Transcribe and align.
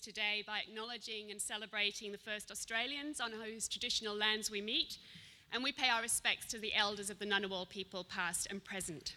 Today 0.00 0.44
by 0.46 0.60
acknowledging 0.60 1.30
and 1.30 1.40
celebrating 1.40 2.12
the 2.12 2.18
first 2.18 2.50
Australians 2.50 3.20
on 3.20 3.32
whose 3.32 3.68
traditional 3.68 4.14
lands 4.14 4.50
we 4.50 4.60
meet, 4.60 4.98
and 5.52 5.64
we 5.64 5.72
pay 5.72 5.88
our 5.88 6.02
respects 6.02 6.46
to 6.46 6.58
the 6.58 6.74
elders 6.74 7.10
of 7.10 7.18
the 7.18 7.26
Ngunnawal 7.26 7.68
people, 7.68 8.04
past 8.04 8.46
and 8.50 8.64
present. 8.64 9.16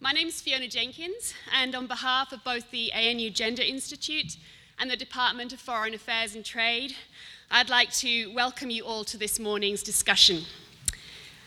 My 0.00 0.12
name 0.12 0.28
is 0.28 0.40
Fiona 0.40 0.68
Jenkins, 0.68 1.34
and 1.52 1.74
on 1.74 1.86
behalf 1.86 2.32
of 2.32 2.42
both 2.42 2.70
the 2.70 2.92
ANU 2.92 3.30
Gender 3.30 3.62
Institute 3.62 4.36
and 4.78 4.90
the 4.90 4.96
Department 4.96 5.52
of 5.52 5.60
Foreign 5.60 5.94
Affairs 5.94 6.34
and 6.34 6.44
Trade, 6.44 6.96
I'd 7.50 7.70
like 7.70 7.92
to 7.94 8.32
welcome 8.34 8.70
you 8.70 8.84
all 8.84 9.04
to 9.04 9.16
this 9.16 9.38
morning's 9.38 9.82
discussion. 9.82 10.42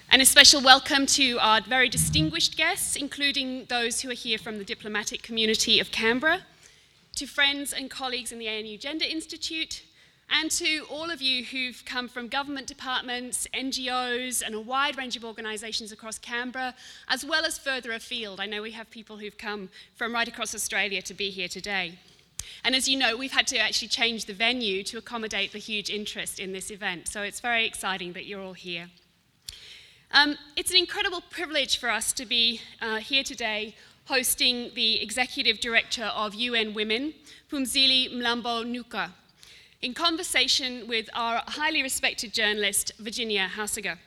And 0.09 0.21
a 0.21 0.25
special 0.25 0.61
welcome 0.61 1.05
to 1.07 1.37
our 1.39 1.61
very 1.61 1.89
distinguished 1.89 2.55
guests, 2.55 2.95
including 2.95 3.65
those 3.65 4.01
who 4.01 4.11
are 4.11 4.13
here 4.13 4.37
from 4.37 4.59
the 4.59 4.63
diplomatic 4.63 5.23
community 5.23 5.79
of 5.79 5.91
Canberra, 5.91 6.43
to 7.15 7.25
friends 7.25 7.71
and 7.71 7.89
colleagues 7.89 8.31
in 8.31 8.39
the 8.39 8.47
ANU 8.47 8.77
Gender 8.77 9.05
Institute, 9.09 9.83
and 10.29 10.51
to 10.51 10.85
all 10.89 11.09
of 11.09 11.21
you 11.21 11.45
who've 11.45 11.81
come 11.85 12.09
from 12.09 12.27
government 12.27 12.67
departments, 12.67 13.47
NGOs, 13.53 14.41
and 14.45 14.53
a 14.53 14.59
wide 14.59 14.97
range 14.97 15.15
of 15.15 15.23
organisations 15.23 15.91
across 15.91 16.17
Canberra, 16.17 16.75
as 17.07 17.23
well 17.23 17.45
as 17.45 17.57
further 17.57 17.93
afield. 17.93 18.39
I 18.39 18.47
know 18.47 18.61
we 18.61 18.71
have 18.71 18.89
people 18.89 19.17
who've 19.17 19.37
come 19.37 19.69
from 19.95 20.13
right 20.13 20.27
across 20.27 20.53
Australia 20.53 21.01
to 21.03 21.13
be 21.13 21.29
here 21.29 21.47
today. 21.47 21.99
And 22.63 22.75
as 22.75 22.89
you 22.89 22.97
know, 22.97 23.15
we've 23.15 23.31
had 23.31 23.47
to 23.47 23.57
actually 23.57 23.87
change 23.87 24.25
the 24.25 24.33
venue 24.33 24.83
to 24.83 24.97
accommodate 24.97 25.53
the 25.53 25.59
huge 25.59 25.89
interest 25.89 26.39
in 26.39 26.51
this 26.51 26.69
event, 26.69 27.07
so 27.07 27.21
it's 27.21 27.39
very 27.39 27.65
exciting 27.65 28.13
that 28.13 28.25
you're 28.25 28.41
all 28.41 28.53
here. 28.53 28.89
Um, 30.11 30.37
it's 30.55 30.71
an 30.71 30.77
incredible 30.77 31.21
privilege 31.29 31.77
for 31.77 31.89
us 31.89 32.11
to 32.13 32.25
be 32.25 32.61
uh, 32.81 32.97
here 32.97 33.23
today 33.23 33.75
hosting 34.05 34.71
the 34.75 35.01
Executive 35.01 35.59
Director 35.59 36.05
of 36.15 36.35
UN 36.35 36.73
Women, 36.75 37.13
Phumzile 37.51 38.13
Mlambo 38.13 38.63
Ngcuka, 38.63 39.09
in 39.81 39.93
conversation 39.95 40.87
with 40.87 41.09
our 41.13 41.41
highly 41.47 41.81
respected 41.81 42.31
journalist, 42.31 42.91
Virginia 42.99 43.49
Haussegger. 43.55 43.97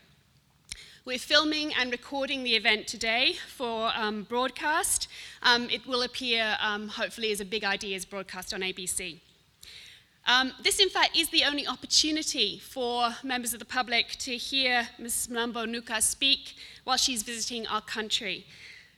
We're 1.05 1.19
filming 1.19 1.73
and 1.75 1.91
recording 1.91 2.45
the 2.45 2.55
event 2.55 2.87
today 2.87 3.37
for 3.49 3.91
um, 3.97 4.23
broadcast. 4.23 5.09
Um, 5.43 5.69
it 5.71 5.85
will 5.87 6.03
appear, 6.03 6.57
um, 6.61 6.89
hopefully, 6.89 7.33
as 7.33 7.41
a 7.41 7.45
Big 7.45 7.65
Ideas 7.65 8.05
broadcast 8.05 8.55
on 8.55 8.61
ABC. 8.61 9.19
Um, 10.27 10.53
this, 10.63 10.79
in 10.79 10.91
fact, 10.91 11.17
is 11.17 11.31
the 11.31 11.45
only 11.45 11.67
opportunity 11.67 12.59
for 12.59 13.17
members 13.25 13.53
of 13.53 13.59
the 13.59 13.65
public 13.65 14.11
to 14.19 14.37
hear 14.37 14.87
Ms. 14.99 15.29
Mlambo 15.33 15.67
Ngcuka 15.67 16.03
speak 16.03 16.55
while 16.85 16.99
she's 16.99 17.23
visiting 17.23 17.67
our 17.67 17.81
country. 17.81 18.45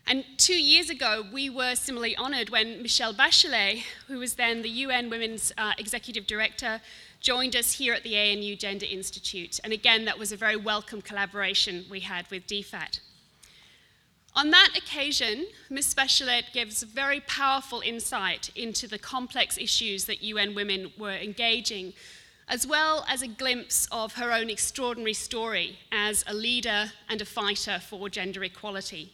And 0.07 0.25
two 0.39 0.61
years 0.61 0.91
ago, 0.91 1.25
we 1.33 1.49
were 1.49 1.75
similarly 1.75 2.17
honoured 2.17 2.51
when 2.51 2.83
Michelle 2.83 3.15
Bachelet, 3.15 3.83
who 4.09 4.19
was 4.19 4.35
then 4.35 4.63
the 4.63 4.71
UN 4.71 5.09
Women's 5.09 5.53
uh, 5.57 5.73
Executive 5.79 6.27
Director, 6.27 6.81
joined 7.21 7.55
us 7.55 7.75
here 7.75 7.95
at 7.95 8.03
the 8.03 8.17
ANU 8.17 8.57
Gender 8.57 8.87
Institute. 8.91 9.61
And 9.63 9.73
again, 9.73 10.05
that 10.07 10.19
was 10.19 10.33
a 10.33 10.37
very 10.37 10.57
welcome 10.57 11.03
collaboration 11.03 11.85
we 11.91 12.01
had 12.01 12.29
with 12.31 12.47
DFAT. 12.47 13.01
On 14.35 14.51
that 14.51 14.71
occasion, 14.77 15.47
Ms. 15.69 15.95
Bachelet 15.95 16.53
gives 16.53 16.83
very 16.85 17.21
powerful 17.21 17.81
insight 17.81 18.51
into 18.55 18.87
the 18.87 18.99
complex 18.99 19.59
issues 19.59 20.05
that 20.05 20.23
UN 20.23 20.55
women 20.55 20.93
were 20.97 21.17
engaging, 21.17 21.93
as 22.49 22.67
well 22.67 23.05
as 23.09 23.23
a 23.23 23.29
glimpse 23.29 23.89
of 23.91 24.15
her 24.15 24.33
own 24.33 24.49
extraordinary 24.49 25.15
story 25.15 25.79
as 25.91 26.25
a 26.27 26.35
leader 26.35 26.93
and 27.09 27.21
a 27.21 27.25
fighter 27.25 27.81
for 27.81 28.09
gender 28.09 28.45
equality. 28.45 29.13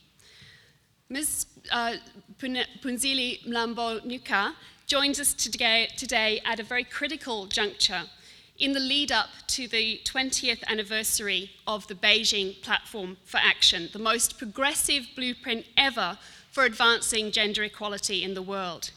Ms. 1.08 1.46
Uh, 1.70 1.94
Phumzile 2.40 3.40
Mlambo 3.46 4.00
Ngcuka 4.04 4.54
joins 4.88 5.20
us 5.20 5.34
today, 5.34 5.88
today 5.96 6.40
at 6.44 6.58
a 6.58 6.64
very 6.64 6.82
critical 6.82 7.46
juncture 7.46 8.02
in 8.58 8.72
the 8.72 8.80
lead 8.80 9.12
up 9.12 9.28
to 9.46 9.68
the 9.68 10.00
20th 10.04 10.64
anniversary 10.66 11.52
of 11.64 11.86
the 11.86 11.94
Beijing 11.94 12.60
Platform 12.60 13.18
for 13.24 13.38
Action, 13.38 13.88
the 13.92 14.00
most 14.00 14.36
progressive 14.36 15.06
blueprint 15.14 15.66
ever 15.76 16.18
for 16.50 16.64
advancing 16.64 17.30
gender 17.30 17.62
equality 17.62 18.24
in 18.24 18.34
the 18.34 18.42
world. 18.42 18.90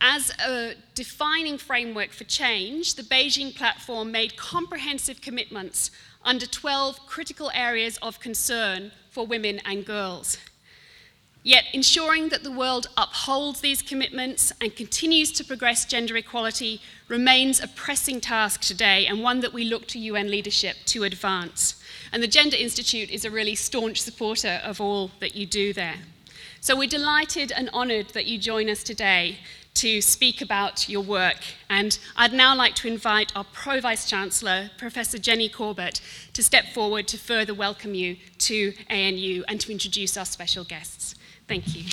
As 0.00 0.30
a 0.40 0.76
defining 0.94 1.58
framework 1.58 2.12
for 2.12 2.24
change, 2.24 2.94
the 2.94 3.02
Beijing 3.02 3.54
Platform 3.54 4.10
made 4.10 4.38
comprehensive 4.38 5.20
commitments 5.20 5.90
under 6.24 6.46
12 6.46 7.00
critical 7.06 7.50
areas 7.52 7.98
of 8.00 8.18
concern 8.18 8.92
for 9.10 9.26
women 9.26 9.60
and 9.66 9.84
girls. 9.84 10.38
Yet, 11.44 11.64
ensuring 11.72 12.28
that 12.28 12.44
the 12.44 12.52
world 12.52 12.86
upholds 12.96 13.60
these 13.60 13.82
commitments 13.82 14.52
and 14.60 14.76
continues 14.76 15.32
to 15.32 15.44
progress 15.44 15.84
gender 15.84 16.16
equality 16.16 16.80
remains 17.08 17.60
a 17.60 17.66
pressing 17.66 18.20
task 18.20 18.60
today 18.60 19.06
and 19.06 19.22
one 19.22 19.40
that 19.40 19.52
we 19.52 19.64
look 19.64 19.88
to 19.88 19.98
UN 19.98 20.30
leadership 20.30 20.76
to 20.86 21.02
advance. 21.02 21.82
And 22.12 22.22
the 22.22 22.28
Gender 22.28 22.56
Institute 22.56 23.10
is 23.10 23.24
a 23.24 23.30
really 23.30 23.56
staunch 23.56 24.00
supporter 24.00 24.60
of 24.62 24.80
all 24.80 25.10
that 25.18 25.34
you 25.34 25.44
do 25.44 25.72
there. 25.72 25.96
So, 26.60 26.76
we're 26.76 26.88
delighted 26.88 27.50
and 27.50 27.68
honoured 27.70 28.10
that 28.10 28.26
you 28.26 28.38
join 28.38 28.70
us 28.70 28.84
today 28.84 29.38
to 29.74 30.00
speak 30.00 30.42
about 30.42 30.88
your 30.88 31.02
work. 31.02 31.38
And 31.68 31.98
I'd 32.14 32.32
now 32.32 32.54
like 32.54 32.76
to 32.76 32.88
invite 32.88 33.32
our 33.34 33.44
Pro 33.44 33.80
Vice 33.80 34.08
Chancellor, 34.08 34.70
Professor 34.76 35.18
Jenny 35.18 35.48
Corbett, 35.48 36.00
to 36.34 36.42
step 36.42 36.66
forward 36.66 37.08
to 37.08 37.18
further 37.18 37.54
welcome 37.54 37.94
you 37.94 38.16
to 38.38 38.74
ANU 38.88 39.42
and 39.48 39.60
to 39.60 39.72
introduce 39.72 40.16
our 40.16 40.26
special 40.26 40.62
guests. 40.62 41.16
Thank 41.48 41.74
you. 41.74 41.84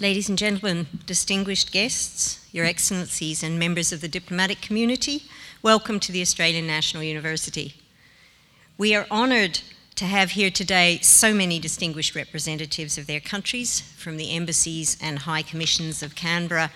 Ladies 0.00 0.28
and 0.28 0.38
gentlemen, 0.38 0.86
distinguished 1.06 1.72
guests, 1.72 2.46
Your 2.52 2.64
Excellencies, 2.64 3.42
and 3.42 3.58
members 3.58 3.92
of 3.92 4.00
the 4.00 4.06
diplomatic 4.06 4.60
community, 4.60 5.24
welcome 5.60 5.98
to 5.98 6.12
the 6.12 6.22
Australian 6.22 6.68
National 6.68 7.02
University. 7.02 7.74
We 8.76 8.94
are 8.94 9.06
honoured 9.10 9.60
to 9.96 10.04
have 10.04 10.30
here 10.30 10.52
today 10.52 11.00
so 11.02 11.34
many 11.34 11.58
distinguished 11.58 12.14
representatives 12.14 12.96
of 12.96 13.08
their 13.08 13.18
countries 13.18 13.80
from 13.80 14.16
the 14.16 14.30
embassies 14.36 14.96
and 15.02 15.18
high 15.18 15.42
commissions 15.42 16.00
of 16.04 16.14
Canberra. 16.14 16.70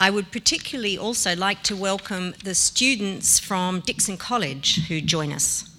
I 0.00 0.10
would 0.10 0.32
particularly 0.32 0.98
also 0.98 1.36
like 1.36 1.62
to 1.64 1.76
welcome 1.76 2.34
the 2.42 2.54
students 2.54 3.38
from 3.38 3.80
Dickson 3.80 4.16
College 4.16 4.88
who 4.88 5.00
join 5.00 5.32
us. 5.32 5.70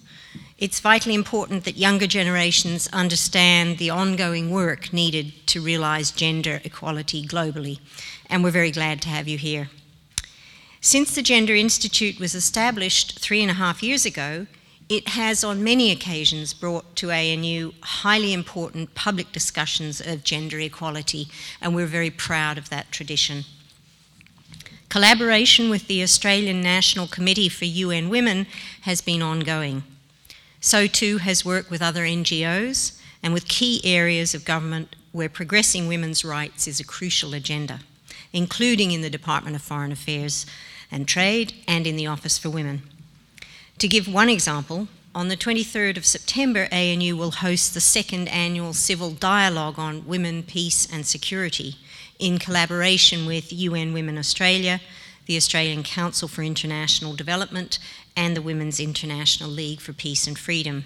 It's 0.58 0.80
vitally 0.80 1.16
important 1.16 1.66
that 1.66 1.76
younger 1.76 2.08
generations 2.08 2.88
understand 2.94 3.78
the 3.78 3.90
ongoing 3.90 4.52
work 4.52 4.94
needed 4.94 5.46
to 5.48 5.62
realise 5.62 6.12
gender 6.12 6.62
equality 6.64 7.28
globally, 7.28 7.80
and 8.30 8.42
we're 8.42 8.52
very 8.52 8.72
glad 8.72 9.02
to 9.02 9.10
have 9.10 9.28
you 9.28 9.38
here. 9.38 9.70
Since 10.80 11.14
the 11.14 11.22
Gender 11.22 11.54
Institute 11.54 12.18
was 12.18 12.34
established 12.34 13.20
three 13.20 13.42
and 13.42 13.52
a 13.52 13.56
half 13.56 13.84
years 13.84 14.06
ago, 14.06 14.48
it 14.88 15.10
has 15.10 15.44
on 15.44 15.64
many 15.64 15.92
occasions 15.92 16.54
brought 16.54 16.96
to 16.98 17.12
ANU 17.12 17.74
highly 17.82 18.32
important 18.32 18.96
public 18.96 19.34
discussions 19.34 20.00
of 20.00 20.24
gender 20.24 20.60
equality, 20.60 21.28
and 21.60 21.76
we're 21.76 21.86
very 21.86 22.12
proud 22.12 22.58
of 22.58 22.70
that 22.70 22.94
tradition. 22.94 23.44
Collaboration 24.96 25.70
with 25.70 25.88
the 25.88 26.02
Australian 26.02 26.62
National 26.62 27.06
Committee 27.06 27.50
for 27.50 27.66
UN 27.66 28.08
Women 28.08 28.48
has 28.84 29.02
been 29.02 29.22
ongoing. 29.22 29.84
So 30.62 30.88
too 30.88 31.18
has 31.18 31.44
work 31.44 31.70
with 31.70 31.82
other 31.82 32.04
NGOs 32.04 32.98
and 33.22 33.34
with 33.34 33.50
key 33.50 33.82
areas 33.84 34.34
of 34.34 34.46
government 34.46 34.96
where 35.12 35.28
progressing 35.28 35.90
women's 35.90 36.24
rights 36.24 36.66
is 36.66 36.80
a 36.80 36.86
crucial 36.86 37.34
agenda, 37.34 37.82
including 38.32 38.94
in 38.94 39.02
the 39.02 39.10
Department 39.10 39.58
of 39.58 39.62
Foreign 39.62 39.92
Affairs 39.92 40.46
and 40.90 41.10
Trade 41.10 41.54
and 41.68 41.86
in 41.86 41.98
the 41.98 42.08
Office 42.08 42.38
for 42.38 42.50
Women. 42.50 42.82
To 43.80 43.90
give 43.90 44.08
one 44.08 44.30
example, 44.30 44.88
on 45.14 45.28
the 45.28 45.36
23rd 45.36 45.98
of 45.98 46.06
September, 46.06 46.70
ANU 46.72 47.18
will 47.18 47.32
host 47.32 47.74
the 47.74 47.82
second 47.82 48.30
annual 48.30 48.72
Civil 48.72 49.12
Dialogue 49.12 49.78
on 49.78 50.08
Women, 50.08 50.42
Peace 50.42 50.88
and 50.90 51.06
Security 51.06 51.76
in 52.20 52.38
collaboration 52.38 53.26
with 53.26 53.52
UN 53.54 53.94
Women 53.94 54.18
Australia, 54.18 54.82
the 55.26 55.38
Australian 55.38 55.84
Council 55.84 56.28
for 56.28 56.44
International 56.44 57.14
Development, 57.14 57.80
and 58.16 58.36
the 58.36 58.42
Women's 58.42 58.80
International 58.80 59.50
League 59.50 59.82
for 59.82 59.94
Peace 59.94 60.28
and 60.28 60.38
Freedom. 60.38 60.86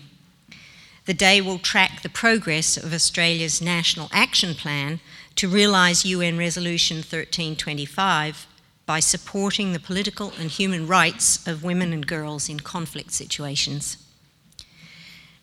The 1.06 1.14
day 1.14 1.42
will 1.42 1.60
track 1.60 2.02
the 2.02 2.10
progress 2.10 2.78
of 2.78 2.94
Australia's 2.94 3.62
National 3.62 4.10
Action 4.12 4.54
Plan 4.54 5.00
to 5.36 5.48
realise 5.48 6.06
UN 6.06 6.38
Resolution 6.38 6.98
1325 6.98 8.48
by 8.86 9.00
supporting 9.00 9.74
the 9.74 9.80
political 9.80 10.34
and 10.40 10.50
human 10.50 10.88
rights 10.88 11.46
of 11.48 11.64
women 11.64 11.94
and 11.94 12.06
girls 12.06 12.50
in 12.50 12.60
conflict 12.60 13.12
situations. 13.12 13.98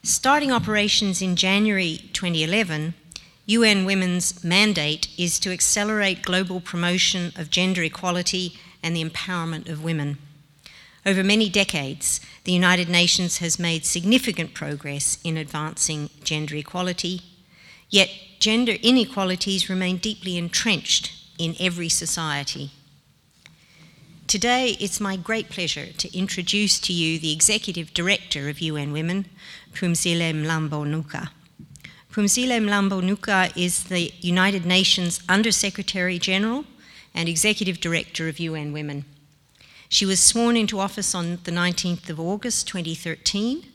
Starting 0.03 0.53
operations 0.53 1.21
in 1.21 1.37
January 1.37 1.99
2011, 2.13 2.95
UN 3.47 3.85
Women's 3.85 4.43
mandate 4.43 5.07
is 5.17 5.39
to 5.39 5.53
accelerate 5.53 6.23
global 6.23 6.61
promotion 6.61 7.33
of 7.37 7.49
gender 7.49 7.85
equality 7.85 8.59
and 8.83 8.95
the 8.95 9.05
empowerment 9.05 9.69
of 9.69 9.85
women. 9.85 10.19
Over 11.07 11.23
many 11.23 11.49
decades, 11.49 12.21
the 12.43 12.51
United 12.51 12.89
Nations 12.89 13.39
has 13.39 13.57
made 13.57 13.87
significant 13.87 14.53
progress 14.53 15.19
in 15.23 15.37
advancing 15.37 16.11
gender 16.25 16.57
equality, 16.57 17.23
yet, 17.89 18.11
gender 18.41 18.73
inequalities 18.83 19.71
remain 19.71 19.99
deeply 19.99 20.37
entrenched 20.37 21.13
in 21.39 21.55
every 21.61 21.89
society. 21.89 22.73
Today, 24.27 24.77
it's 24.81 25.01
my 25.01 25.17
great 25.17 25.51
pleasure 25.51 25.93
to 25.93 26.19
introduce 26.19 26.81
to 26.81 26.93
you 26.93 27.21
the 27.21 27.33
Executive 27.33 27.95
Director 27.95 28.49
of 28.49 28.61
UN 28.61 28.91
Women, 28.91 29.27
Phumzile 29.73 30.35
Mlambo-Ngcuka. 30.35 31.29
Phumzile 32.17 32.59
Mlambo-Ngcuka 32.63 33.55
is 33.55 33.85
the 33.85 34.11
United 34.23 34.65
Nations 34.65 35.21
Under 35.29 35.53
Secretary 35.53 36.19
General 36.19 36.65
and 37.15 37.29
Executive 37.29 37.79
Director 37.79 38.27
of 38.27 38.41
UN 38.41 38.73
Women. 38.73 39.05
She 39.91 40.07
was 40.07 40.19
sworn 40.19 40.57
into 40.57 40.81
office 40.81 41.15
on 41.15 41.41
the 41.45 41.51
19th 41.51 42.09
of 42.09 42.19
August 42.19 42.67
2013 42.69 43.67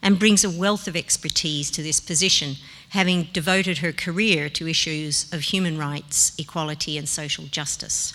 and 0.00 0.16
brings 0.16 0.44
a 0.44 0.48
wealth 0.48 0.86
of 0.86 0.94
expertise 0.94 1.72
to 1.72 1.82
this 1.82 1.98
position, 1.98 2.54
having 2.90 3.30
devoted 3.32 3.78
her 3.78 3.90
career 3.90 4.48
to 4.48 4.68
issues 4.68 5.28
of 5.32 5.40
human 5.40 5.76
rights, 5.76 6.38
equality, 6.38 6.96
and 6.96 7.08
social 7.08 7.46
justice. 7.46 8.14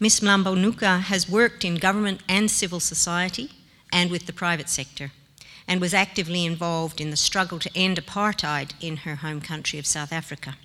Ms. 0.00 0.18
Mlambo-Ngcuka 0.18 1.02
has 1.02 1.30
worked 1.30 1.64
in 1.64 1.76
government 1.76 2.20
and 2.28 2.50
civil 2.50 2.80
society 2.80 3.52
and 3.92 4.10
with 4.10 4.26
the 4.26 4.32
private 4.32 4.68
sector 4.68 5.12
and 5.68 5.80
was 5.80 5.92
actively 5.92 6.46
involved 6.46 7.00
in 7.00 7.10
the 7.10 7.16
struggle 7.16 7.58
to 7.58 7.70
end 7.76 7.98
apartheid 7.98 8.72
in 8.80 8.98
her 8.98 9.16
home 9.16 9.40
country 9.40 9.78
of 9.78 9.86
South 9.86 10.12
Africa. 10.12 10.56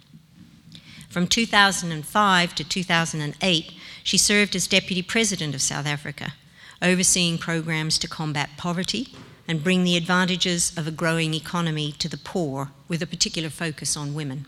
From 1.09 1.27
2005 1.27 2.55
to 2.55 2.63
2008, 2.63 3.73
she 4.01 4.17
served 4.17 4.55
as 4.55 4.65
Deputy 4.65 5.03
President 5.03 5.53
of 5.53 5.61
South 5.61 5.85
Africa, 5.85 6.33
overseeing 6.81 7.37
programs 7.37 7.99
to 7.99 8.07
combat 8.07 8.51
poverty 8.57 9.13
and 9.47 9.63
bring 9.63 9.83
the 9.83 9.97
advantages 9.97 10.75
of 10.77 10.87
a 10.87 10.91
growing 10.91 11.33
economy 11.33 11.91
to 11.91 12.07
the 12.07 12.17
poor, 12.17 12.71
with 12.87 13.01
a 13.01 13.07
particular 13.07 13.49
focus 13.49 13.97
on 13.97 14.13
women. 14.13 14.45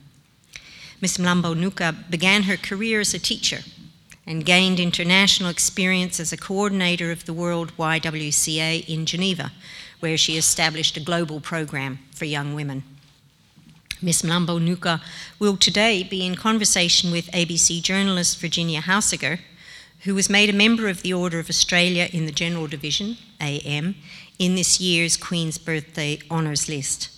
Ms. 1.01 1.17
Mlambo-Ngcuka 1.17 2.09
began 2.09 2.43
her 2.43 2.55
career 2.55 3.01
as 3.01 3.13
a 3.13 3.19
teacher 3.19 3.59
and 4.25 4.45
gained 4.45 4.79
international 4.79 5.49
experience 5.49 6.19
as 6.19 6.33
a 6.33 6.37
coordinator 6.37 7.11
of 7.11 7.25
the 7.25 7.33
World 7.33 7.73
YWCA 7.77 8.87
in 8.87 9.05
Geneva, 9.05 9.51
where 9.99 10.17
she 10.17 10.37
established 10.37 10.97
a 10.97 10.99
global 10.99 11.39
program 11.39 11.99
for 12.11 12.25
young 12.25 12.55
women. 12.55 12.83
Ms. 14.01 14.21
Mlambo 14.21 14.59
Ngcuka 14.59 15.01
will 15.39 15.57
today 15.57 16.03
be 16.03 16.25
in 16.25 16.35
conversation 16.35 17.11
with 17.11 17.31
ABC 17.31 17.81
journalist 17.81 18.39
Virginia 18.39 18.81
Haussegger, 18.81 19.39
who 20.01 20.13
was 20.13 20.29
made 20.29 20.49
a 20.49 20.53
member 20.53 20.87
of 20.87 21.01
the 21.01 21.13
Order 21.13 21.39
of 21.39 21.49
Australia 21.49 22.09
in 22.11 22.25
the 22.25 22.31
General 22.31 22.67
Division, 22.67 23.17
AM, 23.41 23.95
in 24.37 24.55
this 24.55 24.79
year's 24.79 25.17
Queen's 25.17 25.57
Birthday 25.57 26.19
Honours 26.29 26.69
List. 26.69 27.09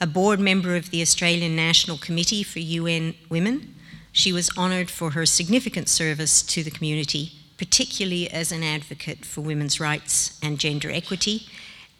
A 0.00 0.06
board 0.06 0.38
member 0.38 0.76
of 0.76 0.90
the 0.90 1.02
Australian 1.02 1.56
National 1.56 1.98
Committee 1.98 2.42
for 2.42 2.60
UN 2.60 3.14
Women, 3.28 3.74
she 4.12 4.32
was 4.32 4.56
honoured 4.56 4.90
for 4.90 5.10
her 5.10 5.26
significant 5.26 5.88
service 5.88 6.42
to 6.42 6.62
the 6.62 6.70
community, 6.70 7.32
particularly 7.58 8.30
as 8.30 8.52
an 8.52 8.62
advocate 8.62 9.24
for 9.24 9.40
women's 9.40 9.80
rights 9.80 10.38
and 10.42 10.58
gender 10.58 10.90
equity, 10.90 11.46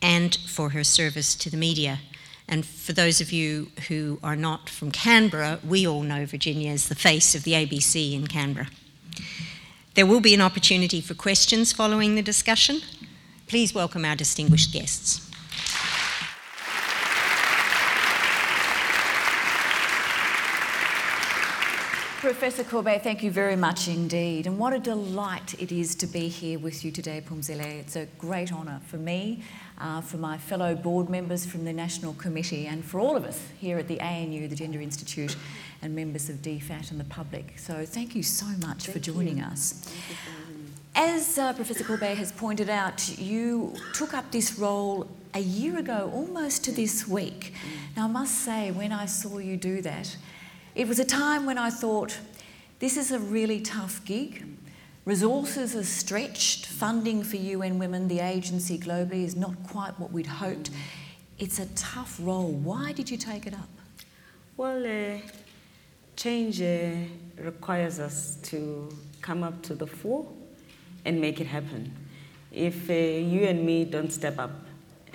and 0.03 0.37
for 0.47 0.71
her 0.71 0.85
service 0.85 1.35
to 1.37 1.51
the 1.51 1.57
media. 1.57 1.99
And 2.49 2.67
for 2.67 2.93
those 2.93 3.21
of 3.21 3.31
you 3.31 3.71
who 3.89 4.19
are 4.23 4.37
not 4.37 4.69
from 4.69 4.91
Canberra, 4.91 5.61
we 5.67 5.87
all 5.87 6.03
know 6.03 6.27
Virginia 6.27 6.73
as 6.73 6.89
the 6.89 6.95
face 6.95 7.35
of 7.35 7.45
the 7.45 7.53
ABC 7.53 8.13
in 8.15 8.27
Canberra. 8.27 8.69
There 9.95 10.07
will 10.07 10.21
be 10.21 10.35
an 10.35 10.41
opportunity 10.41 11.01
for 11.01 11.15
questions 11.15 11.73
following 11.73 12.15
the 12.15 12.23
discussion. 12.23 12.81
Please 13.47 13.75
welcome 13.75 14.05
our 14.05 14.17
distinguished 14.17 14.73
guests. 14.73 15.31
Professor 22.21 22.65
Corbett, 22.65 23.03
thank 23.03 23.23
you 23.23 23.31
very 23.31 23.57
much 23.57 23.89
indeed. 23.89 24.47
And 24.47 24.59
what 24.59 24.75
a 24.75 24.79
delight 24.79 25.55
it 25.59 25.73
is 25.73 25.95
to 25.97 26.07
be 26.07 26.29
here 26.29 26.59
with 26.59 26.85
you 26.85 26.93
today, 26.93 27.23
Phumzile. 27.27 27.81
It's 27.81 27.97
a 27.97 28.07
great 28.19 28.53
honour 28.53 28.81
for 28.87 28.99
me, 28.99 29.43
uh, 29.81 30.01
for 30.01 30.19
my 30.19 30.37
fellow 30.37 30.75
board 30.75 31.09
members 31.09 31.47
from 31.47 31.65
the 31.65 31.73
National 31.73 32.13
Committee, 32.15 32.67
and 32.67 32.85
for 32.85 33.01
all 33.01 33.17
of 33.17 33.25
us 33.25 33.41
here 33.59 33.79
at 33.79 33.89
the 33.89 34.01
ANU, 34.01 34.47
the 34.47 34.57
Gender 34.57 34.81
Institute, 34.81 35.37
and 35.83 35.95
members 35.95 36.29
of 36.29 36.37
DFAT 36.37 36.91
and 36.91 37.01
the 37.01 37.05
public. 37.05 37.59
So 37.59 37.85
thank 37.87 38.15
you 38.15 38.23
so 38.23 38.47
much 38.47 38.87
thank 38.87 38.93
for 38.93 38.99
joining 38.99 39.39
you. 39.39 39.45
us. 39.45 39.91
As 40.95 41.39
uh, 41.39 41.53
Professor 41.55 41.85
Corbett 41.85 42.19
has 42.19 42.33
pointed 42.33 42.69
out, 42.69 43.19
you 43.19 43.75
took 43.95 44.13
up 44.13 44.31
this 44.31 44.59
role 44.59 45.09
a 45.35 45.41
year 45.41 45.79
ago, 45.79 46.11
almost 46.13 46.65
to 46.65 46.73
this 46.73 47.07
week. 47.07 47.55
Mm. 47.55 47.97
Now, 47.97 48.05
I 48.05 48.09
must 48.09 48.45
say, 48.45 48.71
when 48.73 48.93
I 48.93 49.07
saw 49.07 49.39
you 49.39 49.57
do 49.57 49.81
that, 49.83 50.17
it 50.75 50.89
was 50.89 50.99
a 50.99 51.05
time 51.05 51.47
when 51.47 51.59
I 51.59 51.71
thought, 51.71 52.19
this 52.81 52.97
is 52.97 53.13
a 53.13 53.19
really 53.19 53.61
tough 53.61 54.05
gig. 54.05 54.45
Resources 55.07 55.75
are 55.75 55.85
stretched, 55.85 56.67
funding 56.67 57.23
for 57.23 57.37
UN 57.37 57.79
Women, 57.79 58.07
the 58.07 58.21
agency 58.21 58.79
globally, 58.79 59.25
is 59.25 59.35
not 59.35 59.55
quite 59.63 59.99
what 59.99 60.13
we'd 60.13 60.27
hoped. 60.27 60.71
It's 61.39 61.59
a 61.59 61.65
tough 61.75 62.19
role. 62.23 62.53
Why 62.53 62.93
did 62.93 63.11
you 63.11 63.17
take 63.17 63.47
it 63.47 63.55
up? 63.55 63.69
Well, 64.59 64.85
uh, 64.85 65.21
change 66.17 66.61
uh, 66.61 66.91
requires 67.39 67.99
us 67.99 68.37
to 68.43 68.95
come 69.23 69.43
up 69.43 69.63
to 69.63 69.75
the 69.75 69.87
fore 69.87 70.27
and 71.07 71.19
make 71.19 71.41
it 71.41 71.47
happen. 71.47 71.91
If 72.53 72.91
uh, 72.91 72.93
you 72.93 73.45
and 73.45 73.65
me 73.65 73.87
don't 73.87 74.13
step 74.13 74.39
up, 74.39 74.51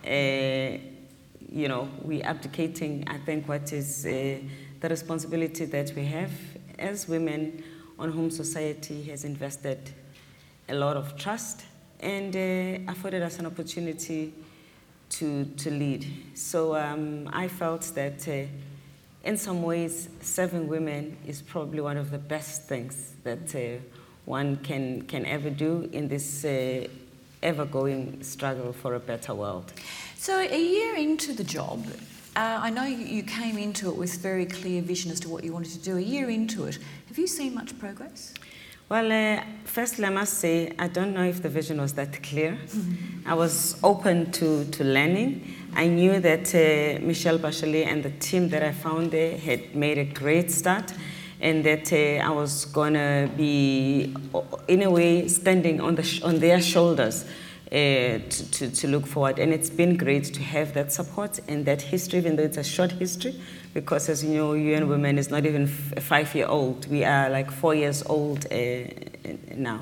uh, 0.04 0.10
you 0.10 1.68
know, 1.68 1.88
we're 2.02 2.26
abdicating, 2.26 3.04
I 3.06 3.20
think, 3.20 3.48
what 3.48 3.72
is 3.72 4.04
uh, 4.04 4.40
the 4.80 4.90
responsibility 4.90 5.66
that 5.66 5.94
we 5.96 6.06
have 6.06 6.32
as 6.80 7.08
women 7.08 7.64
on 7.98 8.12
whom 8.12 8.30
society 8.30 9.04
has 9.04 9.24
invested 9.24 9.92
a 10.70 10.76
lot 10.76 10.98
of 10.98 11.18
trust 11.18 11.64
and 12.00 12.36
uh, 12.36 12.92
afforded 12.92 13.22
us 13.22 13.40
an 13.40 13.46
opportunity 13.46 14.34
to, 15.10 15.46
to 15.58 15.70
lead. 15.70 16.06
So 16.34 16.76
um, 16.76 17.30
I 17.32 17.48
felt 17.48 17.84
that 17.96 18.28
uh, 18.28 18.48
in 19.24 19.38
some 19.38 19.64
ways, 19.64 20.10
serving 20.22 20.68
women 20.68 21.18
is 21.26 21.42
probably 21.42 21.82
one 21.82 21.98
of 21.98 22.12
the 22.12 22.18
best 22.18 22.64
things 22.64 23.14
that 23.24 23.56
uh, 23.56 23.82
one 24.26 24.58
can, 24.58 25.02
can 25.04 25.26
ever 25.26 25.50
do 25.50 25.90
in 25.92 26.08
this 26.08 26.46
uh, 26.46 26.88
ever 27.42 27.66
going 27.66 28.22
struggle 28.24 28.74
for 28.74 28.96
a 28.96 29.00
better 29.00 29.34
world. 29.34 29.72
So, 30.18 30.40
a 30.40 30.62
year 30.62 30.96
into 30.96 31.34
the 31.34 31.44
job, 31.44 31.86
uh, 32.36 32.60
I 32.62 32.70
know 32.70 32.84
you 32.84 33.24
came 33.24 33.58
into 33.58 33.90
it 33.90 33.96
with 33.96 34.18
very 34.18 34.46
clear 34.46 34.82
vision 34.82 35.12
as 35.12 35.20
to 35.22 35.30
what 35.30 35.44
you 35.44 35.54
wanted 35.54 35.72
to 35.74 35.80
do. 35.80 35.98
A 35.98 36.02
year 36.02 36.30
into 36.30 36.66
it, 36.66 36.80
have 37.16 37.22
you 37.22 37.28
seen 37.28 37.54
much 37.54 37.80
progress? 37.80 38.34
Well, 38.90 39.10
uh, 39.10 39.42
firstly, 39.64 40.04
I 40.04 40.10
must 40.10 40.34
say 40.34 40.74
I 40.78 40.90
don't 40.90 41.14
know 41.14 41.24
if 41.24 41.42
the 41.42 41.48
vision 41.48 41.80
was 41.80 41.94
that 41.94 42.22
clear. 42.22 42.58
I 43.26 43.34
was 43.34 43.80
open 43.82 44.34
to, 44.34 44.66
to 44.66 44.84
learning. 44.84 45.56
I 45.74 45.88
knew 45.88 46.20
that 46.20 46.54
uh, 46.54 47.00
Michelle 47.06 47.40
Bachelet 47.40 47.88
and 47.88 48.04
the 48.04 48.10
team 48.10 48.50
that 48.50 48.64
I 48.64 48.74
found 48.74 49.12
there 49.12 49.38
had 49.38 49.74
made 49.78 49.98
a 49.98 50.04
great 50.04 50.52
start 50.52 50.92
and 51.40 51.64
that 51.64 51.94
uh, 51.94 52.22
I 52.22 52.32
was 52.32 52.66
going 52.66 52.96
to 52.96 53.32
be, 53.38 54.14
in 54.68 54.82
a 54.82 54.92
way, 54.92 55.30
standing 55.30 55.80
on, 55.80 55.96
the 55.96 56.22
on 56.22 56.40
their 56.40 56.60
shoulders 56.60 57.24
uh, 57.24 57.30
to, 57.72 58.52
to, 58.52 58.70
to, 58.72 58.88
look 58.90 59.08
forward. 59.08 59.40
And 59.40 59.54
it's 59.54 59.70
been 59.70 59.96
great 59.96 60.26
to 60.34 60.42
have 60.42 60.74
that 60.74 60.92
support 60.92 61.40
and 61.48 61.66
that 61.66 61.82
history, 61.82 62.20
even 62.20 62.36
though 62.36 62.44
it's 62.44 62.58
a 62.58 62.64
short 62.64 62.92
history, 62.92 63.40
because 63.76 64.08
as 64.08 64.24
you 64.24 64.34
know, 64.36 64.54
UN 64.54 64.88
Women 64.88 65.18
is 65.20 65.30
not 65.30 65.46
even 65.46 65.68
five 65.68 66.34
year 66.34 66.48
old. 66.48 66.88
We 66.88 67.04
are 67.04 67.30
like 67.30 67.52
four 67.52 67.76
years 67.76 68.04
old 68.06 68.48
uh, 68.50 68.86
now. 69.54 69.82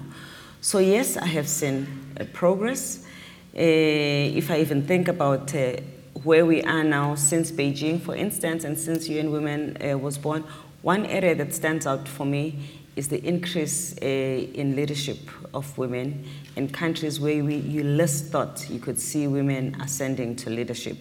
So, 0.62 0.80
yes, 0.80 1.16
I 1.16 1.28
have 1.28 1.48
seen 1.48 1.88
uh, 2.20 2.26
progress. 2.34 3.06
if 3.54 4.50
I 4.50 4.62
even 4.62 4.88
think 4.88 5.08
about 5.08 5.54
uh, 5.54 5.76
where 6.24 6.44
we 6.44 6.64
are 6.64 6.84
now 6.84 7.14
since 7.14 7.52
Beijing, 7.52 8.02
for 8.02 8.16
instance, 8.16 8.64
and 8.64 8.80
since 8.80 9.08
UN 9.08 9.32
Women 9.32 9.78
uh, 9.80 9.96
was 10.00 10.18
born, 10.18 10.44
one 10.82 11.06
area 11.06 11.36
that 11.36 11.54
stands 11.54 11.86
out 11.86 12.08
for 12.08 12.26
me 12.26 12.82
is 12.96 13.10
the 13.10 13.24
increase 13.24 13.96
uh, 14.02 14.06
in 14.06 14.76
leadership 14.76 15.20
of 15.54 15.78
women 15.78 16.26
in 16.56 16.68
countries 16.68 17.20
where 17.20 17.44
we, 17.44 17.58
you 17.58 17.84
least 17.84 18.32
thought 18.32 18.68
you 18.72 18.80
could 18.80 19.00
see 19.00 19.28
women 19.28 19.80
ascending 19.82 20.36
to 20.38 20.50
leadership. 20.50 20.98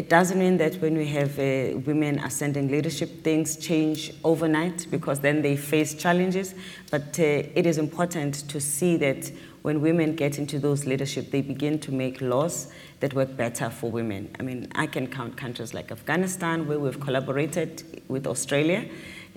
It 0.00 0.08
doesn't 0.08 0.38
mean 0.38 0.56
that 0.56 0.76
when 0.76 0.96
we 0.96 1.04
have 1.08 1.38
uh, 1.38 1.78
women 1.80 2.20
ascending 2.20 2.68
leadership, 2.68 3.22
things 3.22 3.58
change 3.58 4.14
overnight 4.24 4.86
because 4.90 5.20
then 5.20 5.42
they 5.42 5.58
face 5.58 5.92
challenges. 5.92 6.54
But 6.90 7.20
uh, 7.20 7.22
it 7.54 7.66
is 7.66 7.76
important 7.76 8.48
to 8.48 8.62
see 8.62 8.96
that 8.96 9.30
when 9.60 9.82
women 9.82 10.16
get 10.16 10.38
into 10.38 10.58
those 10.58 10.86
leadership, 10.86 11.30
they 11.30 11.42
begin 11.42 11.78
to 11.80 11.92
make 11.92 12.22
laws 12.22 12.72
that 13.00 13.12
work 13.12 13.36
better 13.36 13.68
for 13.68 13.90
women. 13.90 14.34
I 14.40 14.42
mean, 14.42 14.68
I 14.74 14.86
can 14.86 15.06
count 15.06 15.36
countries 15.36 15.74
like 15.74 15.92
Afghanistan, 15.92 16.66
where 16.66 16.78
we've 16.78 16.98
collaborated 16.98 18.02
with 18.08 18.26
Australia. 18.26 18.88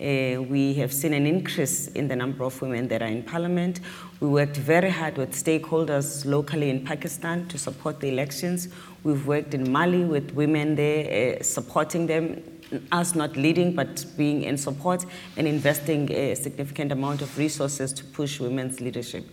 Uh, 0.03 0.41
we 0.41 0.74
have 0.74 0.91
seen 0.91 1.13
an 1.13 1.25
increase 1.25 1.88
in 1.89 2.10
the 2.10 2.15
number 2.15 2.43
of 2.43 2.62
women 2.62 2.89
that 2.89 3.01
are 3.01 3.07
in 3.07 3.24
parliament. 3.24 3.79
We 4.19 4.27
worked 4.27 4.57
very 4.57 4.89
hard 4.89 5.17
with 5.17 5.31
stakeholders 5.31 6.25
locally 6.25 6.69
in 6.69 6.83
Pakistan 6.83 7.48
to 7.48 7.57
support 7.57 8.01
the 8.01 8.10
elections. 8.10 8.67
We've 9.05 9.25
worked 9.25 9.53
in 9.53 9.72
Mali 9.72 10.03
with 10.03 10.31
women 10.31 10.75
there, 10.75 11.38
uh, 11.39 11.43
supporting 11.43 12.05
them, 12.07 12.43
us 12.91 13.15
not 13.15 13.38
leading, 13.38 13.75
but 13.75 14.05
being 14.17 14.43
in 14.43 14.57
support 14.57 15.05
and 15.38 15.48
investing 15.48 16.12
a 16.12 16.36
significant 16.36 16.91
amount 16.91 17.22
of 17.22 17.38
resources 17.38 17.93
to 17.93 18.03
push 18.03 18.41
women's 18.41 18.81
leadership. 18.81 19.25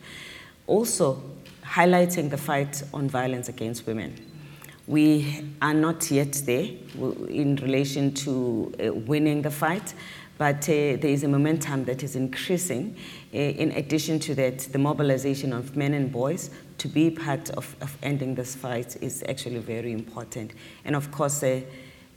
Also, 0.68 1.20
highlighting 1.64 2.30
the 2.30 2.38
fight 2.38 2.80
on 2.94 3.08
violence 3.08 3.48
against 3.48 3.88
women. 3.88 4.14
We 4.86 5.46
are 5.62 5.74
not 5.74 6.10
yet 6.10 6.32
there 6.46 6.68
in 7.28 7.56
relation 7.56 8.12
to 8.14 8.72
uh, 8.84 8.92
winning 8.92 9.42
the 9.42 9.50
fight, 9.50 9.94
but 10.40 10.66
uh, 10.70 10.96
there 10.96 11.10
is 11.10 11.22
a 11.22 11.28
momentum 11.28 11.84
that 11.84 12.02
is 12.02 12.16
increasing. 12.16 12.96
Uh, 13.34 13.36
in 13.36 13.72
addition 13.72 14.18
to 14.18 14.34
that, 14.34 14.60
the 14.72 14.78
mobilization 14.78 15.52
of 15.52 15.76
men 15.76 15.92
and 15.92 16.10
boys 16.10 16.48
to 16.78 16.88
be 16.88 17.10
part 17.10 17.50
of, 17.50 17.76
of 17.82 17.94
ending 18.02 18.34
this 18.34 18.54
fight 18.54 18.96
is 19.02 19.22
actually 19.28 19.58
very 19.58 19.92
important. 19.92 20.52
And 20.86 20.96
of 20.96 21.12
course, 21.12 21.42
uh, 21.42 21.60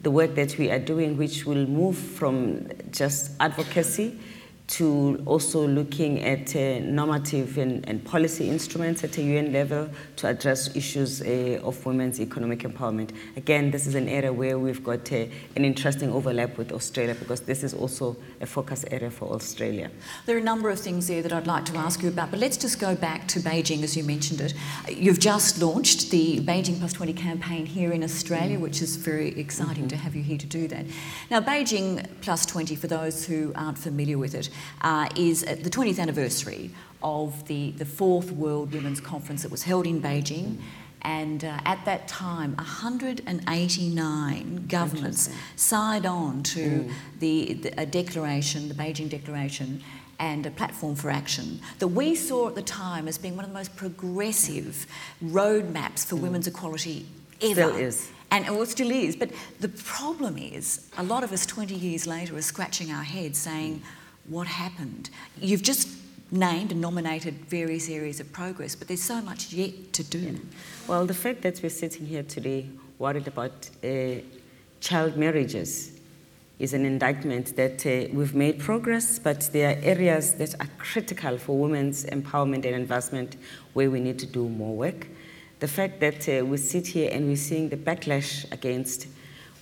the 0.03 0.09
work 0.09 0.35
that 0.35 0.57
we 0.57 0.71
are 0.71 0.79
doing, 0.79 1.17
which 1.17 1.45
will 1.45 1.67
move 1.67 1.97
from 1.97 2.69
just 2.91 3.31
advocacy 3.41 4.17
to 4.65 5.21
also 5.25 5.67
looking 5.67 6.23
at 6.23 6.55
uh, 6.55 6.79
normative 6.79 7.57
and, 7.57 7.87
and, 7.87 8.03
policy 8.05 8.49
instruments 8.49 9.03
at 9.03 9.17
a 9.17 9.21
UN 9.21 9.51
level 9.51 9.89
to 10.15 10.27
address 10.27 10.73
issues 10.75 11.21
uh, 11.21 11.59
of 11.63 11.85
women's 11.85 12.19
economic 12.19 12.59
empowerment. 12.59 13.11
Again, 13.35 13.71
this 13.71 13.87
is 13.87 13.95
an 13.95 14.07
area 14.07 14.31
where 14.31 14.57
we've 14.57 14.83
got 14.83 15.11
uh, 15.11 15.25
an 15.55 15.65
interesting 15.65 16.11
overlap 16.11 16.57
with 16.57 16.71
Australia 16.71 17.13
because 17.13 17.41
this 17.41 17.61
is 17.63 17.73
also 17.73 18.15
a 18.39 18.45
focus 18.45 18.85
area 18.89 19.11
for 19.11 19.33
Australia. 19.33 19.91
There 20.25 20.37
are 20.37 20.39
a 20.39 20.43
number 20.43 20.69
of 20.69 20.79
things 20.79 21.07
there 21.07 21.21
that 21.21 21.33
I'd 21.33 21.47
like 21.47 21.65
to 21.65 21.77
ask 21.77 22.01
you 22.01 22.09
about, 22.09 22.31
but 22.31 22.39
let's 22.39 22.57
just 22.57 22.79
go 22.79 22.95
back 22.95 23.27
to 23.29 23.39
Beijing 23.41 23.83
as 23.83 23.97
you 23.97 24.03
mentioned 24.03 24.39
it. 24.39 24.53
You've 24.89 25.19
just 25.19 25.61
launched 25.61 26.09
the 26.09 26.39
Beijing 26.39 26.79
Plus 26.79 26.93
20 26.93 27.13
campaign 27.13 27.65
here 27.65 27.91
in 27.91 28.03
Australia, 28.03 28.57
mm. 28.57 28.61
which 28.61 28.81
is 28.81 28.95
very 28.95 29.37
exciting 29.37 29.83
mm-hmm. 29.83 29.87
to 29.89 29.97
have 29.97 30.15
you 30.15 30.23
here 30.23 30.37
to 30.37 30.47
do 30.47 30.67
that. 30.69 30.85
Now, 31.29 31.41
Beijing 31.41 32.07
Plus 32.21 32.45
20, 32.45 32.75
for 32.75 32.87
those 32.87 33.25
who 33.25 33.51
aren't 33.55 33.77
familiar 33.77 34.17
with 34.17 34.33
it, 34.33 34.49
uh, 34.81 35.09
is 35.15 35.43
the 35.43 35.69
20th 35.69 35.99
anniversary 35.99 36.71
of 37.03 37.45
the, 37.47 37.71
the 37.71 37.85
fourth 37.85 38.31
World 38.31 38.73
Women's 38.73 39.01
Conference 39.01 39.43
that 39.43 39.51
was 39.51 39.63
held 39.63 39.85
in 39.85 40.01
Beijing. 40.01 40.59
And 41.01 41.43
uh, 41.43 41.59
at 41.65 41.83
that 41.83 42.07
time, 42.07 42.55
189 42.55 44.67
governments 44.67 45.29
signed 45.57 46.05
on 46.05 46.43
to 46.43 46.59
mm. 46.59 46.89
the, 47.19 47.55
the, 47.55 47.81
a 47.81 47.85
declaration, 47.85 48.69
the 48.69 48.73
Beijing 48.73 49.09
Declaration, 49.09 49.83
and 50.19 50.45
a 50.45 50.51
platform 50.51 50.95
for 50.95 51.09
action 51.09 51.59
that 51.79 51.89
we 51.89 52.15
saw 52.15 52.47
at 52.47 52.55
the 52.55 52.61
time 52.61 53.09
as 53.09 53.17
being 53.17 53.35
one 53.35 53.43
of 53.43 53.51
the 53.51 53.57
most 53.57 53.75
progressive 53.75 54.87
roadmaps 55.21 56.05
for 56.05 56.15
mm. 56.15 56.21
women's 56.21 56.47
equality 56.47 57.05
ever. 57.41 57.53
Still 57.53 57.75
is. 57.75 58.09
And 58.31 58.47
it 58.47 58.69
still 58.69 58.89
is. 58.89 59.17
But 59.17 59.31
the 59.59 59.67
problem 59.69 60.37
is, 60.37 60.89
a 60.97 61.03
lot 61.03 61.25
of 61.25 61.33
us 61.33 61.45
20 61.45 61.75
years 61.75 62.07
later 62.07 62.37
are 62.37 62.41
scratching 62.41 62.91
our 62.91 63.03
heads 63.03 63.37
saying, 63.37 63.79
mm 63.79 63.83
what 64.27 64.47
happened. 64.47 65.09
You've 65.39 65.63
just 65.63 65.87
named 66.31 66.71
and 66.71 66.81
nominated 66.81 67.35
various 67.45 67.89
areas 67.89 68.19
of 68.19 68.31
progress, 68.31 68.75
but 68.75 68.87
there's 68.87 69.03
so 69.03 69.21
much 69.21 69.53
yet 69.53 69.93
to 69.93 70.03
do. 70.03 70.19
Yeah. 70.19 70.31
Well, 70.87 71.05
the 71.05 71.13
fact 71.13 71.41
that 71.43 71.61
we're 71.61 71.69
sitting 71.69 72.05
here 72.05 72.23
today 72.23 72.69
worried 72.97 73.27
about 73.27 73.69
uh, 73.83 74.21
child 74.79 75.15
marriages 75.15 75.91
is 76.59 76.73
an 76.73 76.85
indictment 76.85 77.55
that 77.55 77.85
uh, 77.85 78.07
we've 78.13 78.35
made 78.35 78.59
progress, 78.59 79.19
but 79.19 79.49
there 79.53 79.75
are 79.75 79.81
areas 79.83 80.33
that 80.33 80.55
are 80.59 80.69
critical 80.77 81.37
for 81.37 81.57
women's 81.57 82.05
empowerment 82.05 82.65
and 82.65 82.75
advancement 82.75 83.35
where 83.73 83.91
we 83.91 83.99
need 83.99 84.17
to 84.19 84.25
do 84.25 84.47
more 84.47 84.75
work. 84.75 85.07
The 85.59 85.67
fact 85.67 85.99
that 85.99 86.27
uh, 86.29 86.45
we 86.45 86.57
sit 86.57 86.87
here 86.87 87.09
and 87.11 87.27
we're 87.27 87.35
seeing 87.35 87.69
the 87.69 87.77
backlash 87.77 88.51
against 88.51 89.07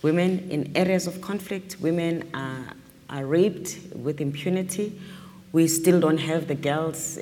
women 0.01 0.47
in 0.49 0.71
areas 0.75 1.07
of 1.07 1.21
conflict, 1.21 1.77
women 1.79 2.29
are 2.33 2.73
are 3.11 3.25
raped 3.25 3.77
with 3.95 4.21
impunity. 4.21 4.99
We 5.51 5.67
still 5.67 5.99
don't 5.99 6.17
have 6.17 6.47
the 6.47 6.55
girls 6.55 7.17
uh, 7.17 7.21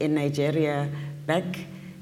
in 0.00 0.14
Nigeria 0.14 0.88
back 1.26 1.44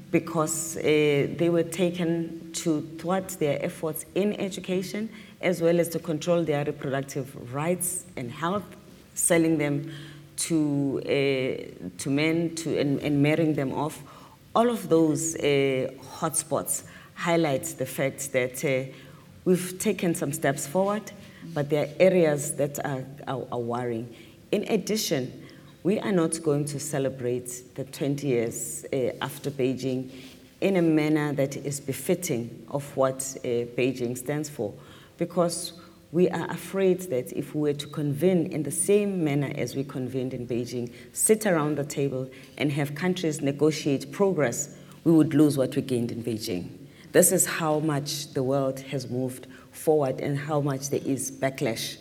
because 0.09 0.77
uh, 0.77 0.81
they 0.81 1.49
were 1.49 1.63
taken 1.63 2.51
to 2.53 2.81
thwart 2.97 3.27
their 3.39 3.63
efforts 3.63 4.05
in 4.15 4.33
education 4.39 5.09
as 5.41 5.61
well 5.61 5.79
as 5.79 5.89
to 5.89 5.99
control 5.99 6.43
their 6.43 6.63
reproductive 6.63 7.53
rights 7.53 8.05
and 8.15 8.31
health, 8.31 8.63
selling 9.13 9.57
them 9.57 9.91
to, 10.37 11.01
uh, 11.03 11.09
to 11.97 12.09
men 12.09 12.55
to, 12.55 12.77
and, 12.79 12.99
and, 13.01 13.21
marrying 13.21 13.53
them 13.53 13.73
off. 13.73 14.01
All 14.55 14.69
of 14.69 14.87
those 14.87 15.35
uh, 15.35 15.91
hotspots 16.19 16.83
highlights 17.15 17.73
the 17.73 17.85
fact 17.85 18.31
that 18.31 18.63
uh, 18.63 18.91
we've 19.43 19.77
taken 19.79 20.15
some 20.15 20.31
steps 20.31 20.65
forward 20.65 21.11
but 21.53 21.69
there 21.69 21.85
are 21.85 21.89
areas 21.99 22.55
that 22.55 22.83
are, 22.85 23.03
are, 23.27 23.45
are 23.51 23.59
worrying. 23.59 24.13
In 24.51 24.63
addition, 24.63 25.43
we 25.83 25.99
are 25.99 26.11
not 26.11 26.41
going 26.41 26.65
to 26.65 26.79
celebrate 26.79 27.75
the 27.75 27.83
20 27.83 28.27
years 28.27 28.85
uh, 28.91 29.11
after 29.21 29.51
Beijing 29.51 30.09
in 30.61 30.77
a 30.77 30.81
manner 30.81 31.33
that 31.33 31.55
is 31.57 31.79
befitting 31.79 32.65
of 32.71 32.95
what 32.97 33.17
uh, 33.37 33.69
Beijing 33.77 34.17
stands 34.17 34.49
for, 34.49 34.73
because 35.17 35.73
we 36.11 36.29
are 36.29 36.49
afraid 36.49 37.01
that 37.01 37.33
if 37.33 37.53
we 37.53 37.61
were 37.61 37.73
to 37.73 37.87
convene 37.87 38.47
in 38.47 38.63
the 38.63 38.71
same 38.71 39.23
manner 39.23 39.51
as 39.55 39.75
we 39.75 39.83
convened 39.83 40.33
in 40.33 40.47
Beijing, 40.47 40.91
sit 41.13 41.45
around 41.45 41.77
the 41.77 41.83
table 41.83 42.29
and 42.57 42.71
have 42.71 42.95
countries 42.95 43.41
negotiate 43.41 44.11
progress, 44.11 44.77
we 45.03 45.11
would 45.11 45.33
lose 45.33 45.57
what 45.57 45.75
we 45.75 45.81
gained 45.81 46.11
in 46.11 46.23
Beijing. 46.23 46.84
This 47.15 47.31
is 47.31 47.45
how 47.45 47.79
much 47.79 48.33
the 48.33 48.43
world 48.43 48.81
has 48.91 49.09
moved 49.09 49.47
forward 49.71 50.19
and 50.19 50.37
how 50.37 50.59
much 50.59 50.89
there 50.89 50.99
is 51.05 51.31
backlash 51.31 51.95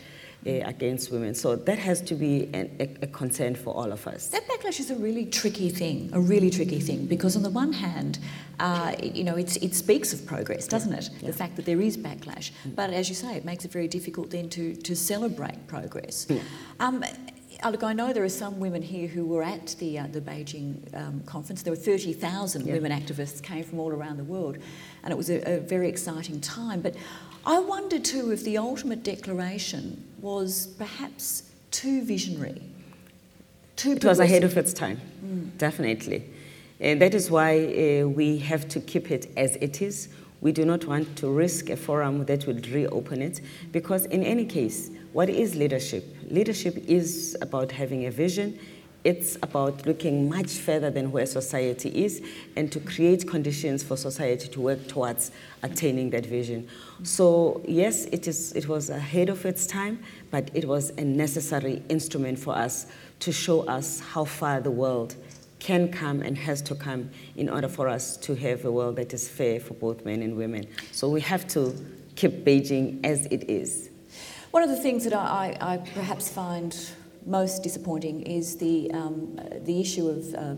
uh, 0.45 0.51
against 0.65 1.13
women. 1.13 1.37
So 1.37 1.55
that 1.55 1.79
has 1.79 2.01
to 2.01 2.17
be 2.17 2.51
an, 2.53 2.69
a, 2.81 2.89
a, 3.03 3.07
concern 3.07 3.55
for 3.55 3.73
all 3.73 3.93
of 3.93 4.09
us. 4.09 4.27
That 4.27 4.45
backlash 4.49 4.81
is 4.81 4.91
a 4.91 4.97
really 4.97 5.27
tricky 5.27 5.71
thing, 5.71 6.11
a 6.13 6.19
really 6.19 6.51
tricky 6.51 6.81
thing, 6.81 7.07
because 7.07 7.37
on 7.37 7.45
the 7.45 7.51
one 7.51 7.73
hand, 7.73 8.19
uh, 8.59 8.97
you 9.01 9.23
know, 9.23 9.37
it 9.37 9.75
speaks 9.77 10.13
of 10.13 10.27
progress, 10.27 10.67
doesn't 10.67 10.93
it? 10.93 11.09
Yeah. 11.21 11.29
The 11.29 11.37
fact 11.37 11.55
that 11.57 11.65
there 11.65 11.81
is 11.81 11.97
backlash. 11.97 12.51
Mm. 12.67 12.75
But 12.75 12.91
as 12.91 13.09
you 13.09 13.15
say, 13.15 13.37
it 13.37 13.45
makes 13.45 13.65
it 13.65 13.71
very 13.71 13.87
difficult 13.87 14.31
then 14.31 14.49
to, 14.49 14.75
to 14.75 14.97
celebrate 14.97 15.69
progress. 15.69 16.27
Um, 16.81 17.05
look, 17.71 17.83
I 17.83 17.93
know 17.93 18.13
there 18.13 18.25
are 18.25 18.29
some 18.29 18.61
women 18.61 18.83
here 18.83 19.09
who 19.09 19.25
were 19.25 19.43
at 19.43 19.75
the, 19.79 19.99
uh, 19.99 20.07
the 20.09 20.21
Beijing 20.21 20.77
um, 20.95 21.23
conference. 21.27 21.63
There 21.63 21.73
were 21.73 21.77
30,000 21.77 22.67
yeah. 22.67 22.73
women 22.75 22.93
activists 22.93 23.43
came 23.43 23.65
from 23.65 23.81
all 23.81 23.91
around 23.91 24.19
the 24.19 24.25
world, 24.25 24.59
and 25.03 25.13
it 25.13 25.17
was 25.17 25.31
a, 25.31 25.57
a 25.57 25.61
very 25.61 25.89
exciting 25.89 26.41
time. 26.41 26.81
But 26.81 26.95
I 27.47 27.59
wonder 27.59 27.99
too 27.99 28.33
if 28.33 28.45
the 28.45 28.59
ultimate 28.59 29.03
declaration 29.03 30.03
was 30.21 30.67
perhaps 30.79 31.51
too 31.71 32.03
visionary. 32.03 32.63
Too 33.77 33.93
it 33.93 34.05
was 34.05 34.21
ahead 34.21 34.45
of 34.45 34.57
its 34.57 34.73
time, 34.73 35.01
mm. 35.25 35.57
definitely. 35.59 36.25
And 36.81 37.01
that 37.01 37.15
is 37.15 37.31
why 37.31 38.03
uh, 38.03 38.09
we 38.09 38.39
have 38.39 38.69
to 38.69 38.81
keep 38.81 39.11
it 39.11 39.31
as 39.37 39.57
it 39.57 39.83
is. 39.83 40.09
We 40.41 40.53
do 40.53 40.65
not 40.65 40.85
want 40.85 41.17
to 41.17 41.29
risk 41.29 41.71
a 41.71 41.77
forum 41.77 42.27
that 42.27 42.47
will 42.47 42.61
reopen 42.71 43.23
it 43.23 43.41
because, 43.73 44.05
in 44.07 44.23
any 44.23 44.45
case, 44.45 44.91
what 45.15 45.31
is 45.31 45.57
leadership? 45.57 46.05
Leadership 46.29 46.77
is 46.87 47.35
about 47.41 47.73
having 47.73 48.05
a 48.05 48.11
vision 48.11 48.59
it's 49.05 49.37
about 49.43 49.85
looking 49.85 50.31
much 50.31 50.53
further 50.53 50.91
than 50.91 51.13
where 51.13 51.27
society 51.27 51.91
is 52.05 52.23
and 52.57 52.73
to 52.73 52.81
create 52.81 53.29
conditions 53.29 53.83
for 53.83 53.99
society 53.99 54.49
to 54.49 54.61
work 54.61 54.89
towards 54.89 55.31
attaining 55.63 56.09
that 56.11 56.25
vision. 56.25 56.67
So, 57.03 57.61
yes, 57.69 58.07
it, 58.07 58.27
is, 58.27 58.53
it 58.53 58.67
was 58.67 58.89
ahead 58.89 59.29
of 59.29 59.45
its 59.45 59.67
time, 59.67 60.03
but 60.31 60.51
it 60.55 60.65
was 60.65 60.89
a 60.97 61.05
necessary 61.05 61.83
instrument 61.91 62.39
for 62.39 62.57
us 62.57 62.87
to 63.21 63.31
show 63.31 63.67
us 63.67 64.01
how 64.01 64.25
far 64.25 64.61
the 64.61 64.71
world 64.71 65.17
can 65.59 65.93
come 65.93 66.23
and 66.23 66.37
has 66.39 66.63
to 66.63 66.75
come 66.75 67.11
in 67.37 67.51
order 67.51 67.69
for 67.69 67.89
us 67.89 68.17
to 68.19 68.35
have 68.35 68.65
a 68.65 68.73
world 68.73 68.97
that 68.97 69.13
is 69.13 69.29
fair 69.29 69.61
for 69.61 69.75
both 69.75 70.05
men 70.07 70.23
and 70.23 70.35
women. 70.35 70.67
So 70.93 71.11
we 71.11 71.21
have 71.21 71.47
to 71.49 71.75
keep 72.17 72.45
Beijing 72.45 73.05
as 73.05 73.27
it 73.27 73.51
is. 73.51 73.91
One 74.55 74.63
of 74.63 74.69
the 74.69 74.77
things 74.77 75.03
that 75.03 75.13
I, 75.13 75.57
I, 75.61 75.79
perhaps 75.79 76.29
find 76.29 76.73
most 77.27 77.65
disappointing 77.65 78.23
is 78.23 78.57
the, 78.57 78.89
um, 78.93 79.37
the 79.65 79.81
issue 79.81 80.07
of 80.09 80.33
uh, 80.33 80.55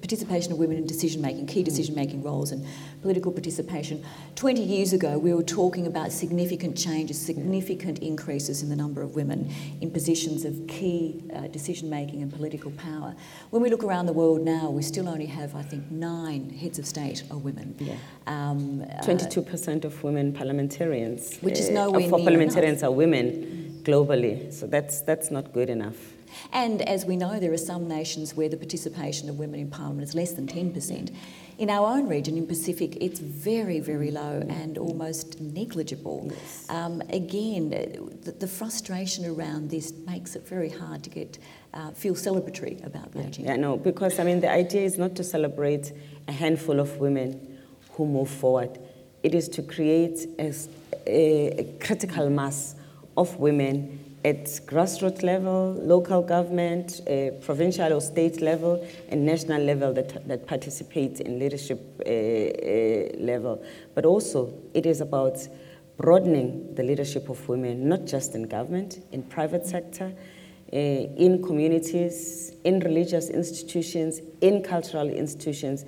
participation 0.00 0.52
of 0.52 0.58
women 0.58 0.76
in 0.76 0.86
decision 0.86 1.20
making, 1.20 1.46
key 1.46 1.62
decision 1.62 1.94
making 1.94 2.22
roles, 2.22 2.52
and 2.52 2.64
political 3.02 3.32
participation. 3.32 4.04
20 4.36 4.62
years 4.62 4.92
ago, 4.92 5.18
we 5.18 5.34
were 5.34 5.42
talking 5.42 5.86
about 5.86 6.12
significant 6.12 6.76
changes, 6.76 7.20
significant 7.20 7.98
increases 7.98 8.62
in 8.62 8.68
the 8.68 8.76
number 8.76 9.02
of 9.02 9.14
women 9.14 9.52
in 9.80 9.90
positions 9.90 10.44
of 10.44 10.54
key 10.68 11.22
uh, 11.34 11.46
decision 11.48 11.90
making 11.90 12.22
and 12.22 12.32
political 12.32 12.70
power. 12.72 13.14
When 13.50 13.62
we 13.62 13.70
look 13.70 13.84
around 13.84 14.06
the 14.06 14.12
world 14.12 14.40
now, 14.42 14.70
we 14.70 14.82
still 14.82 15.08
only 15.08 15.26
have, 15.26 15.54
I 15.54 15.62
think, 15.62 15.90
nine 15.90 16.50
heads 16.50 16.78
of 16.78 16.86
state 16.86 17.24
are 17.30 17.38
women. 17.38 17.74
Yeah. 17.78 17.96
Um, 18.26 18.84
22% 19.02 19.84
uh, 19.84 19.88
of 19.88 20.02
women 20.04 20.32
parliamentarians, 20.32 21.38
which 21.38 21.58
is 21.58 21.68
uh, 21.68 21.72
nowhere 21.72 22.08
for 22.08 22.18
near 22.18 22.26
parliamentarians 22.26 22.82
enough. 22.82 22.90
are 22.90 22.92
women 22.92 23.80
globally. 23.82 24.52
So 24.52 24.66
that's 24.66 25.02
that's 25.02 25.30
not 25.30 25.52
good 25.52 25.70
enough. 25.70 25.96
And 26.52 26.82
as 26.82 27.04
we 27.04 27.16
know, 27.16 27.38
there 27.38 27.52
are 27.52 27.56
some 27.56 27.88
nations 27.88 28.34
where 28.34 28.48
the 28.48 28.56
participation 28.56 29.28
of 29.28 29.38
women 29.38 29.60
in 29.60 29.70
parliament 29.70 30.08
is 30.08 30.14
less 30.14 30.32
than 30.32 30.46
10%. 30.46 31.14
In 31.56 31.70
our 31.70 31.86
own 31.86 32.08
region, 32.08 32.36
in 32.36 32.46
Pacific, 32.48 32.96
it's 33.00 33.20
very, 33.20 33.78
very 33.78 34.10
low 34.10 34.42
and 34.48 34.76
almost 34.76 35.40
negligible. 35.40 36.28
Yes. 36.30 36.66
Um, 36.68 37.00
again, 37.10 37.70
the, 37.70 38.32
the, 38.32 38.48
frustration 38.48 39.24
around 39.24 39.70
this 39.70 39.92
makes 40.04 40.34
it 40.34 40.48
very 40.48 40.68
hard 40.68 41.04
to 41.04 41.10
get 41.10 41.38
uh, 41.72 41.92
feel 41.92 42.14
celebratory 42.14 42.84
about 42.84 43.12
Beijing. 43.12 43.44
Yeah, 43.44 43.54
no, 43.54 43.76
because 43.76 44.18
I 44.18 44.24
mean 44.24 44.40
the 44.40 44.50
idea 44.50 44.82
is 44.82 44.98
not 44.98 45.14
to 45.14 45.22
celebrate 45.22 45.92
a 46.26 46.32
handful 46.32 46.80
of 46.80 46.96
women 46.98 47.58
who 47.92 48.06
move 48.06 48.30
forward. 48.30 48.76
It 49.22 49.34
is 49.34 49.48
to 49.50 49.62
create 49.62 50.26
a, 50.40 50.52
a 51.06 51.76
critical 51.80 52.30
mass 52.30 52.74
of 53.16 53.36
women 53.36 54.03
at 54.24 54.44
grassroots 54.66 55.22
level, 55.22 55.74
local 55.82 56.22
government, 56.22 57.02
uh, 57.06 57.30
provincial 57.44 57.92
or 57.92 58.00
state 58.00 58.40
level, 58.40 58.86
and 59.10 59.26
national 59.26 59.62
level 59.62 59.92
that, 59.92 60.26
that 60.26 60.46
participate 60.46 61.20
in 61.20 61.38
leadership 61.38 61.80
uh, 62.06 62.10
uh, 62.10 63.22
level. 63.22 63.62
But 63.94 64.06
also, 64.06 64.54
it 64.72 64.86
is 64.86 65.02
about 65.02 65.46
broadening 65.98 66.74
the 66.74 66.82
leadership 66.82 67.28
of 67.28 67.46
women, 67.48 67.88
not 67.88 68.06
just 68.06 68.34
in 68.34 68.44
government, 68.44 69.04
in 69.12 69.22
private 69.22 69.66
sector, 69.66 70.12
uh, 70.72 70.76
in 70.76 71.42
communities, 71.42 72.52
in 72.64 72.80
religious 72.80 73.28
institutions, 73.28 74.20
in 74.40 74.62
cultural 74.62 75.08
institutions, 75.08 75.84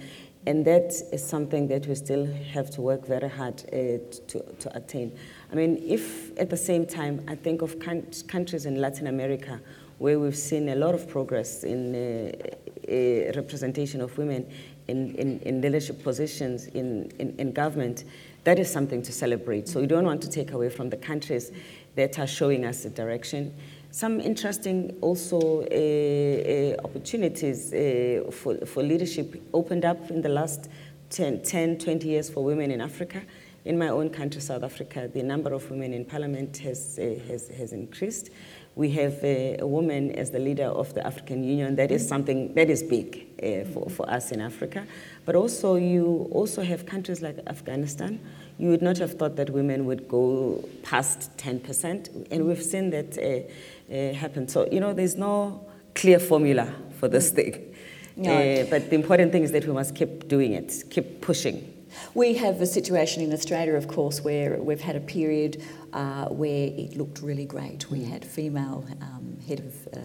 and 0.46 0.64
that 0.64 0.92
is 1.12 1.26
something 1.26 1.66
that 1.68 1.86
we 1.86 1.94
still 1.94 2.26
have 2.52 2.70
to 2.70 2.80
work 2.80 3.04
very 3.06 3.28
hard 3.28 3.60
uh, 3.72 3.98
to, 4.28 4.44
to 4.60 4.76
attain. 4.76 5.16
I 5.50 5.54
mean, 5.54 5.82
if 5.86 6.36
at 6.38 6.50
the 6.50 6.56
same 6.56 6.86
time 6.86 7.24
I 7.28 7.34
think 7.34 7.62
of 7.62 7.78
countries 7.78 8.66
in 8.66 8.80
Latin 8.80 9.06
America 9.06 9.60
where 9.98 10.18
we've 10.18 10.36
seen 10.36 10.68
a 10.68 10.74
lot 10.74 10.94
of 10.94 11.08
progress 11.08 11.64
in 11.64 11.94
uh, 11.94 13.32
representation 13.34 14.00
of 14.00 14.16
women 14.18 14.46
in, 14.88 15.14
in, 15.16 15.40
in 15.40 15.60
leadership 15.60 16.02
positions 16.02 16.66
in, 16.68 17.10
in, 17.18 17.34
in, 17.38 17.52
government, 17.52 18.04
that 18.44 18.58
is 18.58 18.70
something 18.70 19.02
to 19.02 19.12
celebrate. 19.12 19.66
So 19.68 19.80
we 19.80 19.86
don't 19.86 20.04
want 20.04 20.22
to 20.22 20.28
take 20.28 20.52
away 20.52 20.68
from 20.68 20.90
the 20.90 20.96
countries 20.96 21.50
that 21.96 22.18
are 22.18 22.26
showing 22.26 22.64
us 22.64 22.82
the 22.82 22.90
direction. 22.90 23.54
Some 23.90 24.20
interesting 24.20 24.96
also 25.00 25.62
uh, 25.62 25.64
uh, 25.64 26.84
opportunities 26.84 27.72
uh, 27.72 28.30
for, 28.30 28.58
for 28.66 28.82
leadership 28.82 29.42
opened 29.54 29.84
up 29.84 30.10
in 30.10 30.20
the 30.20 30.28
last 30.28 30.68
10, 31.10 31.42
10, 31.42 31.78
20 31.78 32.06
years 32.06 32.28
for 32.28 32.44
women 32.44 32.70
in 32.70 32.80
Africa. 32.80 33.22
In 33.66 33.76
my 33.76 33.88
own 33.88 34.10
country, 34.10 34.40
South 34.40 34.62
Africa, 34.62 35.10
the 35.12 35.24
number 35.24 35.52
of 35.52 35.68
women 35.72 35.92
in 35.92 36.04
parliament 36.04 36.58
has, 36.58 37.00
uh, 37.00 37.18
has, 37.26 37.48
has 37.48 37.72
increased. 37.72 38.30
We 38.76 38.92
have 38.92 39.14
a, 39.24 39.56
a, 39.58 39.66
woman 39.66 40.12
as 40.12 40.30
the 40.30 40.38
leader 40.38 40.66
of 40.66 40.94
the 40.94 41.04
African 41.04 41.42
Union. 41.42 41.74
That 41.74 41.90
is 41.90 42.06
something 42.06 42.54
that 42.54 42.70
is 42.70 42.84
big 42.84 43.26
uh, 43.42 43.68
for, 43.72 43.90
for 43.90 44.08
us 44.08 44.30
in 44.30 44.40
Africa. 44.40 44.86
But 45.24 45.34
also, 45.34 45.74
you 45.74 46.28
also 46.30 46.62
have 46.62 46.86
countries 46.86 47.22
like 47.22 47.38
Afghanistan. 47.48 48.20
You 48.56 48.68
would 48.68 48.82
not 48.82 48.98
have 48.98 49.18
thought 49.18 49.34
that 49.34 49.50
women 49.50 49.84
would 49.86 50.06
go 50.06 50.64
past 50.84 51.36
10%, 51.36 52.28
and 52.30 52.46
we've 52.46 52.62
seen 52.62 52.90
that 52.90 53.18
uh, 53.18 53.92
uh, 53.92 54.12
happen. 54.12 54.46
So, 54.46 54.68
you 54.70 54.78
know, 54.78 54.92
there's 54.92 55.16
no 55.16 55.66
clear 55.96 56.20
formula 56.20 56.72
for 57.00 57.08
this 57.08 57.30
thing. 57.30 57.74
No. 58.16 58.32
Uh, 58.32 58.64
but 58.70 58.88
the 58.88 58.96
important 58.96 59.30
thing 59.32 59.42
is 59.44 59.52
that 59.52 59.66
we 59.66 59.72
must 59.72 59.94
keep 59.94 60.26
doing 60.28 60.54
it, 60.54 60.84
keep 60.90 61.20
pushing. 61.20 61.72
We 62.14 62.34
have 62.34 62.60
a 62.60 62.66
situation 62.66 63.22
in 63.22 63.32
Australia, 63.32 63.74
of 63.74 63.88
course, 63.88 64.22
where 64.22 64.60
we've 64.60 64.80
had 64.80 64.96
a 64.96 65.00
period 65.00 65.62
uh, 65.92 66.26
where 66.26 66.68
it 66.76 66.96
looked 66.96 67.22
really 67.22 67.44
great. 67.44 67.90
We 67.90 68.04
had 68.04 68.24
female 68.24 68.84
um, 69.00 69.38
head 69.46 69.60
of 69.60 69.88
uh, 69.94 70.00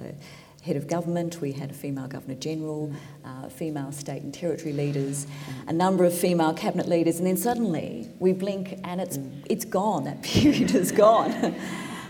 head 0.62 0.76
of 0.76 0.88
government, 0.88 1.42
we 1.42 1.52
had 1.52 1.72
a 1.72 1.74
female 1.74 2.08
governor 2.08 2.36
general, 2.36 2.94
uh, 3.26 3.50
female 3.50 3.92
state 3.92 4.22
and 4.22 4.32
territory 4.32 4.74
leaders, 4.74 5.26
a 5.68 5.74
number 5.74 6.06
of 6.06 6.14
female 6.14 6.54
cabinet 6.54 6.88
leaders, 6.88 7.18
and 7.18 7.26
then 7.26 7.36
suddenly 7.36 8.08
we 8.20 8.32
blink 8.32 8.80
and 8.84 9.02
it's 9.02 9.18
it's 9.50 9.66
gone. 9.66 10.04
That 10.04 10.22
period 10.24 10.76
is 10.76 10.92
gone. 10.92 11.56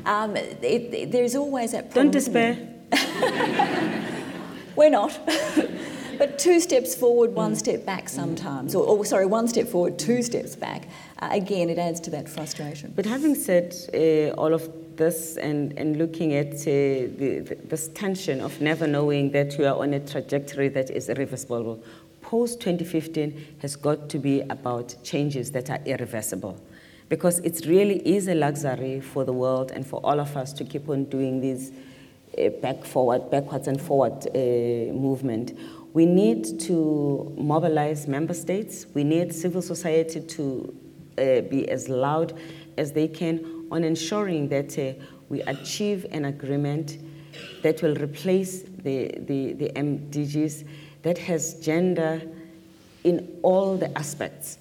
um, 0.05 0.35
it, 0.35 0.59
it, 0.63 1.11
there's 1.11 1.35
always 1.35 1.71
that. 1.71 1.93
Don't 1.93 2.11
despair. 2.11 2.57
We're 4.75 4.89
not. 4.89 5.17
But 6.21 6.37
two 6.37 6.59
steps 6.59 6.93
forward, 6.93 7.33
one 7.33 7.55
step 7.55 7.83
back 7.83 8.07
sometimes, 8.07 8.75
or, 8.75 8.85
or 8.85 9.03
sorry, 9.05 9.25
one 9.25 9.47
step 9.47 9.67
forward, 9.67 9.97
two 9.97 10.21
steps 10.21 10.55
back. 10.55 10.87
Uh, 11.17 11.29
again, 11.31 11.67
it 11.67 11.79
adds 11.79 11.99
to 12.01 12.11
that 12.11 12.29
frustration. 12.29 12.93
But 12.95 13.07
having 13.07 13.33
said 13.33 13.73
uh, 13.91 14.39
all 14.39 14.53
of 14.53 14.69
this 14.97 15.37
and, 15.37 15.73
and 15.79 15.97
looking 15.97 16.35
at 16.35 16.53
uh, 16.53 16.59
the, 17.17 17.43
the, 17.47 17.57
this 17.63 17.87
tension 17.95 18.39
of 18.39 18.61
never 18.61 18.85
knowing 18.85 19.31
that 19.31 19.57
you 19.57 19.65
are 19.65 19.75
on 19.75 19.95
a 19.95 19.99
trajectory 19.99 20.67
that 20.67 20.91
is 20.91 21.09
irreversible, 21.09 21.83
post 22.21 22.59
2015 22.59 23.55
has 23.63 23.75
got 23.75 24.07
to 24.09 24.19
be 24.19 24.41
about 24.41 24.93
changes 25.03 25.49
that 25.53 25.71
are 25.71 25.79
irreversible. 25.87 26.55
Because 27.09 27.39
it 27.39 27.65
really 27.65 27.97
is 28.07 28.27
a 28.27 28.35
luxury 28.35 29.01
for 29.01 29.25
the 29.25 29.33
world 29.33 29.71
and 29.71 29.87
for 29.87 29.99
all 30.03 30.19
of 30.19 30.37
us 30.37 30.53
to 30.53 30.65
keep 30.65 30.87
on 30.87 31.05
doing 31.05 31.41
this 31.41 31.71
uh, 32.37 32.49
back 32.61 32.85
forward, 32.85 33.29
backwards 33.31 33.67
and 33.67 33.81
forward 33.81 34.27
uh, 34.27 34.93
movement 34.93 35.57
we 35.93 36.05
need 36.05 36.59
to 36.61 37.33
mobilize 37.37 38.07
member 38.07 38.33
states. 38.33 38.85
We 38.93 39.03
need 39.03 39.33
civil 39.33 39.61
society 39.61 40.21
to 40.21 40.75
uh, 41.17 41.41
be 41.41 41.69
as 41.69 41.89
loud 41.89 42.33
as 42.77 42.93
they 42.93 43.07
can 43.07 43.67
on 43.71 43.83
ensuring 43.83 44.49
that 44.49 44.77
uh, 44.77 44.93
we 45.29 45.41
achieve 45.43 46.05
an 46.11 46.25
agreement 46.25 46.97
that 47.61 47.81
will 47.81 47.95
replace 47.95 48.63
the, 48.63 49.11
the, 49.19 49.53
the 49.53 49.69
MDGs 49.75 50.67
that 51.03 51.17
has 51.17 51.55
gender 51.55 52.21
in 53.03 53.39
all 53.41 53.77
the 53.77 53.97
aspects, 53.97 54.57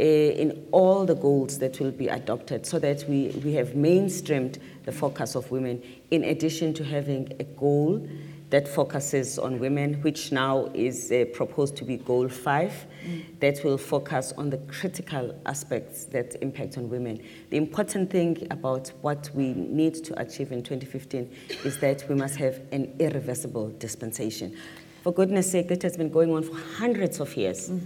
uh, 0.00 0.02
in 0.02 0.66
all 0.72 1.04
the 1.06 1.14
goals 1.14 1.58
that 1.58 1.78
will 1.80 1.90
be 1.90 2.08
adopted, 2.08 2.66
so 2.66 2.78
that 2.78 3.04
we, 3.08 3.28
we 3.44 3.52
have 3.54 3.68
mainstreamed 3.68 4.58
the 4.84 4.92
focus 4.92 5.34
of 5.34 5.50
women, 5.50 5.82
in 6.10 6.24
addition 6.24 6.74
to 6.74 6.84
having 6.84 7.32
a 7.38 7.44
goal 7.44 8.06
that 8.50 8.68
focuses 8.68 9.38
on 9.38 9.58
women, 9.58 9.94
which 10.02 10.30
now 10.30 10.70
is 10.72 11.10
uh, 11.10 11.24
proposed 11.32 11.76
to 11.76 11.84
be 11.84 11.96
goal 11.96 12.28
five, 12.28 12.86
mm. 13.04 13.24
that 13.40 13.64
will 13.64 13.78
focus 13.78 14.32
on 14.38 14.50
the 14.50 14.58
critical 14.58 15.34
aspects 15.46 16.04
that 16.04 16.36
impact 16.42 16.78
on 16.78 16.88
women. 16.88 17.20
The 17.50 17.56
important 17.56 18.10
thing 18.10 18.46
about 18.50 18.92
what 19.02 19.30
we 19.34 19.52
need 19.52 19.94
to 20.04 20.20
achieve 20.20 20.52
in 20.52 20.62
2015 20.62 21.30
is 21.64 21.78
that 21.78 22.08
we 22.08 22.14
must 22.14 22.36
have 22.36 22.60
an 22.70 22.94
irreversible 23.00 23.70
dispensation. 23.78 24.56
For 25.02 25.12
goodness 25.12 25.50
sake, 25.50 25.68
that 25.68 25.82
has 25.82 25.96
been 25.96 26.10
going 26.10 26.32
on 26.32 26.44
for 26.44 26.56
hundreds 26.56 27.20
of 27.20 27.36
years. 27.36 27.70
Mm. 27.70 27.80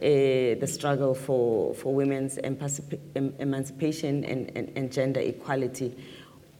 Uh, 0.00 0.58
the 0.58 0.66
struggle 0.66 1.14
for, 1.14 1.74
for 1.74 1.94
women's 1.94 2.38
emancipation 2.38 4.24
and, 4.24 4.50
and, 4.56 4.72
and 4.74 4.90
gender 4.90 5.20
equality 5.20 5.94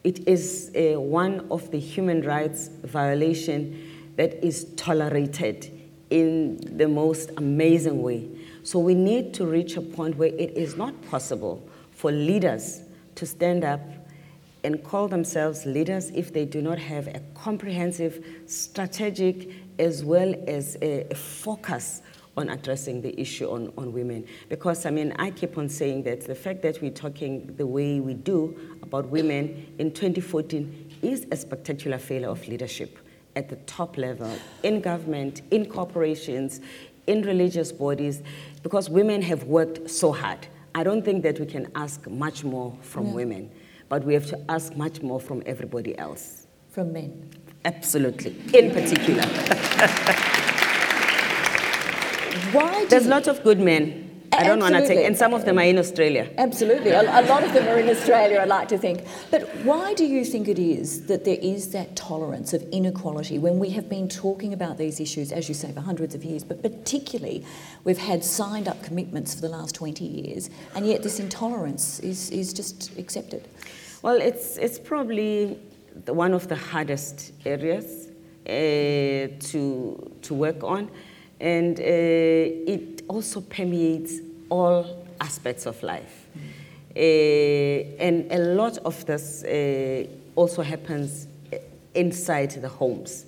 it 0.05 0.27
is 0.27 0.71
one 0.75 1.47
of 1.51 1.71
the 1.71 1.79
human 1.79 2.23
rights 2.23 2.69
violation 2.85 4.13
that 4.17 4.45
is 4.45 4.65
tolerated 4.77 5.71
in 6.11 6.59
the 6.77 6.89
most 6.89 7.31
amazing 7.37 8.03
way. 8.03 8.29
So 8.63 8.79
we 8.79 8.95
need 8.95 9.33
to 9.35 9.47
reach 9.47 9.77
a 9.77 9.81
point 9.81 10.17
where 10.17 10.29
it 10.29 10.53
is 10.57 10.77
not 10.77 11.01
possible 11.09 11.67
for 11.93 12.13
leaders 12.13 12.83
to 13.15 13.27
stand 13.27 13.65
up 13.65 13.81
and 14.65 14.83
call 14.85 15.09
themselves 15.09 15.65
leaders 15.65 16.11
if 16.11 16.33
they 16.33 16.45
do 16.45 16.61
not 16.61 16.79
have 16.79 17.07
a 17.09 17.21
comprehensive, 17.35 18.25
strategic, 18.47 19.49
as 19.79 20.05
well 20.05 20.35
as 20.47 20.77
a, 20.83 21.07
a 21.11 21.15
focus 21.15 22.03
on 22.37 22.49
addressing 22.49 23.01
the 23.01 23.19
issue 23.19 23.51
on, 23.51 23.73
on 23.77 23.93
women. 23.93 24.27
Because, 24.49 24.87
I 24.87 24.91
mean, 24.91 25.15
I 25.19 25.31
keep 25.31 25.57
on 25.59 25.69
saying 25.69 26.03
that 26.05 26.27
the 26.27 26.35
fact 26.35 26.63
that 26.63 26.81
we're 26.81 26.91
talking 26.91 27.55
the 27.57 27.67
way 27.67 28.01
we 28.01 28.15
do 28.15 28.79
about 28.91 29.07
women 29.09 29.73
in 29.79 29.93
2014 29.93 30.91
is 31.03 31.25
a 31.31 31.37
spectacular 31.37 31.97
failure 31.97 32.29
of 32.29 32.47
leadership 32.49 32.99
at 33.37 33.49
the 33.49 33.55
top 33.59 33.97
level, 33.97 34.29
in 34.65 34.81
government, 34.81 35.43
in 35.53 35.65
corporations, 35.65 36.61
in 37.07 37.23
religious 37.23 37.71
bodies, 37.71 38.21
because 38.65 38.91
women 38.91 39.23
have 39.23 39.45
worked 39.45 39.89
so 39.89 40.11
hard. 40.11 40.45
I 40.75 40.83
don't 40.83 41.05
think 41.05 41.23
that 41.23 41.39
we 41.39 41.47
can 41.47 41.71
ask 41.77 42.05
much 42.09 42.43
more 42.43 42.77
from 42.83 43.11
No. 43.11 43.15
women, 43.15 43.49
but 43.89 44.03
we 44.05 44.13
have 44.15 44.27
to 44.27 44.41
ask 44.51 44.75
much 44.77 45.01
more 45.03 45.21
from 45.21 45.41
everybody 45.47 45.97
else. 45.97 46.49
From 46.71 46.93
men. 46.93 47.31
Absolutely, 47.65 48.35
in 48.53 48.73
particular. 48.73 49.23
Why 52.53 52.81
do 52.83 52.89
There's 52.89 53.05
you- 53.05 53.11
lots 53.11 53.29
of 53.29 53.45
good 53.45 53.61
men. 53.61 54.10
I 54.41 54.45
don't 54.45 54.61
want 54.61 54.75
to 54.75 54.87
take, 54.87 55.05
and 55.05 55.17
some 55.17 55.35
of 55.35 55.45
them 55.45 55.59
are 55.59 55.65
in 55.65 55.79
Australia. 55.79 56.31
Absolutely. 56.39 56.91
A, 56.91 57.03
a 57.03 57.25
lot 57.27 57.43
of 57.45 57.53
them 57.53 57.69
are 57.69 57.79
in 57.79 57.89
Australia, 57.89 58.41
I'd 58.41 58.49
like 58.49 58.69
to 58.69 58.79
think. 58.79 59.05
But 59.31 59.43
why 59.65 59.93
do 59.95 60.07
you 60.07 60.25
think 60.25 60.49
it 60.49 60.59
is 60.59 61.07
that 61.07 61.25
there 61.25 61.39
is 61.41 61.73
that 61.73 61.95
tolerance 61.95 62.55
of 62.55 62.63
inequality 62.71 63.39
when 63.39 63.59
we 63.59 63.71
have 63.71 63.89
been 63.89 64.09
talking 64.09 64.53
about 64.53 64.79
these 64.79 64.99
issues, 64.99 65.31
as 65.31 65.49
you 65.49 65.55
say, 65.55 65.73
for 65.73 65.81
hundreds 65.81 66.15
of 66.15 66.25
years, 66.25 66.43
but 66.43 66.63
particularly 66.63 67.45
we've 67.85 67.99
had 67.99 68.25
signed 68.25 68.67
up 68.67 68.83
commitments 68.83 69.35
for 69.35 69.43
the 69.43 69.49
last 69.49 69.75
20 69.75 70.05
years, 70.05 70.49
and 70.75 70.87
yet 70.87 71.03
this 71.03 71.21
intolerance 71.21 72.01
is, 72.01 72.31
is 72.31 72.53
just 72.53 72.97
accepted? 72.99 73.47
Well, 74.03 74.21
it's, 74.21 74.57
it's 74.57 74.79
probably 74.79 75.59
the, 76.07 76.15
one 76.15 76.33
of 76.33 76.49
the 76.49 76.57
hardest 76.57 77.33
areas 77.45 78.09
uh, 78.47 78.51
to, 79.39 80.13
to 80.23 80.35
work 80.35 80.65
on, 80.65 80.91
and 81.41 81.79
uh, 81.79 81.83
it 81.83 83.03
also 83.09 83.41
permeates 83.43 84.21
all 84.51 85.07
aspects 85.21 85.67
of 85.67 85.83
life. 85.83 86.27
Uh, 86.95 86.99
and 86.99 88.31
a 88.33 88.39
lot 88.39 88.77
of 88.79 89.07
this 89.07 89.45
uh, 89.45 90.05
also 90.35 90.63
happens 90.63 91.29
inside 91.95 92.51
the 92.51 92.69
homes. 92.69 93.27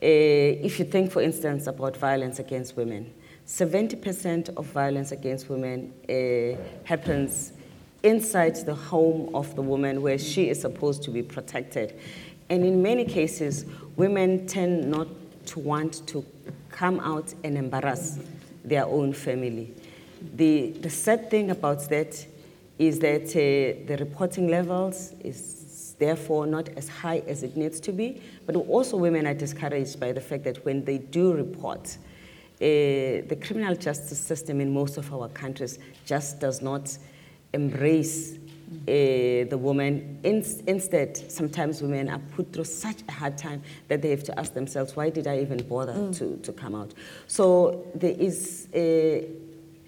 If 0.00 0.78
you 0.78 0.84
think, 0.84 1.12
for 1.12 1.22
instance, 1.22 1.66
about 1.66 1.96
violence 1.96 2.38
against 2.38 2.76
women, 2.76 3.12
70% 3.46 4.50
of 4.56 4.66
violence 4.66 5.12
against 5.12 5.48
women 5.48 5.92
happens 6.84 7.52
inside 8.02 8.54
the 8.66 8.74
home 8.74 9.34
of 9.34 9.56
the 9.56 9.62
woman 9.62 10.02
where 10.02 10.18
she 10.18 10.50
is 10.50 10.60
supposed 10.60 11.02
to 11.04 11.10
be 11.10 11.22
protected. 11.22 11.98
And 12.50 12.64
in 12.64 12.82
many 12.82 13.04
cases, 13.04 13.64
women 13.96 14.46
tend 14.46 14.90
not 14.90 15.08
to 15.46 15.58
want 15.58 16.06
to 16.08 16.24
come 16.70 17.00
out 17.00 17.32
and 17.42 17.56
embarrass 17.56 18.18
their 18.62 18.84
own 18.84 19.12
family. 19.12 19.74
The, 20.32 20.70
the 20.80 20.90
sad 20.90 21.30
thing 21.30 21.50
about 21.50 21.88
that 21.90 22.26
is 22.78 22.98
that 23.00 23.28
uh, 23.30 23.86
the 23.86 23.96
reporting 24.00 24.48
levels 24.48 25.12
is 25.22 25.94
therefore 25.98 26.46
not 26.46 26.68
as 26.70 26.88
high 26.88 27.22
as 27.28 27.42
it 27.42 27.56
needs 27.56 27.78
to 27.80 27.92
be, 27.92 28.20
but 28.46 28.56
also 28.56 28.96
women 28.96 29.26
are 29.26 29.34
discouraged 29.34 30.00
by 30.00 30.12
the 30.12 30.20
fact 30.20 30.44
that 30.44 30.64
when 30.64 30.84
they 30.84 30.98
do 30.98 31.32
report, 31.32 31.96
uh, 32.56 32.58
the 32.60 33.38
criminal 33.40 33.76
justice 33.76 34.18
system 34.18 34.60
in 34.60 34.72
most 34.72 34.96
of 34.96 35.12
our 35.12 35.28
countries 35.28 35.78
just 36.04 36.40
does 36.40 36.62
not 36.62 36.96
embrace 37.52 38.34
uh, 38.34 39.46
the 39.50 39.58
woman. 39.60 40.18
In, 40.24 40.44
instead, 40.66 41.16
sometimes 41.30 41.80
women 41.80 42.08
are 42.08 42.20
put 42.34 42.52
through 42.52 42.64
such 42.64 42.96
a 43.08 43.12
hard 43.12 43.38
time 43.38 43.62
that 43.88 44.02
they 44.02 44.10
have 44.10 44.24
to 44.24 44.38
ask 44.38 44.54
themselves, 44.54 44.96
why 44.96 45.10
did 45.10 45.26
I 45.26 45.40
even 45.40 45.62
bother 45.64 46.12
to, 46.14 46.36
to 46.38 46.52
come 46.52 46.74
out? 46.74 46.92
So 47.28 47.86
there 47.94 48.16
is 48.18 48.68
a 48.74 49.28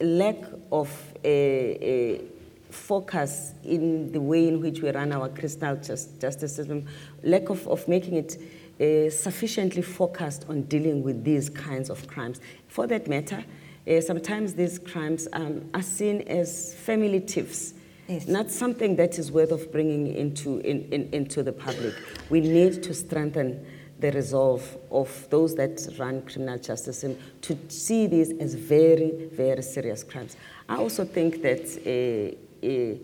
lack 0.00 0.36
of 0.70 0.90
a, 1.24 1.78
a 1.82 2.24
focus 2.70 3.54
in 3.64 4.12
the 4.12 4.20
way 4.20 4.48
in 4.48 4.60
which 4.60 4.80
we 4.80 4.90
run 4.90 5.12
our 5.12 5.28
criminal 5.28 5.76
just, 5.76 6.20
justice 6.20 6.56
system, 6.56 6.84
lack 7.22 7.48
of, 7.48 7.66
of 7.68 7.86
making 7.88 8.14
it 8.14 8.38
uh, 8.80 9.10
sufficiently 9.10 9.82
focused 9.82 10.44
on 10.48 10.62
dealing 10.62 11.02
with 11.02 11.24
these 11.24 11.48
kinds 11.48 11.90
of 11.90 12.06
crimes. 12.06 12.40
For 12.68 12.86
that 12.86 13.08
matter, 13.08 13.44
uh, 13.88 14.00
sometimes 14.00 14.54
these 14.54 14.78
crimes 14.78 15.28
um, 15.32 15.68
are 15.72 15.82
seen 15.82 16.22
as 16.22 16.74
family 16.74 17.20
tiffs. 17.20 17.74
Yes. 18.08 18.28
Not 18.28 18.50
something 18.50 18.96
that 18.96 19.18
is 19.18 19.32
worth 19.32 19.50
of 19.50 19.72
bringing 19.72 20.14
into, 20.14 20.58
in, 20.58 20.88
in, 20.92 21.08
into 21.12 21.42
the 21.42 21.52
public. 21.52 21.94
We 22.30 22.40
need 22.40 22.82
to 22.84 22.94
strengthen 22.94 23.66
the 23.98 24.12
resolve 24.12 24.76
of 24.90 25.26
those 25.30 25.54
that 25.54 25.80
run 25.98 26.22
criminal 26.22 26.58
justice 26.58 26.98
system 26.98 27.18
to 27.40 27.56
see 27.68 28.06
these 28.06 28.32
as 28.38 28.54
very, 28.54 29.28
very 29.32 29.62
serious 29.62 30.04
crimes. 30.04 30.36
I 30.68 30.76
also 30.76 31.04
think 31.04 31.42
that 31.42 31.64
uh, 31.86 32.66
uh, 32.66 32.98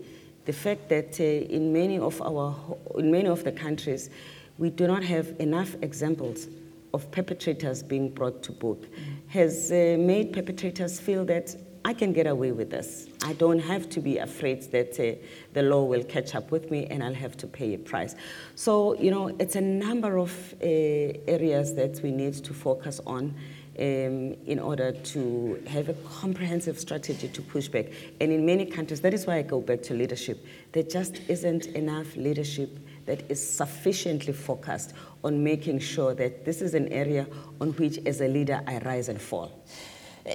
the 0.45 0.53
fact 0.53 0.89
that 0.89 1.19
uh, 1.19 1.23
in 1.23 1.73
many 1.73 1.97
of 1.97 2.21
our, 2.21 2.55
in 2.97 3.11
many 3.11 3.27
of 3.27 3.43
the 3.43 3.51
countries, 3.51 4.09
we 4.57 4.69
do 4.69 4.85
not 4.87 5.03
have 5.03 5.33
enough 5.39 5.75
examples 5.81 6.47
of 6.93 7.09
perpetrators 7.11 7.81
being 7.81 8.09
brought 8.09 8.43
to 8.43 8.51
book 8.51 8.85
has 9.27 9.71
uh, 9.71 9.97
made 9.99 10.31
perpetrators 10.31 10.99
feel 10.99 11.25
that 11.25 11.55
I 11.85 11.93
can 11.93 12.13
get 12.13 12.27
away 12.27 12.53
with 12.53 12.69
this. 12.69 13.07
I 13.23 13.33
don't 13.33 13.59
have 13.59 13.89
to 13.89 13.99
be 13.99 14.17
afraid 14.17 14.63
that 14.71 14.97
uh, 14.99 15.19
the 15.51 15.63
law 15.63 15.83
will 15.83 16.03
catch 16.03 16.33
up 16.33 16.49
with 16.49 16.71
me 16.71 16.85
and 16.85 17.03
I'll 17.03 17.13
have 17.13 17.35
to 17.37 17.47
pay 17.47 17.73
a 17.73 17.77
price. 17.77 18.15
So, 18.55 18.95
you 18.95 19.11
know, 19.11 19.27
it's 19.37 19.55
a 19.55 19.61
number 19.61 20.17
of 20.17 20.31
uh, 20.61 20.65
areas 20.65 21.75
that 21.75 21.99
we 22.01 22.11
need 22.11 22.35
to 22.35 22.53
focus 22.53 23.01
on 23.05 23.35
um, 23.77 24.35
in 24.45 24.59
order 24.59 24.91
to 24.91 25.61
have 25.67 25.89
a 25.89 25.93
comprehensive 25.93 26.79
strategy 26.79 27.27
to 27.27 27.41
push 27.41 27.67
back. 27.67 27.87
And 28.21 28.31
in 28.31 28.45
many 28.45 28.65
countries, 28.65 29.01
that 29.01 29.13
is 29.13 29.25
why 29.25 29.37
I 29.37 29.41
go 29.41 29.59
back 29.59 29.81
to 29.83 29.93
leadership. 29.93 30.45
There 30.71 30.83
just 30.83 31.19
isn't 31.27 31.65
enough 31.67 32.15
leadership 32.15 32.79
that 33.07 33.29
is 33.29 33.45
sufficiently 33.45 34.31
focused 34.31 34.93
on 35.23 35.43
making 35.43 35.79
sure 35.79 36.13
that 36.13 36.45
this 36.45 36.61
is 36.61 36.75
an 36.75 36.87
area 36.93 37.27
on 37.59 37.71
which, 37.71 37.99
as 38.05 38.21
a 38.21 38.27
leader, 38.27 38.61
I 38.65 38.77
rise 38.79 39.09
and 39.09 39.21
fall. 39.21 39.51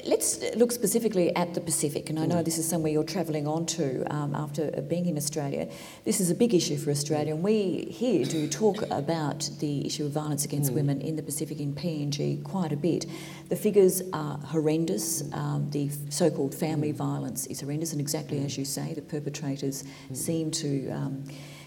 Let's 0.04 0.42
look 0.54 0.70
specifically 0.70 1.34
at 1.34 1.54
the 1.54 1.62
Pacific, 1.62 2.10
and 2.10 2.18
I 2.18 2.26
know 2.26 2.42
this 2.42 2.58
is 2.58 2.68
somewhere 2.68 2.92
you're 2.92 3.02
travelling 3.02 3.48
on 3.48 3.64
to 3.66 4.04
um, 4.14 4.34
after 4.34 4.70
being 4.82 5.06
in 5.06 5.16
Australia. 5.16 5.66
This 6.04 6.20
is 6.20 6.30
a 6.30 6.34
big 6.34 6.52
issue 6.52 6.76
for 6.76 6.90
Australia, 6.90 7.32
and 7.32 7.42
we 7.42 7.88
here 7.90 8.26
do 8.26 8.46
talk 8.48 8.82
about 8.90 9.48
the 9.60 9.86
issue 9.86 10.04
of 10.04 10.12
violence 10.12 10.44
against 10.44 10.74
women 10.74 11.00
in 11.00 11.16
the 11.16 11.22
Pacific 11.22 11.58
in 11.58 11.72
PNG 11.74 12.44
quite 12.44 12.70
a 12.70 12.76
bit. 12.76 13.06
The 13.48 13.56
figures 13.56 14.02
are 14.12 14.36
horrendous. 14.36 15.22
Um, 15.32 15.70
the 15.70 15.88
so 16.10 16.28
called 16.30 16.54
family 16.54 16.92
violence 16.92 17.46
is 17.46 17.62
horrendous, 17.62 17.92
and 17.92 18.00
exactly 18.00 18.44
as 18.44 18.58
you 18.58 18.66
say, 18.66 18.92
the 18.92 19.00
perpetrators 19.00 19.84
seem 20.12 20.50
to. 20.50 20.90
Um, 20.90 21.24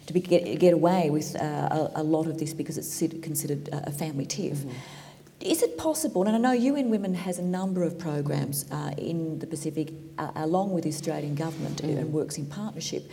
to 0.07 0.13
be, 0.13 0.19
get, 0.19 0.59
get 0.59 0.73
away 0.73 1.11
with 1.11 1.35
uh, 1.35 1.89
a, 1.95 2.01
a 2.01 2.03
lot 2.03 2.25
of 2.25 2.39
this 2.39 2.53
because 2.53 2.77
it's 2.77 2.99
considered 3.21 3.69
a 3.69 3.87
a 3.87 3.91
family 3.91 4.25
tiff. 4.25 4.65
Is 5.41 5.63
it 5.63 5.75
possible, 5.75 6.27
and 6.27 6.35
I 6.35 6.37
know 6.37 6.51
UN 6.51 6.91
Women 6.91 7.15
has 7.15 7.39
a 7.39 7.41
number 7.41 7.83
of 7.83 7.97
programs 7.97 8.69
uh, 8.71 8.91
in 8.97 9.39
the 9.39 9.47
Pacific 9.47 9.91
uh, 10.19 10.31
along 10.35 10.71
with 10.71 10.83
the 10.83 10.89
Australian 10.89 11.33
government 11.33 11.81
and 11.81 12.13
works 12.13 12.37
in 12.37 12.45
partnership. 12.45 13.09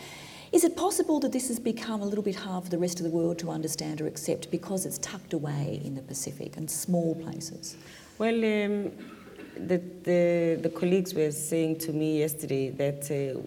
Is 0.53 0.63
it 0.63 0.77
possible 0.77 1.21
that 1.21 1.33
this 1.33 1.49
has 1.49 1.59
become 1.59 2.03
a 2.03 2.05
little 2.05 2.23
bit 2.23 2.37
hard 2.37 2.65
for 2.65 2.71
the 2.71 2.77
rest 2.79 3.01
of 3.01 3.05
the 3.05 3.11
world 3.11 3.39
to 3.39 3.51
understand 3.51 4.03
or 4.03 4.07
accept 4.07 4.51
because 4.51 4.85
it's 4.85 4.99
tucked 4.99 5.33
away 5.33 5.81
in 5.83 5.95
the 5.95 6.03
Pacific 6.03 6.59
and 6.59 6.71
small 6.71 7.15
places? 7.15 7.77
Well, 8.19 8.35
um, 8.35 8.93
the, 9.57 9.81
the, 10.03 10.59
the 10.63 10.71
colleagues 10.75 11.15
were 11.15 11.31
saying 11.31 11.79
to 11.81 11.93
me 11.93 12.19
yesterday 12.19 12.69
that 12.71 13.11
uh, 13.11 13.41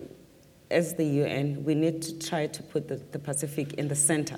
as 0.71 0.95
the 0.95 1.05
UN, 1.05 1.63
we 1.63 1.75
need 1.75 2.01
to 2.01 2.17
try 2.17 2.47
to 2.47 2.63
put 2.63 2.87
the, 2.87 2.95
the 3.11 3.19
Pacific 3.19 3.73
in 3.73 3.87
the 3.87 3.95
center 3.95 4.37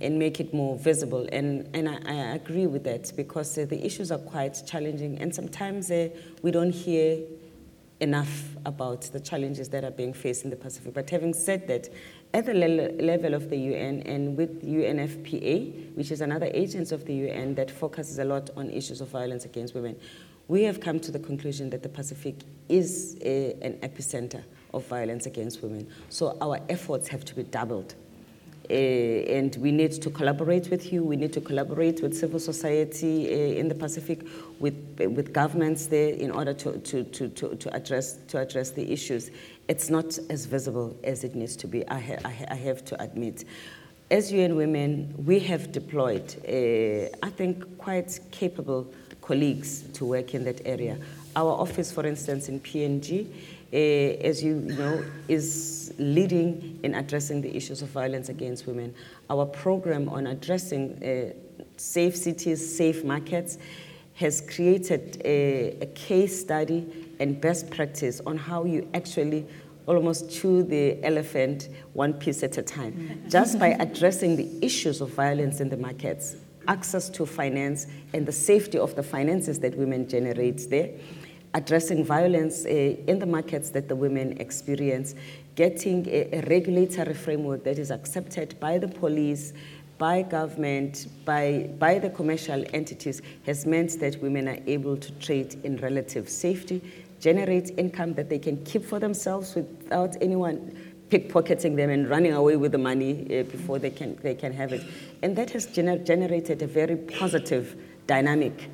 and 0.00 0.18
make 0.18 0.40
it 0.40 0.52
more 0.54 0.76
visible. 0.76 1.28
And, 1.32 1.68
and 1.74 1.88
I, 1.88 1.98
I 2.06 2.34
agree 2.34 2.66
with 2.66 2.84
that 2.84 3.12
because 3.16 3.56
uh, 3.58 3.66
the 3.66 3.84
issues 3.84 4.10
are 4.10 4.18
quite 4.18 4.62
challenging, 4.66 5.18
and 5.18 5.34
sometimes 5.34 5.90
uh, 5.90 6.08
we 6.42 6.50
don't 6.50 6.72
hear 6.72 7.18
enough 8.00 8.56
about 8.66 9.02
the 9.02 9.20
challenges 9.20 9.68
that 9.68 9.84
are 9.84 9.90
being 9.90 10.12
faced 10.12 10.42
in 10.44 10.50
the 10.50 10.56
Pacific. 10.56 10.92
But 10.92 11.08
having 11.08 11.32
said 11.32 11.68
that, 11.68 11.88
at 12.34 12.46
the 12.46 12.54
le- 12.54 13.00
level 13.00 13.34
of 13.34 13.48
the 13.48 13.56
UN 13.56 14.02
and 14.02 14.36
with 14.36 14.62
UNFPA, 14.64 15.94
which 15.94 16.10
is 16.10 16.20
another 16.20 16.50
agency 16.52 16.94
of 16.94 17.04
the 17.04 17.14
UN 17.14 17.54
that 17.54 17.70
focuses 17.70 18.18
a 18.18 18.24
lot 18.24 18.50
on 18.56 18.70
issues 18.70 19.00
of 19.00 19.08
violence 19.08 19.44
against 19.44 19.74
women, 19.74 19.96
we 20.48 20.62
have 20.64 20.80
come 20.80 20.98
to 21.00 21.12
the 21.12 21.18
conclusion 21.18 21.70
that 21.70 21.82
the 21.82 21.88
Pacific 21.88 22.34
is 22.68 23.16
a, 23.22 23.52
an 23.62 23.74
epicenter 23.88 24.42
of 24.74 24.84
violence 24.86 25.26
against 25.26 25.62
women. 25.62 25.88
So 26.08 26.36
our 26.40 26.60
efforts 26.68 27.08
have 27.08 27.24
to 27.26 27.34
be 27.34 27.44
doubled. 27.44 27.94
Uh, 28.70 28.74
and 28.74 29.56
we 29.56 29.72
need 29.72 29.92
to 29.92 30.10
collaborate 30.10 30.70
with 30.70 30.92
you. 30.92 31.02
We 31.04 31.16
need 31.16 31.32
to 31.32 31.40
collaborate 31.40 32.00
with 32.00 32.16
civil 32.16 32.38
society 32.38 33.26
uh, 33.26 33.58
in 33.58 33.68
the 33.68 33.74
Pacific, 33.74 34.20
with, 34.60 34.74
with 34.98 35.32
governments 35.32 35.86
there, 35.86 36.14
in 36.14 36.30
order 36.30 36.54
to, 36.54 36.78
to, 36.78 37.04
to, 37.04 37.28
to, 37.28 37.56
to, 37.56 37.74
address, 37.74 38.18
to 38.28 38.38
address 38.38 38.70
the 38.70 38.92
issues. 38.92 39.30
It's 39.68 39.90
not 39.90 40.18
as 40.30 40.46
visible 40.46 40.96
as 41.04 41.24
it 41.24 41.34
needs 41.34 41.56
to 41.56 41.66
be, 41.66 41.86
I, 41.88 41.98
ha- 41.98 42.18
I, 42.24 42.30
ha- 42.30 42.46
I 42.50 42.54
have 42.54 42.84
to 42.86 43.02
admit. 43.02 43.44
As 44.10 44.32
UN 44.32 44.56
Women, 44.56 45.14
we 45.24 45.38
have 45.40 45.72
deployed, 45.72 46.34
uh, 46.46 47.16
I 47.26 47.30
think, 47.30 47.78
quite 47.78 48.20
capable 48.30 48.86
colleagues 49.22 49.82
to 49.94 50.04
work 50.04 50.34
in 50.34 50.44
that 50.44 50.60
area. 50.66 50.98
Our 51.34 51.52
office, 51.52 51.90
for 51.90 52.04
instance, 52.04 52.48
in 52.48 52.60
PNG, 52.60 53.26
Uh, 53.72 54.20
as 54.20 54.44
you 54.44 54.56
know, 54.56 55.02
is 55.28 55.94
leading 55.98 56.78
in 56.82 56.94
addressing 56.94 57.40
the 57.40 57.56
issues 57.56 57.80
of 57.80 57.88
violence 57.88 58.28
against 58.28 58.66
women. 58.66 58.94
Our 59.30 59.46
program 59.46 60.10
on 60.10 60.26
addressing 60.26 61.02
uh, 61.02 61.32
safe 61.78 62.14
cities, 62.14 62.76
safe 62.76 63.02
markets, 63.02 63.56
has 64.14 64.42
created 64.42 65.22
a, 65.24 65.78
a, 65.80 65.86
case 65.86 66.38
study 66.38 66.86
and 67.18 67.40
best 67.40 67.70
practice 67.70 68.20
on 68.26 68.36
how 68.36 68.64
you 68.64 68.86
actually 68.92 69.46
almost 69.86 70.30
chew 70.30 70.62
the 70.62 71.02
elephant 71.02 71.70
one 71.94 72.12
piece 72.12 72.42
at 72.42 72.58
a 72.58 72.62
time. 72.62 72.92
Mm. 72.92 73.30
Just 73.30 73.58
by 73.58 73.68
addressing 73.80 74.36
the 74.36 74.48
issues 74.60 75.00
of 75.00 75.10
violence 75.10 75.60
in 75.60 75.70
the 75.70 75.78
markets, 75.78 76.36
access 76.68 77.08
to 77.08 77.26
finance, 77.26 77.86
and 78.12 78.26
the 78.26 78.32
safety 78.32 78.78
of 78.78 78.94
the 78.94 79.02
finances 79.02 79.58
that 79.60 79.76
women 79.76 80.06
generate 80.06 80.68
there, 80.70 80.90
addressing 81.54 82.04
violence 82.04 82.64
uh, 82.64 82.68
in 82.68 83.18
the 83.18 83.26
markets 83.26 83.70
that 83.70 83.88
the 83.88 83.96
women 83.96 84.38
experience, 84.38 85.14
getting 85.54 86.06
a, 86.08 86.28
a 86.32 86.40
regulatory 86.48 87.14
framework 87.14 87.62
that 87.64 87.78
is 87.78 87.90
accepted 87.90 88.58
by 88.58 88.78
the 88.78 88.88
police, 88.88 89.52
by 89.98 90.22
government, 90.22 91.06
by, 91.24 91.70
by 91.78 91.98
the 91.98 92.10
commercial 92.10 92.64
entities, 92.72 93.22
has 93.44 93.66
meant 93.66 94.00
that 94.00 94.20
women 94.22 94.48
are 94.48 94.58
able 94.66 94.96
to 94.96 95.12
trade 95.20 95.60
in 95.64 95.76
relative 95.76 96.28
safety, 96.28 96.80
generate 97.20 97.70
income 97.78 98.14
that 98.14 98.28
they 98.28 98.38
can 98.38 98.56
keep 98.64 98.84
for 98.84 98.98
themselves 98.98 99.54
without 99.54 100.16
anyone 100.20 100.76
pickpocketing 101.10 101.76
them 101.76 101.90
and 101.90 102.08
running 102.08 102.32
away 102.32 102.56
with 102.56 102.72
the 102.72 102.78
money 102.78 103.38
uh, 103.38 103.42
before 103.44 103.78
they 103.78 103.90
can, 103.90 104.16
they 104.22 104.34
can 104.34 104.52
have 104.52 104.72
it. 104.72 104.82
And 105.22 105.36
that 105.36 105.50
has 105.50 105.66
gener- 105.66 106.04
generated 106.04 106.62
a 106.62 106.66
very 106.66 106.96
positive 106.96 107.76
dynamic. 108.06 108.70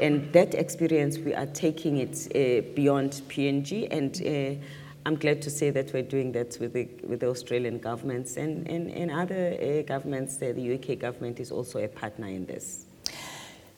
And 0.00 0.32
that 0.32 0.54
experience, 0.54 1.18
we 1.18 1.34
are 1.34 1.46
taking 1.46 1.98
it 1.98 2.28
uh, 2.34 2.66
beyond 2.74 3.22
PNG. 3.28 3.88
And 3.90 4.22
uh, 4.24 4.64
I'm 5.06 5.16
glad 5.16 5.42
to 5.42 5.50
say 5.50 5.70
that 5.70 5.92
we're 5.92 6.02
doing 6.02 6.32
that 6.32 6.56
with 6.60 6.72
the, 6.72 6.88
with 7.02 7.20
the 7.20 7.28
Australian 7.28 7.78
governments 7.78 8.36
and, 8.36 8.66
and, 8.68 8.90
and 8.90 9.10
other 9.10 9.56
uh, 9.60 9.82
governments. 9.82 10.36
the 10.36 10.74
UK 10.74 10.98
government 10.98 11.40
is 11.40 11.50
also 11.50 11.78
a 11.78 11.88
partner 11.88 12.26
in 12.26 12.46
this. 12.46 12.84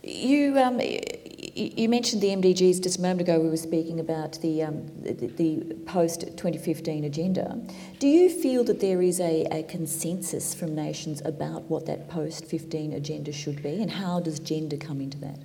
You, 0.02 0.58
um, 0.58 0.80
you 0.80 1.88
mentioned 1.88 2.22
the 2.22 2.28
MDGs 2.28 2.82
just 2.82 2.98
a 2.98 3.02
moment 3.02 3.20
ago. 3.20 3.38
We 3.38 3.50
were 3.50 3.56
speaking 3.58 4.00
about 4.00 4.40
the, 4.40 4.62
um, 4.62 4.86
the, 5.02 5.12
the 5.12 5.74
post 5.84 6.22
2015 6.22 7.04
agenda. 7.04 7.60
Do 7.98 8.08
you 8.08 8.30
feel 8.30 8.64
that 8.64 8.80
there 8.80 9.02
is 9.02 9.20
a, 9.20 9.44
a 9.50 9.62
consensus 9.64 10.54
from 10.54 10.74
nations 10.74 11.20
about 11.24 11.64
what 11.64 11.84
that 11.84 12.08
post 12.08 12.46
15 12.46 12.94
agenda 12.94 13.30
should 13.30 13.62
be, 13.62 13.82
and 13.82 13.90
how 13.90 14.20
does 14.20 14.40
gender 14.40 14.78
come 14.78 15.02
into 15.02 15.18
that? 15.18 15.38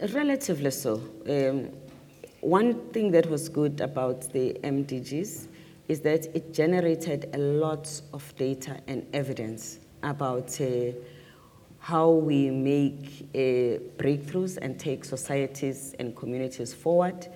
Relatively 0.00 0.70
so. 0.70 1.02
Um, 1.28 1.70
one 2.40 2.90
thing 2.92 3.10
that 3.10 3.28
was 3.28 3.48
good 3.48 3.80
about 3.80 4.32
the 4.32 4.54
MDGs 4.62 5.48
is 5.88 6.00
that 6.02 6.26
it 6.36 6.54
generated 6.54 7.30
a 7.34 7.38
lot 7.38 8.00
of 8.12 8.36
data 8.36 8.80
and 8.86 9.06
evidence 9.12 9.78
about. 10.02 10.60
Uh, 10.60 10.92
how 11.80 12.10
we 12.10 12.50
make 12.50 13.28
uh, 13.34 13.78
breakthroughs 13.96 14.58
and 14.60 14.78
take 14.78 15.04
societies 15.04 15.94
and 15.98 16.14
communities 16.16 16.74
forward, 16.74 17.28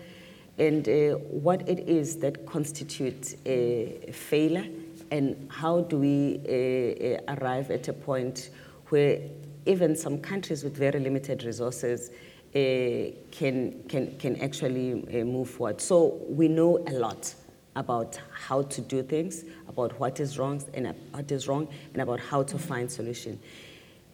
and 0.59 0.89
uh, 0.89 1.13
what 1.31 1.67
it 1.69 1.89
is 1.89 2.17
that 2.17 2.45
constitutes 2.45 3.35
a 3.47 4.11
failure, 4.13 4.67
and 5.11 5.49
how 5.51 5.81
do 5.83 5.97
we 5.97 6.41
uh, 6.47 7.33
uh, 7.33 7.37
arrive 7.37 7.71
at 7.71 7.89
a 7.89 7.93
point 7.93 8.51
where 8.89 9.21
even 9.65 9.95
some 9.95 10.19
countries 10.19 10.65
with 10.65 10.77
very 10.77 10.99
limited 10.99 11.45
resources 11.45 12.11
can, 12.53 13.83
can, 13.89 14.17
can 14.19 14.41
actually 14.41 14.93
uh, 14.93 15.25
move 15.25 15.51
forward. 15.51 15.81
So 15.81 16.21
we 16.29 16.49
know 16.49 16.79
a 16.87 16.93
lot 16.93 17.35
about 17.77 18.21
how 18.33 18.63
to 18.63 18.81
do 18.83 19.03
things, 19.03 19.45
about 19.69 19.99
what 19.99 20.21
is 20.21 20.39
wrong 20.39 20.63
and 20.75 20.95
what 21.13 21.33
is 21.33 21.49
wrong, 21.49 21.69
and 21.95 22.03
about 22.03 22.21
how 22.21 22.43
to 22.43 22.59
find 22.59 22.91
solution. 22.91 23.41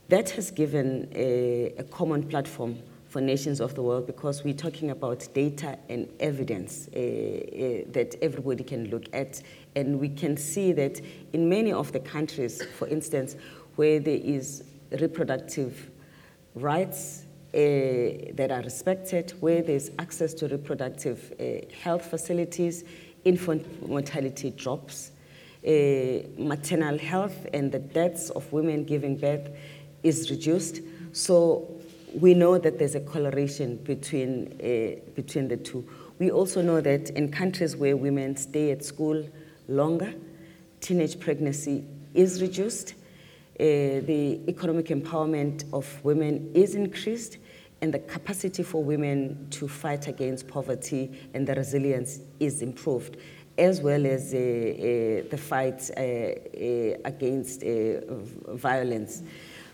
That 0.08 0.30
has 0.30 0.50
given 0.50 1.08
a, 1.14 1.74
a 1.78 1.82
common 1.84 2.22
platform 2.22 2.78
for 3.08 3.20
nations 3.20 3.60
of 3.60 3.74
the 3.74 3.82
world 3.82 4.06
because 4.06 4.44
we're 4.44 4.54
talking 4.54 4.90
about 4.90 5.26
data 5.32 5.78
and 5.88 6.08
evidence 6.20 6.88
uh, 6.94 6.98
uh, 6.98 7.90
that 7.92 8.14
everybody 8.22 8.62
can 8.62 8.90
look 8.90 9.04
at. 9.12 9.42
And 9.74 9.98
we 9.98 10.10
can 10.10 10.36
see 10.36 10.72
that 10.72 11.00
in 11.32 11.48
many 11.48 11.72
of 11.72 11.90
the 11.92 12.00
countries, 12.00 12.62
for 12.76 12.86
instance, 12.86 13.36
where 13.76 13.98
there 13.98 14.20
is 14.22 14.62
reproductive 15.00 15.90
rights 16.54 17.24
uh, 17.54 18.34
that 18.34 18.50
are 18.50 18.62
respected, 18.62 19.32
where 19.40 19.62
there's 19.62 19.90
access 19.98 20.34
to 20.34 20.48
reproductive 20.48 21.32
uh, 21.40 21.66
health 21.82 22.04
facilities, 22.04 22.84
infant 23.24 23.88
mortality 23.88 24.50
drops, 24.50 25.12
uh, 25.66 25.70
maternal 26.36 26.98
health 26.98 27.46
and 27.52 27.72
the 27.72 27.78
deaths 27.78 28.30
of 28.30 28.52
women 28.52 28.84
giving 28.84 29.16
birth 29.16 29.48
is 30.02 30.30
reduced. 30.30 30.80
So 31.12 31.80
we 32.14 32.34
know 32.34 32.58
that 32.58 32.78
there's 32.78 32.94
a 32.94 33.00
correlation 33.00 33.76
between, 33.76 34.56
between 35.14 35.48
the 35.48 35.56
two. 35.56 35.88
We 36.18 36.30
also 36.30 36.62
know 36.62 36.80
that 36.80 37.10
in 37.10 37.30
countries 37.30 37.76
where 37.76 37.96
women 37.96 38.36
stay 38.36 38.70
at 38.72 38.84
school 38.84 39.26
longer, 39.68 40.14
teenage 40.80 41.18
pregnancy 41.18 41.84
is 42.14 42.40
reduced, 42.40 42.94
the 43.58 44.40
economic 44.48 44.86
empowerment 44.86 45.64
of 45.72 46.04
women 46.04 46.50
is 46.54 46.74
increased, 46.74 47.38
and 47.80 47.94
the 47.94 47.98
capacity 47.98 48.62
for 48.62 48.82
women 48.82 49.46
to 49.50 49.68
fight 49.68 50.08
against 50.08 50.48
poverty 50.48 51.12
and 51.34 51.46
the 51.46 51.54
resilience 51.54 52.20
is 52.40 52.62
improved, 52.62 53.16
as 53.56 53.80
well 53.80 54.06
as 54.06 54.34
uh, 54.34 54.36
uh, 54.36 55.28
the 55.30 55.38
fight 55.38 55.90
uh, 55.96 56.00
uh, 56.00 56.96
against 57.04 57.62
uh, 57.62 58.00
violence. 58.54 59.22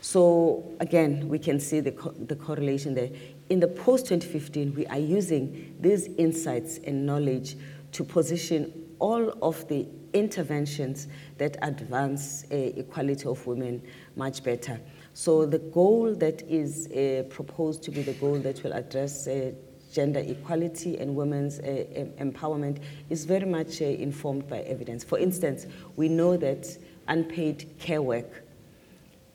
So 0.00 0.70
again, 0.80 1.28
we 1.28 1.38
can 1.38 1.58
see 1.58 1.80
the, 1.80 1.92
co- 1.92 2.12
the 2.12 2.36
correlation 2.36 2.94
there. 2.94 3.10
In 3.48 3.60
the 3.60 3.68
post 3.68 4.06
2015, 4.06 4.74
we 4.74 4.86
are 4.86 4.98
using 4.98 5.74
these 5.80 6.08
insights 6.18 6.78
and 6.84 7.06
knowledge 7.06 7.56
to 7.92 8.04
position 8.04 8.70
all 8.98 9.30
of 9.42 9.66
the 9.68 9.86
interventions 10.14 11.08
that 11.38 11.56
advance 11.62 12.44
uh, 12.50 12.54
equality 12.54 13.26
of 13.26 13.46
women 13.46 13.82
much 14.16 14.42
better. 14.42 14.80
So 15.12 15.44
the 15.44 15.58
goal 15.58 16.14
that 16.14 16.42
is 16.42 16.88
uh, 16.90 17.24
proposed 17.28 17.82
to 17.84 17.90
be 17.90 18.02
the 18.02 18.14
goal 18.14 18.38
that 18.38 18.62
will 18.62 18.72
address 18.72 19.26
uh, 19.26 19.52
gender 19.92 20.20
equality 20.20 20.98
and 20.98 21.14
women's 21.14 21.60
uh, 21.60 21.84
empowerment 22.18 22.78
is 23.10 23.24
very 23.24 23.46
much 23.46 23.80
uh, 23.80 23.84
informed 23.84 24.48
by 24.48 24.60
evidence. 24.60 25.04
For 25.04 25.18
instance, 25.18 25.66
we 25.96 26.08
know 26.08 26.36
that 26.36 26.66
unpaid 27.06 27.68
care 27.78 28.02
work 28.02 28.42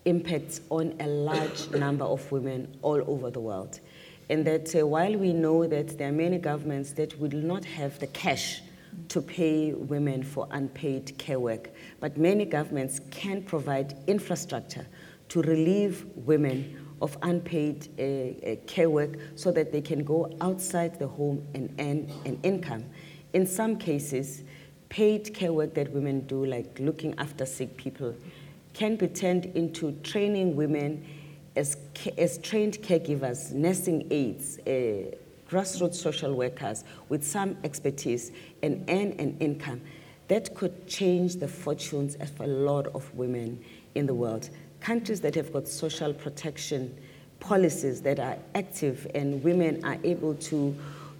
impacts 0.05 0.61
on 0.69 0.95
a 0.99 1.07
large 1.07 1.69
number 1.85 2.05
of 2.05 2.29
women 2.31 2.77
all 2.81 3.01
over 3.07 3.29
the 3.29 3.39
world. 3.39 3.79
And 4.29 4.45
that 4.45 4.75
uh, 4.75 4.85
while 4.85 5.15
we 5.15 5.33
know 5.33 5.65
that 5.65 5.97
there 5.97 6.09
are 6.09 6.13
many 6.13 6.37
governments 6.37 6.93
that 6.93 7.19
will 7.19 7.31
not 7.31 7.65
have 7.65 7.97
the 7.99 8.07
cash 8.07 8.61
to 9.09 9.21
pay 9.21 9.73
women 9.73 10.23
for 10.23 10.47
unpaid 10.51 11.17
care 11.17 11.39
work, 11.39 11.71
but 11.99 12.17
many 12.17 12.45
governments 12.45 13.01
can 13.11 13.41
provide 13.43 13.97
infrastructure 14.07 14.85
to 15.29 15.41
relieve 15.41 16.05
women 16.15 16.85
of 17.01 17.17
unpaid 17.21 17.87
uh, 17.97 18.51
uh, 18.51 18.55
care 18.67 18.89
work 18.89 19.17
so 19.35 19.51
that 19.51 19.71
they 19.71 19.81
can 19.81 20.03
go 20.03 20.29
outside 20.41 20.99
the 20.99 21.07
home 21.07 21.45
and 21.53 21.73
earn 21.79 22.11
an 22.25 22.39
income. 22.43 22.83
In 23.33 23.45
some 23.47 23.77
cases, 23.77 24.43
paid 24.89 25.33
care 25.33 25.53
work 25.53 25.73
that 25.75 25.91
women 25.91 26.21
do, 26.21 26.45
like 26.45 26.77
looking 26.79 27.13
after 27.17 27.45
sick 27.45 27.77
people, 27.77 28.15
can 28.73 28.95
be 28.95 29.07
turned 29.07 29.45
into 29.45 29.91
training 30.03 30.55
women 30.55 31.05
as, 31.55 31.77
as 32.17 32.37
trained 32.39 32.79
caregivers, 32.81 33.51
nursing 33.51 34.07
aides, 34.11 34.59
uh, 34.59 35.15
grassroots 35.49 35.95
social 35.95 36.33
workers 36.33 36.83
with 37.09 37.25
some 37.25 37.57
expertise 37.63 38.31
and 38.61 38.83
earn 38.89 39.13
an 39.13 39.35
income 39.39 39.81
that 40.27 40.53
could 40.55 40.87
change 40.87 41.37
the 41.37 41.47
fortunes 41.47 42.15
of 42.15 42.39
a 42.39 42.47
lot 42.47 42.87
of 42.87 43.13
women 43.15 43.59
in 43.95 44.05
the 44.05 44.13
world. 44.13 44.49
Countries 44.79 45.21
that 45.21 45.35
have 45.35 45.51
got 45.51 45.67
social 45.67 46.13
protection 46.13 46.95
policies 47.39 48.01
that 48.01 48.19
are 48.19 48.37
active 48.53 49.07
and 49.15 49.43
women 49.43 49.83
are 49.83 49.97
able 50.03 50.35
to 50.35 50.75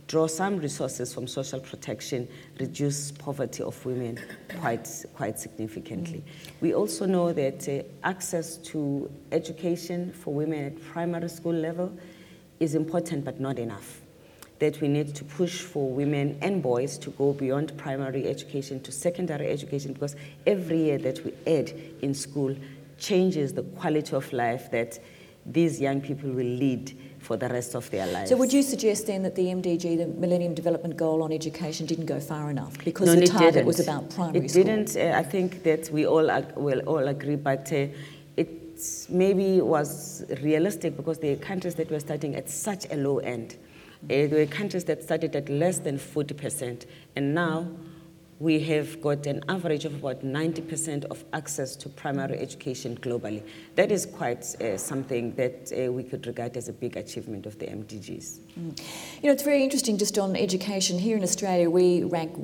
draw 0.08 0.26
some 0.26 0.58
resources 0.58 1.14
from 1.14 1.28
social 1.28 1.60
protection, 1.60 2.28
reduce 2.60 3.12
poverty 3.12 3.62
of 3.62 3.86
women 3.86 4.20
quite, 4.60 5.06
quite 5.14 5.40
significantly. 5.40 6.24
We 6.62 6.74
also 6.74 7.06
know 7.06 7.32
that 7.32 7.70
uh, 7.70 7.84
access 8.04 8.58
to 8.58 9.10
education 9.32 10.12
for 10.12 10.34
women 10.34 10.66
at 10.66 10.82
primary 10.82 11.30
school 11.30 11.54
level 11.54 11.96
is 12.60 12.74
important 12.74 13.24
but 13.24 13.40
not 13.40 13.60
enough. 13.60 14.02
That 14.60 14.82
we 14.82 14.90
need 14.90 15.16
to 15.16 15.24
push 15.24 15.62
for 15.62 15.90
women 15.90 16.38
and 16.42 16.62
boys 16.62 16.98
to 17.00 17.12
go 17.12 17.32
beyond 17.32 17.78
primary 17.78 18.28
education 18.28 18.82
to 18.82 18.92
secondary 18.92 19.48
education 19.48 19.94
because 19.94 20.16
every 20.46 20.78
year 20.86 20.98
that 20.98 21.24
we 21.24 21.32
add 21.48 21.72
in 22.02 22.14
school 22.14 22.54
changes 22.98 23.54
the 23.54 23.64
quality 23.64 24.14
of 24.16 24.32
life 24.34 24.70
that 24.72 25.00
these 25.46 25.80
young 25.80 26.02
people 26.02 26.30
will 26.30 26.46
lead 26.46 26.98
for 27.20 27.38
the 27.38 27.48
rest 27.48 27.74
of 27.74 27.90
their 27.92 28.06
lives. 28.08 28.30
So 28.30 28.36
would 28.36 28.52
you 28.52 28.62
suggest 28.62 29.08
then 29.08 29.24
that 29.24 29.36
the 29.36 29.44
MDG, 29.46 29.98
the 29.98 30.08
Millennium 30.08 30.54
Development 30.54 30.96
Goal 30.98 31.24
on 31.24 31.32
education, 31.32 31.86
didn't 31.86 32.06
go 32.08 32.20
far 32.20 32.50
enough 32.52 32.78
because 32.84 33.08
No, 33.08 33.16
the 33.16 33.28
target 33.28 33.54
didn't. 33.54 33.68
was 33.68 33.80
about 33.80 34.10
primary 34.10 34.46
It 34.46 34.52
school? 34.52 34.64
didn't. 34.66 34.98
Uh, 34.98 35.18
I 35.18 35.24
think 35.24 35.64
that 35.64 35.90
we 35.92 36.06
all 36.06 36.30
ag- 36.30 36.56
will 36.58 36.82
all 36.82 37.08
agree, 37.08 37.38
but 37.38 37.72
uh, 37.72 37.88
it 38.36 38.50
maybe 39.10 39.62
was 39.62 40.26
realistic 40.44 40.98
because 40.98 41.20
the 41.20 41.38
countries 41.38 41.76
that 41.76 41.90
were 41.90 42.00
starting 42.02 42.36
at 42.36 42.50
such 42.50 42.86
a 42.92 42.98
low 42.98 43.20
end. 43.20 43.56
Uh, 44.04 44.08
there 44.08 44.30
were 44.30 44.46
countries 44.46 44.86
that 44.86 45.04
started 45.04 45.36
at 45.36 45.50
less 45.50 45.80
than 45.80 45.98
40%, 45.98 46.86
and 47.16 47.36
now 47.36 47.68
we 48.40 48.58
have 48.62 49.02
got 49.02 49.28
an 49.28 49.44
average 49.50 49.84
of 49.84 49.94
about 49.96 50.24
90% 50.24 51.04
of 51.12 51.26
access 51.34 51.76
to 51.76 51.90
primary 51.90 52.40
education 52.40 52.96
globally. 53.02 53.44
That 53.76 53.92
is 53.92 54.06
quite 54.06 54.46
uh, 54.62 54.78
something 54.78 55.36
that 55.36 55.74
uh, 55.78 55.92
we 55.92 56.04
could 56.04 56.26
regard 56.26 56.56
as 56.56 56.70
a 56.70 56.74
big 56.74 56.96
achievement 56.96 57.46
of 57.46 57.60
the 57.60 57.66
MDGs. 57.66 58.40
You 58.56 58.64
know, 59.28 59.34
it's 59.34 59.44
very 59.44 59.62
interesting 59.62 59.98
just 59.98 60.18
on 60.18 60.38
education. 60.38 60.98
Here 60.98 61.18
in 61.18 61.24
Australia, 61.24 61.70
we 61.70 62.04
rank 62.06 62.38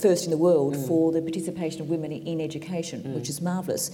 first 0.00 0.24
in 0.24 0.30
the 0.30 0.38
world 0.38 0.74
Mm. 0.74 0.88
for 0.88 1.12
the 1.12 1.20
participation 1.20 1.82
of 1.82 1.90
women 1.90 2.12
in 2.12 2.40
education, 2.40 3.14
which 3.14 3.28
is 3.28 3.42
marvellous. 3.42 3.90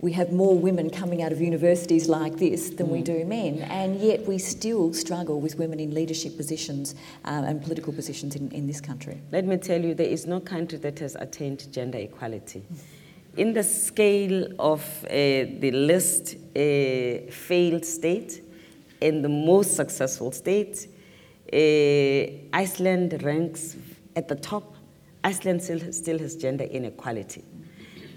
We 0.00 0.12
have 0.12 0.32
more 0.32 0.56
women 0.56 0.90
coming 0.90 1.22
out 1.22 1.32
of 1.32 1.40
universities 1.40 2.08
like 2.08 2.36
this 2.36 2.70
than 2.70 2.86
Mm. 2.86 2.92
we 2.92 3.02
do 3.02 3.24
men, 3.24 3.58
and 3.62 4.00
yet 4.00 4.26
we 4.28 4.38
still 4.38 4.92
struggle 4.94 5.40
with 5.40 5.58
women 5.58 5.80
in 5.80 5.92
leadership 5.92 6.36
positions 6.36 6.94
um, 7.24 7.44
and 7.44 7.60
political 7.60 7.92
positions 7.92 8.36
in, 8.36 8.48
in 8.52 8.66
this 8.68 8.80
country. 8.80 9.20
Let 9.32 9.44
me 9.44 9.56
tell 9.56 9.80
you, 9.84 9.94
there 9.94 10.06
is 10.06 10.24
no 10.24 10.38
country 10.38 10.78
that 10.78 11.00
has 11.00 11.16
attained 11.16 11.72
gender 11.72 11.98
equality. 11.98 12.62
In 13.36 13.52
the 13.54 13.64
scale 13.64 14.46
of 14.58 14.82
uh, 15.04 15.08
the 15.10 15.70
least 15.72 16.36
uh, 16.36 17.30
failed 17.32 17.84
state 17.84 18.42
and 19.02 19.24
the 19.24 19.28
most 19.28 19.74
successful 19.74 20.30
state, 20.30 20.86
uh, 21.52 22.56
Iceland 22.56 23.20
ranks 23.24 23.76
at 24.14 24.28
the 24.28 24.36
top. 24.36 24.76
Iceland 25.24 25.62
still, 25.62 25.92
still 25.92 26.18
has 26.20 26.36
gender 26.36 26.64
inequality. 26.64 27.42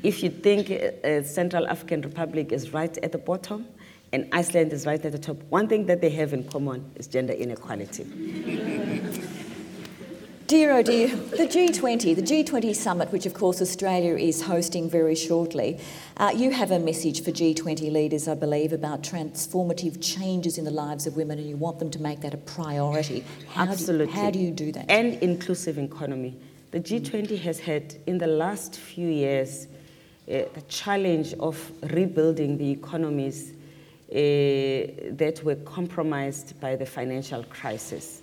If 0.04 0.24
you 0.24 0.30
think 0.30 0.72
uh, 0.72 1.22
Central 1.24 1.68
African 1.68 2.02
Republic 2.02 2.52
is 2.52 2.74
right 2.74 2.98
at 2.98 3.12
the 3.12 3.18
bottom 3.18 3.68
and 4.12 4.28
Iceland 4.32 4.74
is 4.74 4.86
right 4.86 5.04
at 5.04 5.12
the 5.12 5.20
top, 5.20 5.38
one 5.50 5.68
thing 5.68 5.86
that 5.86 6.02
they 6.02 6.10
have 6.10 6.34
in 6.34 6.44
common 6.44 6.92
is 6.96 7.08
gender 7.08 7.34
inequality. 7.34 8.04
Dear 10.48 10.74
oh 10.74 10.84
dear, 10.84 11.08
the 11.08 11.48
G20, 11.48 12.14
the 12.14 12.22
G20 12.22 12.76
summit, 12.76 13.10
which 13.14 13.26
of 13.26 13.34
course 13.34 13.62
Australia 13.62 14.18
is 14.18 14.42
hosting 14.42 14.90
very 14.90 15.16
shortly, 15.16 15.80
uh, 16.18 16.34
you 16.36 16.52
have 16.52 16.72
a 16.72 16.80
message 16.80 17.24
for 17.24 17.32
G20 17.32 17.90
leaders, 17.90 18.28
I 18.28 18.36
believe, 18.36 18.74
about 18.74 19.02
transformative 19.02 20.04
changes 20.04 20.58
in 20.58 20.66
the 20.66 20.72
lives 20.72 21.08
of 21.08 21.16
women 21.16 21.40
and 21.40 21.48
you 21.48 21.56
want 21.56 21.80
them 21.80 21.90
to 21.92 22.02
make 22.02 22.20
that 22.20 22.34
a 22.34 22.38
priority. 22.38 23.24
How 23.48 23.64
Absolutely. 23.64 24.14
Do, 24.14 24.20
how 24.20 24.30
do 24.30 24.40
you 24.40 24.52
do 24.52 24.74
that? 24.74 24.92
And 24.92 25.14
inclusive 25.24 25.78
economy. 25.78 26.38
The 26.72 26.82
G20 26.82 27.40
has 27.44 27.58
had, 27.62 27.96
in 28.06 28.18
the 28.18 28.28
last 28.28 28.76
few 28.76 29.08
years, 29.08 29.68
the 30.28 30.64
challenge 30.68 31.34
of 31.40 31.72
rebuilding 31.92 32.58
the 32.58 32.70
economies 32.72 33.52
uh, 33.52 34.14
that 35.16 35.42
were 35.44 35.56
compromised 35.56 36.60
by 36.60 36.76
the 36.76 36.86
financial 36.86 37.44
crisis. 37.46 38.22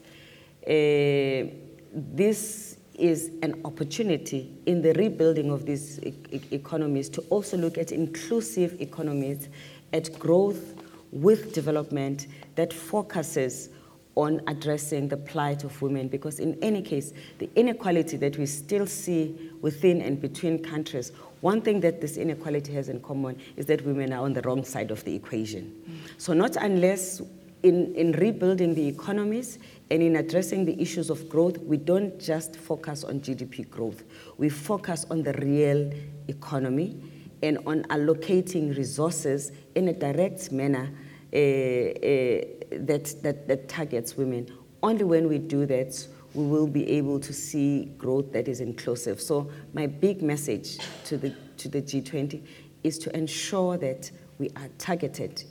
Uh, 0.66 1.48
this 1.92 2.76
is 2.94 3.30
an 3.42 3.61
opportunity 3.64 4.52
in 4.66 4.82
the 4.82 4.92
rebuilding 4.94 5.50
of 5.50 5.64
these 5.64 5.98
e- 6.02 6.14
economies 6.50 7.08
to 7.08 7.20
also 7.30 7.56
look 7.56 7.78
at 7.78 7.92
inclusive 7.92 8.80
economies, 8.80 9.48
at 9.92 10.18
growth 10.18 10.74
with 11.12 11.54
development 11.54 12.26
that 12.56 12.72
focuses 12.72 13.70
on 14.18 14.40
addressing 14.48 15.07
the 15.07 15.16
plight 15.16 15.62
of 15.62 15.81
women 15.81 16.09
because 16.09 16.40
in 16.40 16.59
any 16.61 16.83
case 16.83 17.12
the 17.38 17.48
inequality 17.54 18.16
that 18.16 18.37
we 18.37 18.44
still 18.46 18.85
see 18.85 19.50
within 19.61 20.02
and 20.02 20.20
between 20.20 20.61
countries 20.61 21.12
one 21.40 21.62
thing 21.62 21.78
that 21.78 22.00
this 22.00 22.16
inequality 22.16 22.72
has 22.72 22.88
in 22.88 23.00
common 23.00 23.38
is 23.57 23.64
that 23.66 23.81
women 23.87 24.12
are 24.12 24.24
on 24.24 24.33
the 24.33 24.42
wrong 24.42 24.64
side 24.64 24.90
of 24.90 25.04
the 25.04 25.14
equation 25.14 25.72
mm. 25.88 25.96
so 26.18 26.33
not 26.33 26.57
unless 26.57 27.22
in, 27.62 27.94
in 27.94 28.12
rebuilding 28.12 28.74
the 28.74 28.87
economies 28.87 29.59
and 29.90 30.02
in 30.02 30.16
addressing 30.16 30.64
the 30.64 30.81
issues 30.81 31.11
of 31.11 31.28
growth, 31.28 31.59
we 31.59 31.76
don't 31.76 32.18
just 32.20 32.57
focus 32.57 33.04
on 33.04 33.20
GDP 33.20 33.68
growth. 33.68 34.04
We 34.37 34.48
focus 34.48 35.07
on 35.11 35.22
the 35.22 35.33
real 35.35 35.92
economy 36.28 37.00
and 37.42 37.59
on 37.66 37.83
allocating 37.85 38.76
resources 38.76 39.52
in 39.74 39.88
a 39.88 39.92
direct 39.92 40.52
manner 40.52 40.90
that, 41.33 43.14
that, 43.23 43.49
that 43.49 43.69
targets 43.69 44.17
women. 44.17 44.51
Only 44.83 45.05
when 45.05 45.29
we 45.29 45.38
do 45.38 45.67
that, 45.67 46.07
we 46.35 46.45
will 46.45 46.67
be 46.67 46.88
able 46.91 47.19
to 47.21 47.33
see 47.33 47.87
growth 47.99 48.33
that 48.33 48.49
is 48.49 48.61
inclusive. 48.61 49.21
So 49.21 49.51
my 49.73 49.87
big 49.87 50.23
message 50.23 50.79
to 51.05 51.17
the, 51.17 51.35
to 51.57 51.69
the 51.69 51.83
G20 51.83 52.43
is 52.85 52.99
to 53.01 53.17
ensure 53.17 53.77
that 53.79 54.11
we 54.38 54.51
are 54.57 54.69
targeted 54.79 55.43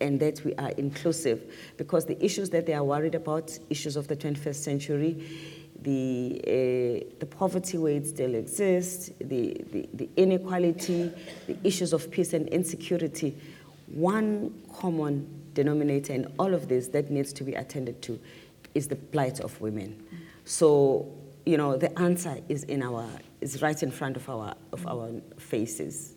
and 0.00 0.20
that 0.20 0.44
we 0.44 0.54
are 0.56 0.70
inclusive 0.70 1.54
because 1.76 2.04
the 2.04 2.22
issues 2.22 2.50
that 2.50 2.66
they 2.66 2.74
are 2.74 2.84
worried 2.84 3.14
about, 3.14 3.58
issues 3.70 3.96
of 3.96 4.08
the 4.08 4.16
21st 4.16 4.54
century, 4.54 5.26
the, 5.80 6.40
uh, 6.46 7.14
the 7.20 7.26
poverty 7.26 7.78
where 7.78 8.02
still 8.04 8.34
exists, 8.34 9.10
the, 9.20 9.62
the, 9.70 9.88
the 9.94 10.08
inequality, 10.16 11.12
the 11.46 11.56
issues 11.62 11.92
of 11.92 12.10
peace 12.10 12.32
and 12.32 12.48
insecurity, 12.48 13.36
one 13.94 14.52
common 14.72 15.26
denominator 15.54 16.12
in 16.12 16.32
all 16.38 16.52
of 16.52 16.68
this 16.68 16.88
that 16.88 17.10
needs 17.10 17.32
to 17.32 17.44
be 17.44 17.54
attended 17.54 18.02
to 18.02 18.18
is 18.74 18.88
the 18.88 18.96
plight 18.96 19.40
of 19.40 19.60
women. 19.60 20.02
So, 20.44 21.12
you 21.46 21.56
know, 21.56 21.76
the 21.76 21.96
answer 21.98 22.38
is 22.48 22.64
in 22.64 22.82
our, 22.82 23.08
is 23.40 23.62
right 23.62 23.80
in 23.82 23.90
front 23.90 24.16
of 24.16 24.28
our, 24.28 24.54
of 24.72 24.86
our 24.86 25.10
faces. 25.38 26.16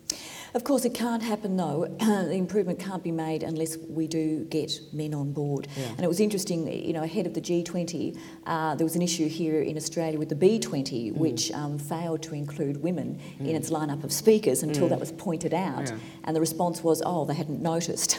Of 0.54 0.64
course, 0.64 0.84
it 0.84 0.94
can't 0.94 1.22
happen 1.22 1.56
though. 1.56 1.86
the 1.98 2.32
improvement 2.32 2.78
can't 2.78 3.02
be 3.02 3.12
made 3.12 3.42
unless 3.42 3.76
we 3.76 4.06
do 4.06 4.44
get 4.44 4.80
men 4.92 5.14
on 5.14 5.32
board. 5.32 5.68
Yeah. 5.76 5.88
And 5.88 6.00
it 6.00 6.08
was 6.08 6.20
interesting, 6.20 6.66
you 6.66 6.92
know, 6.92 7.02
ahead 7.02 7.26
of 7.26 7.34
the 7.34 7.40
G20, 7.40 8.18
uh, 8.46 8.74
there 8.74 8.84
was 8.84 8.96
an 8.96 9.02
issue 9.02 9.28
here 9.28 9.60
in 9.60 9.76
Australia 9.76 10.18
with 10.18 10.28
the 10.28 10.34
B20, 10.34 11.14
which 11.14 11.52
um, 11.52 11.78
failed 11.78 12.22
to 12.22 12.34
include 12.34 12.82
women 12.82 13.20
in 13.40 13.54
its 13.54 13.70
lineup 13.70 14.04
of 14.04 14.12
speakers 14.12 14.62
until 14.62 14.88
that 14.88 15.00
was 15.00 15.12
pointed 15.12 15.54
out. 15.54 15.88
Yeah. 15.88 15.98
And 16.24 16.36
the 16.36 16.40
response 16.40 16.82
was, 16.82 17.02
oh, 17.04 17.24
they 17.24 17.34
hadn't 17.34 17.62
noticed. 17.62 18.18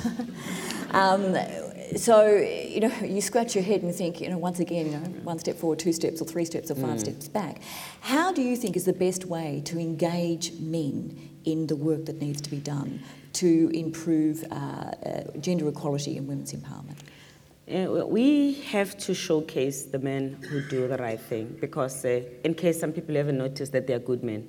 um, 0.91 1.35
so, 1.95 2.27
you 2.27 2.81
know, 2.81 2.93
you 3.01 3.21
scratch 3.21 3.55
your 3.55 3.63
head 3.63 3.81
and 3.81 3.93
think, 3.93 4.21
you 4.21 4.29
know, 4.29 4.37
once 4.37 4.59
again, 4.59 4.85
you 4.85 4.91
know, 4.91 4.99
one 5.23 5.39
step 5.39 5.55
forward, 5.57 5.79
two 5.79 5.93
steps, 5.93 6.21
or 6.21 6.25
three 6.25 6.45
steps, 6.45 6.69
or 6.69 6.75
five 6.75 6.99
steps 6.99 7.27
back. 7.27 7.61
How 8.01 8.31
do 8.31 8.41
you 8.41 8.55
think 8.55 8.75
is 8.75 8.85
the 8.85 8.93
best 8.93 9.25
way 9.25 9.61
to 9.65 9.79
engage 9.79 10.53
men 10.59 11.29
in 11.45 11.67
the 11.67 11.75
work 11.75 12.05
that 12.05 12.21
needs 12.21 12.41
to 12.41 12.49
be 12.49 12.57
done 12.57 13.01
to 13.33 13.69
improve 13.73 14.43
uh, 14.51 14.55
uh, 14.55 15.37
gender 15.39 15.67
equality 15.67 16.17
and 16.17 16.27
women's 16.27 16.53
empowerment? 16.53 16.97
Uh, 17.69 18.05
we 18.07 18.53
have 18.61 18.97
to 18.97 19.13
showcase 19.13 19.83
the 19.83 19.99
men 19.99 20.33
who 20.49 20.59
do 20.61 20.87
the 20.87 20.97
right 20.97 21.21
thing 21.21 21.55
because, 21.61 22.03
uh, 22.03 22.21
in 22.43 22.55
case 22.55 22.79
some 22.79 22.91
people 22.91 23.13
haven't 23.13 23.37
noticed, 23.37 23.71
that 23.71 23.85
they 23.85 23.93
are 23.93 23.99
good 23.99 24.23
men. 24.23 24.47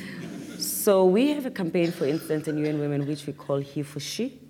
so 0.58 1.04
we 1.04 1.28
have 1.28 1.44
a 1.44 1.50
campaign, 1.50 1.92
for 1.92 2.06
instance, 2.06 2.48
in 2.48 2.56
UN 2.56 2.80
Women, 2.80 3.06
which 3.06 3.26
we 3.26 3.34
call 3.34 3.58
He 3.58 3.82
for 3.82 4.00
She, 4.00 4.40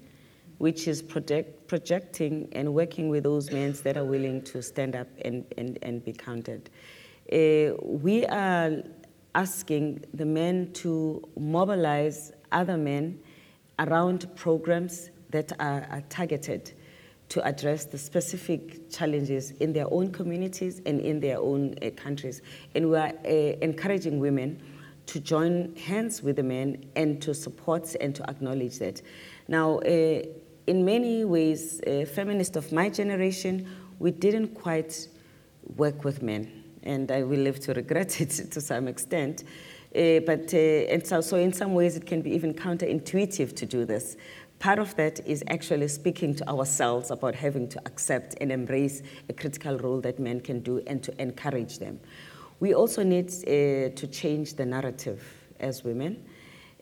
which 0.58 0.86
is 0.86 1.02
project, 1.02 1.66
projecting 1.66 2.48
and 2.52 2.72
working 2.72 3.08
with 3.08 3.24
those 3.24 3.50
men 3.50 3.72
that 3.82 3.96
are 3.96 4.04
willing 4.04 4.40
to 4.42 4.62
stand 4.62 4.94
up 4.94 5.08
and, 5.24 5.44
and, 5.58 5.76
and 5.82 6.04
be 6.04 6.12
counted. 6.12 6.70
Uh, 7.32 7.74
we 7.82 8.24
are 8.26 8.84
asking 9.36 10.02
the 10.14 10.24
men 10.24 10.72
to 10.72 11.22
mobilize 11.38 12.32
other 12.50 12.76
men 12.76 13.20
around 13.78 14.26
programs 14.34 15.10
that 15.30 15.52
are, 15.60 15.86
are 15.90 16.02
targeted 16.08 16.72
to 17.28 17.44
address 17.44 17.84
the 17.84 17.98
specific 17.98 18.90
challenges 18.90 19.50
in 19.52 19.72
their 19.72 19.92
own 19.92 20.10
communities 20.10 20.80
and 20.86 21.00
in 21.00 21.20
their 21.20 21.38
own 21.38 21.74
uh, 21.82 21.90
countries. 21.90 22.40
And 22.74 22.90
we 22.90 22.96
are 22.96 23.12
uh, 23.24 23.28
encouraging 23.28 24.20
women 24.20 24.62
to 25.06 25.20
join 25.20 25.76
hands 25.76 26.22
with 26.22 26.36
the 26.36 26.42
men 26.42 26.84
and 26.96 27.20
to 27.22 27.34
support 27.34 27.94
and 28.00 28.14
to 28.14 28.28
acknowledge 28.30 28.78
that. 28.78 29.02
Now, 29.48 29.78
uh, 29.80 30.22
in 30.66 30.84
many 30.84 31.24
ways, 31.24 31.80
feminists 32.12 32.56
of 32.56 32.72
my 32.72 32.88
generation, 32.88 33.68
we 33.98 34.10
didn't 34.10 34.48
quite 34.48 35.08
work 35.76 36.04
with 36.04 36.22
men, 36.22 36.64
and 36.86 37.10
I 37.10 37.22
will 37.22 37.40
live 37.40 37.60
to 37.60 37.74
regret 37.74 38.20
it 38.20 38.30
to 38.30 38.60
some 38.60 38.88
extent. 38.88 39.44
Uh, 39.94 40.20
but 40.20 40.52
uh, 40.52 40.92
and 40.92 41.06
so, 41.06 41.20
so 41.20 41.36
in 41.36 41.52
some 41.52 41.74
ways, 41.74 41.96
it 41.96 42.06
can 42.06 42.22
be 42.22 42.30
even 42.30 42.54
counterintuitive 42.54 43.54
to 43.56 43.66
do 43.66 43.84
this. 43.84 44.16
Part 44.58 44.78
of 44.78 44.96
that 44.96 45.20
is 45.26 45.44
actually 45.48 45.88
speaking 45.88 46.34
to 46.36 46.48
ourselves 46.48 47.10
about 47.10 47.34
having 47.34 47.68
to 47.68 47.78
accept 47.86 48.36
and 48.40 48.50
embrace 48.50 49.02
a 49.28 49.32
critical 49.32 49.76
role 49.78 50.00
that 50.00 50.18
men 50.18 50.40
can 50.40 50.60
do 50.60 50.82
and 50.86 51.02
to 51.02 51.20
encourage 51.20 51.78
them. 51.78 52.00
We 52.60 52.74
also 52.74 53.02
need 53.02 53.28
uh, 53.28 53.94
to 53.94 54.08
change 54.10 54.54
the 54.54 54.64
narrative 54.64 55.22
as 55.60 55.84
women. 55.84 56.24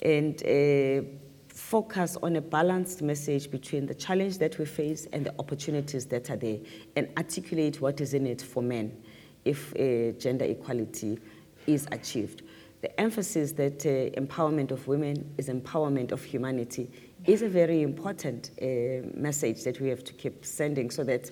And 0.03 0.41
uh, 0.45 1.09
focus 1.49 2.17
on 2.23 2.37
a 2.37 2.41
balanced 2.41 3.01
message 3.01 3.51
between 3.51 3.87
the 3.87 3.95
challenge 3.95 4.39
that 4.39 4.59
we 4.59 4.65
face 4.65 5.07
and 5.13 5.27
the 5.27 5.35
opportunities 5.39 6.05
that 6.07 6.29
are 6.31 6.37
there 6.37 6.59
and 6.97 7.09
articulate 7.17 7.81
what 7.81 8.01
is 8.01 8.13
in 8.13 8.27
it 8.27 8.43
for 8.43 8.63
men 8.63 9.04
if 9.45 9.75
uh, 9.75 10.19
gender 10.19 10.45
equality 10.45 11.19
is 11.67 11.87
achieved. 11.93 12.43
The 12.83 13.01
emphasis 13.01 13.53
that 13.53 13.87
uh, 13.87 14.21
empowerment 14.21 14.71
of 14.71 14.87
women 14.87 15.33
is 15.39 15.49
empowerment 15.49 16.13
of 16.13 16.23
humanity 16.23 16.91
is 17.25 17.43
a 17.43 17.49
very 17.49 17.83
important 17.83 18.51
uh, 18.61 19.09
message 19.19 19.65
that 19.65 19.81
we 19.81 19.89
have 19.89 20.05
to 20.05 20.13
keep 20.13 20.45
sending 20.45 20.91
so 20.91 21.05
that 21.05 21.31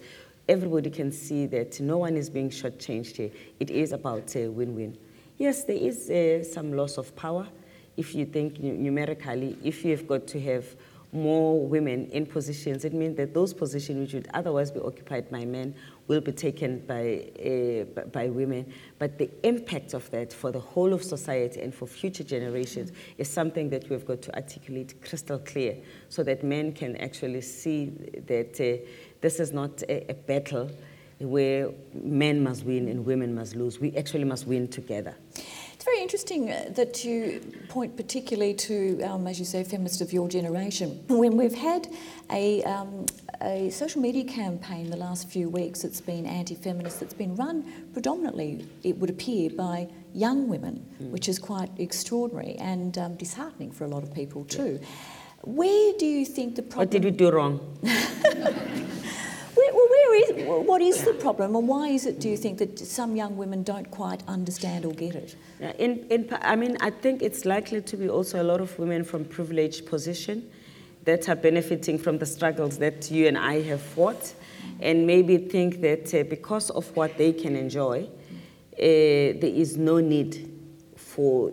everybody 0.48 0.90
can 0.90 1.12
see 1.12 1.46
that 1.46 1.78
no 1.80 1.98
one 1.98 2.16
is 2.16 2.30
being 2.30 2.50
shortchanged 2.50 3.16
here. 3.16 3.30
It 3.60 3.70
is 3.70 3.92
about 3.92 4.34
a 4.34 4.48
win-win. 4.48 4.96
Yes, 5.38 5.64
there 5.64 5.76
is 5.76 6.08
uh, 6.10 6.42
some 6.44 6.72
loss 6.72 6.98
of 6.98 7.14
power. 7.16 7.46
If 7.96 8.14
you 8.14 8.24
think 8.24 8.58
numerically, 8.60 9.58
if 9.62 9.84
you 9.84 9.90
have 9.90 10.06
got 10.06 10.26
to 10.28 10.40
have 10.40 10.64
more 11.12 11.66
women 11.66 12.06
in 12.06 12.24
positions, 12.24 12.86
it 12.86 12.94
means 12.94 13.16
that 13.18 13.34
those 13.34 13.52
positions 13.52 14.00
which 14.00 14.14
would 14.14 14.28
otherwise 14.32 14.70
be 14.70 14.80
occupied 14.80 15.30
by 15.30 15.44
men 15.44 15.74
will 16.08 16.22
be 16.22 16.32
taken 16.32 16.78
by, 16.86 17.30
uh, 17.38 18.00
by 18.06 18.28
women. 18.28 18.72
But 18.98 19.18
the 19.18 19.30
impact 19.42 19.92
of 19.92 20.10
that 20.10 20.32
for 20.32 20.50
the 20.50 20.60
whole 20.60 20.94
of 20.94 21.02
society 21.04 21.60
and 21.60 21.74
for 21.74 21.86
future 21.86 22.24
generations 22.24 22.92
is 23.18 23.28
something 23.28 23.68
that 23.70 23.88
we've 23.90 24.06
got 24.06 24.22
to 24.22 24.34
articulate 24.34 25.02
crystal 25.02 25.38
clear 25.38 25.76
so 26.08 26.22
that 26.22 26.42
men 26.42 26.72
can 26.72 26.96
actually 26.96 27.42
see 27.42 27.92
that 28.26 28.58
uh, 28.60 28.82
this 29.20 29.38
is 29.38 29.52
not 29.52 29.82
a, 29.82 30.10
a 30.10 30.14
battle 30.14 30.70
where 31.20 31.70
men 31.94 32.42
must 32.42 32.64
win 32.64 32.88
and 32.88 33.04
women 33.04 33.34
must 33.34 33.54
lose. 33.54 33.78
We 33.78 33.96
actually 33.96 34.24
must 34.24 34.46
win 34.46 34.66
together. 34.66 35.14
It's 35.82 35.90
very 35.90 36.00
interesting 36.00 36.48
uh, 36.48 36.70
that 36.76 37.04
you 37.04 37.40
point 37.68 37.96
particularly 37.96 38.54
to, 38.54 39.02
um, 39.02 39.26
as 39.26 39.40
you 39.40 39.44
say, 39.44 39.64
feminists 39.64 40.00
of 40.00 40.12
your 40.12 40.28
generation. 40.28 41.02
When 41.08 41.36
we've 41.36 41.56
had 41.56 41.88
a, 42.30 42.62
um, 42.62 43.06
a 43.40 43.68
social 43.70 44.00
media 44.00 44.22
campaign 44.22 44.90
the 44.90 44.96
last 44.96 45.28
few 45.28 45.48
weeks 45.48 45.82
that's 45.82 46.00
been 46.00 46.24
anti-feminist, 46.24 47.00
that's 47.00 47.14
been 47.14 47.34
run 47.34 47.88
predominantly, 47.92 48.64
it 48.84 48.96
would 48.98 49.10
appear, 49.10 49.50
by 49.50 49.88
young 50.14 50.46
women, 50.46 50.86
mm. 51.02 51.10
which 51.10 51.28
is 51.28 51.40
quite 51.40 51.70
extraordinary 51.78 52.54
and 52.60 52.96
um, 52.96 53.16
disheartening 53.16 53.72
for 53.72 53.82
a 53.82 53.88
lot 53.88 54.04
of 54.04 54.14
people 54.14 54.44
too. 54.44 54.78
Yeah. 54.80 54.88
Where 55.42 55.94
do 55.98 56.06
you 56.06 56.24
think 56.24 56.54
the 56.54 56.62
problem... 56.62 56.78
What 56.78 56.90
did 56.90 57.02
we 57.02 57.10
do 57.10 57.28
wrong? 57.32 57.58
where 59.70 60.14
is, 60.14 60.66
what 60.66 60.82
is 60.82 61.04
the 61.04 61.14
problem 61.14 61.54
and 61.56 61.68
why 61.68 61.88
is 61.88 62.06
it, 62.06 62.20
do 62.20 62.28
you 62.28 62.36
think, 62.36 62.58
that 62.58 62.78
some 62.78 63.16
young 63.16 63.36
women 63.36 63.62
don't 63.62 63.90
quite 63.90 64.22
understand 64.26 64.84
or 64.84 64.92
get 64.92 65.14
it? 65.14 65.36
In, 65.78 66.06
in, 66.10 66.28
I 66.42 66.56
mean, 66.56 66.76
I 66.80 66.90
think 66.90 67.22
it's 67.22 67.44
likely 67.44 67.80
to 67.82 67.96
be 67.96 68.08
also 68.08 68.42
a 68.42 68.44
lot 68.44 68.60
of 68.60 68.78
women 68.78 69.04
from 69.04 69.24
privileged 69.24 69.86
position 69.86 70.50
that 71.04 71.28
are 71.28 71.36
benefiting 71.36 71.98
from 71.98 72.18
the 72.18 72.26
struggles 72.26 72.78
that 72.78 73.10
you 73.10 73.26
and 73.26 73.36
I 73.36 73.60
have 73.62 73.82
fought 73.82 74.34
and 74.80 75.06
maybe 75.06 75.38
think 75.38 75.80
that 75.80 76.14
uh, 76.14 76.22
because 76.24 76.70
of 76.70 76.94
what 76.96 77.16
they 77.18 77.32
can 77.32 77.56
enjoy, 77.56 78.02
uh, 78.04 78.78
there 78.78 79.44
is 79.44 79.76
no 79.76 79.98
need 79.98 80.50
for 80.96 81.52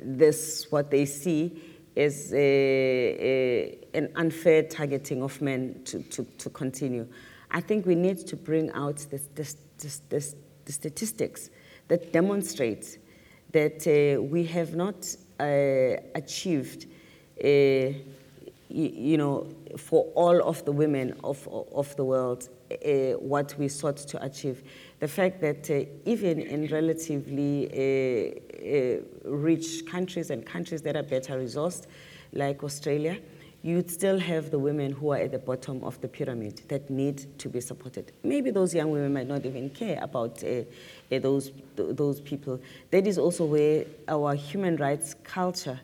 this, 0.00 0.66
what 0.70 0.90
they 0.90 1.04
see 1.04 1.62
as 1.96 2.32
a, 2.32 2.38
a, 2.38 3.78
an 3.94 4.10
unfair 4.16 4.62
targeting 4.62 5.22
of 5.22 5.40
men 5.42 5.80
to, 5.84 6.02
to, 6.04 6.24
to 6.24 6.50
continue. 6.50 7.06
I 7.50 7.60
think 7.60 7.86
we 7.86 7.94
need 7.94 8.26
to 8.26 8.36
bring 8.36 8.70
out 8.72 8.98
the, 9.10 9.20
the, 9.34 9.54
the, 9.78 10.34
the 10.64 10.72
statistics 10.72 11.50
that 11.88 12.12
demonstrate 12.12 12.98
that 13.52 13.86
uh, 13.86 14.22
we 14.22 14.44
have 14.44 14.74
not 14.74 15.16
uh, 15.40 15.96
achieved, 16.14 16.86
uh, 17.42 17.46
you, 17.46 17.94
you, 18.68 19.16
know, 19.16 19.46
for 19.78 20.04
all 20.14 20.42
of 20.42 20.64
the 20.66 20.72
women 20.72 21.14
of, 21.24 21.48
of 21.48 21.96
the 21.96 22.04
world, 22.04 22.48
uh, 22.70 23.12
what 23.18 23.54
we 23.58 23.68
sought 23.68 23.96
to 23.96 24.22
achieve. 24.22 24.62
The 25.00 25.08
fact 25.08 25.40
that 25.40 25.70
uh, 25.70 25.84
even 26.04 26.40
in 26.40 26.66
relatively 26.66 27.68
uh, 27.72 29.00
rich 29.24 29.86
countries 29.86 30.30
and 30.30 30.44
countries 30.44 30.82
that 30.82 30.96
are 30.96 31.02
better 31.02 31.38
resourced, 31.38 31.86
like 32.32 32.62
Australia, 32.62 33.18
you'd 33.62 33.90
still 33.90 34.18
have 34.18 34.50
the 34.50 34.58
women 34.58 34.92
who 34.92 35.10
are 35.12 35.18
at 35.18 35.32
the 35.32 35.38
bottom 35.38 35.82
of 35.82 36.00
the 36.00 36.08
pyramid 36.08 36.62
that 36.68 36.88
need 36.90 37.38
to 37.38 37.48
be 37.48 37.60
supported. 37.60 38.12
Maybe 38.22 38.50
those 38.50 38.72
young 38.74 38.90
women 38.90 39.12
might 39.12 39.26
not 39.26 39.44
even 39.44 39.70
care 39.70 39.98
about 40.00 40.42
uh, 40.44 40.62
uh, 41.10 41.18
those, 41.18 41.50
th 41.76 41.96
those 41.96 42.20
people. 42.20 42.60
That 42.90 43.06
is 43.06 43.18
also 43.18 43.44
where 43.44 43.84
our 44.06 44.34
human 44.34 44.76
rights 44.76 45.14
culture 45.24 45.80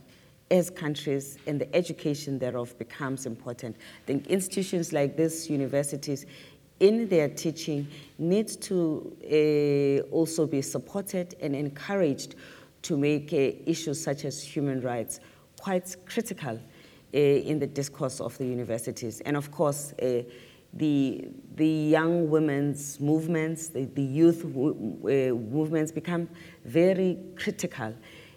as 0.50 0.70
countries 0.70 1.38
and 1.46 1.60
the 1.60 1.74
education 1.74 2.38
thereof 2.38 2.78
becomes 2.78 3.26
important. 3.26 3.76
I 3.76 4.06
think 4.06 4.26
institutions 4.28 4.92
like 4.92 5.16
this, 5.16 5.50
universities, 5.50 6.26
in 6.80 7.08
their 7.08 7.28
teaching 7.28 7.88
need 8.18 8.48
to 8.62 9.16
uh, 9.24 10.14
also 10.14 10.46
be 10.46 10.62
supported 10.62 11.34
and 11.40 11.56
encouraged 11.56 12.34
to 12.82 12.96
make 12.96 13.32
uh, 13.32 13.36
issues 13.66 14.00
such 14.02 14.24
as 14.24 14.42
human 14.42 14.80
rights 14.80 15.20
quite 15.58 15.96
critical 16.06 16.60
in 17.18 17.58
the 17.58 17.66
discourse 17.66 18.20
of 18.20 18.36
the 18.38 18.44
universities. 18.44 19.20
And 19.20 19.36
of 19.36 19.50
course, 19.50 19.92
uh, 20.02 20.22
the, 20.72 21.28
the 21.54 21.68
young 21.68 22.28
women's 22.28 22.98
movements, 23.00 23.68
the, 23.68 23.84
the 23.84 24.02
youth 24.02 24.44
uh, 24.44 25.34
movements 25.34 25.92
become 25.92 26.28
very 26.64 27.18
critical 27.36 27.94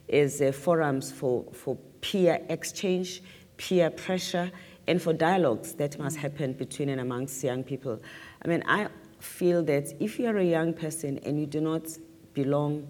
as 0.09 0.41
forums 0.55 1.11
for, 1.11 1.45
for 1.51 1.75
peer 2.01 2.39
exchange, 2.49 3.23
peer 3.57 3.89
pressure, 3.89 4.51
and 4.87 5.01
for 5.01 5.13
dialogues 5.13 5.73
that 5.73 5.97
must 5.99 6.17
happen 6.17 6.53
between 6.53 6.89
and 6.89 7.01
amongst 7.01 7.43
young 7.43 7.63
people. 7.63 7.99
I 8.45 8.47
mean, 8.47 8.63
I 8.67 8.87
feel 9.19 9.63
that 9.63 9.93
if 9.99 10.19
you're 10.19 10.37
a 10.37 10.45
young 10.45 10.73
person 10.73 11.17
and 11.25 11.39
you 11.39 11.45
do 11.47 11.59
not 11.59 11.87
belong 12.33 12.87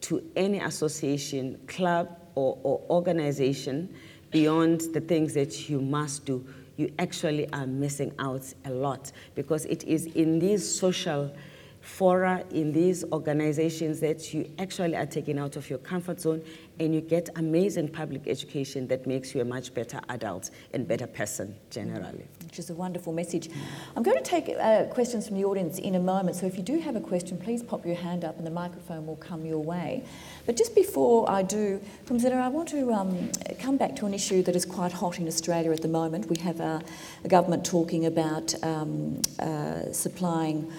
to 0.00 0.22
any 0.34 0.58
association, 0.60 1.60
club, 1.66 2.08
or, 2.34 2.58
or 2.62 2.80
organization, 2.88 3.94
beyond 4.30 4.82
the 4.92 5.00
things 5.00 5.34
that 5.34 5.68
you 5.68 5.80
must 5.80 6.24
do, 6.24 6.44
you 6.76 6.92
actually 6.98 7.50
are 7.52 7.66
missing 7.66 8.12
out 8.18 8.52
a 8.64 8.70
lot 8.70 9.10
because 9.34 9.64
it 9.64 9.84
is 9.84 10.06
in 10.06 10.38
these 10.38 10.66
social 10.68 11.34
fora, 11.80 12.44
in 12.50 12.72
these 12.72 13.04
organizations 13.12 14.00
that 14.00 14.32
you 14.32 14.50
actually 14.58 14.94
are 14.94 15.06
taken 15.06 15.38
out 15.38 15.56
of 15.56 15.68
your 15.70 15.78
comfort 15.80 16.20
zone 16.20 16.42
and 16.78 16.94
you 16.94 17.00
get 17.00 17.28
amazing 17.36 17.88
public 17.88 18.28
education 18.28 18.86
that 18.88 19.06
makes 19.06 19.34
you 19.34 19.40
a 19.40 19.44
much 19.44 19.74
better 19.74 20.00
adult 20.08 20.50
and 20.74 20.86
better 20.86 21.06
person 21.06 21.56
generally. 21.70 22.26
Which 22.48 22.58
is 22.58 22.70
a 22.70 22.74
wonderful 22.74 23.12
message. 23.12 23.50
I'm 23.94 24.02
going 24.02 24.16
to 24.16 24.22
take 24.22 24.48
uh, 24.48 24.84
questions 24.84 25.28
from 25.28 25.36
the 25.36 25.44
audience 25.44 25.78
in 25.78 25.96
a 25.96 26.00
moment, 26.00 26.34
so 26.34 26.46
if 26.46 26.56
you 26.56 26.62
do 26.62 26.78
have 26.78 26.96
a 26.96 27.00
question, 27.00 27.36
please 27.36 27.62
pop 27.62 27.84
your 27.84 27.94
hand 27.94 28.24
up 28.24 28.38
and 28.38 28.46
the 28.46 28.50
microphone 28.50 29.06
will 29.06 29.16
come 29.16 29.44
your 29.44 29.58
way. 29.58 30.02
But 30.46 30.56
just 30.56 30.74
before 30.74 31.30
I 31.30 31.42
do, 31.42 31.78
Phumzile, 32.06 32.32
I 32.32 32.48
want 32.48 32.70
to 32.70 32.90
um, 32.90 33.30
come 33.58 33.76
back 33.76 33.94
to 33.96 34.06
an 34.06 34.14
issue 34.14 34.42
that 34.44 34.56
is 34.56 34.64
quite 34.64 34.92
hot 34.92 35.18
in 35.18 35.28
Australia 35.28 35.70
at 35.72 35.82
the 35.82 35.88
moment. 35.88 36.30
We 36.30 36.38
have 36.38 36.58
a, 36.60 36.80
a 37.22 37.28
government 37.28 37.66
talking 37.66 38.06
about 38.06 38.54
um, 38.64 39.20
uh, 39.38 39.92
supplying 39.92 40.72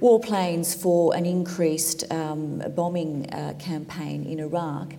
warplanes 0.00 0.76
for 0.76 1.14
an 1.14 1.24
increased 1.24 2.10
um, 2.12 2.64
bombing 2.74 3.32
uh, 3.32 3.54
campaign 3.60 4.24
in 4.24 4.40
Iraq 4.40 4.94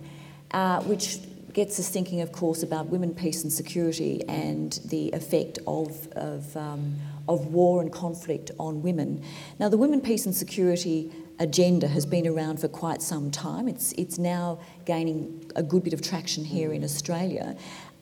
uh, 0.52 0.80
which 0.82 1.18
gets 1.58 1.80
us 1.80 1.88
thinking, 1.88 2.20
of 2.20 2.30
course, 2.30 2.62
about 2.62 2.86
women, 2.86 3.12
peace 3.12 3.42
and 3.42 3.52
security 3.52 4.22
and 4.28 4.78
the 4.84 5.10
effect 5.10 5.58
of, 5.66 6.06
of, 6.12 6.56
um, 6.56 6.94
of 7.28 7.46
war 7.46 7.82
and 7.82 7.92
conflict 7.92 8.52
on 8.60 8.80
women. 8.80 9.20
Now, 9.58 9.68
the 9.68 9.76
women, 9.76 10.00
peace 10.00 10.24
and 10.24 10.32
security 10.32 11.10
agenda 11.40 11.88
has 11.88 12.06
been 12.06 12.28
around 12.28 12.60
for 12.60 12.68
quite 12.68 13.02
some 13.02 13.32
time. 13.32 13.66
It's, 13.66 13.90
it's 13.98 14.18
now 14.18 14.60
gaining 14.84 15.50
a 15.56 15.64
good 15.64 15.82
bit 15.82 15.92
of 15.92 16.00
traction 16.00 16.44
here 16.44 16.72
in 16.72 16.84
Australia. 16.84 17.56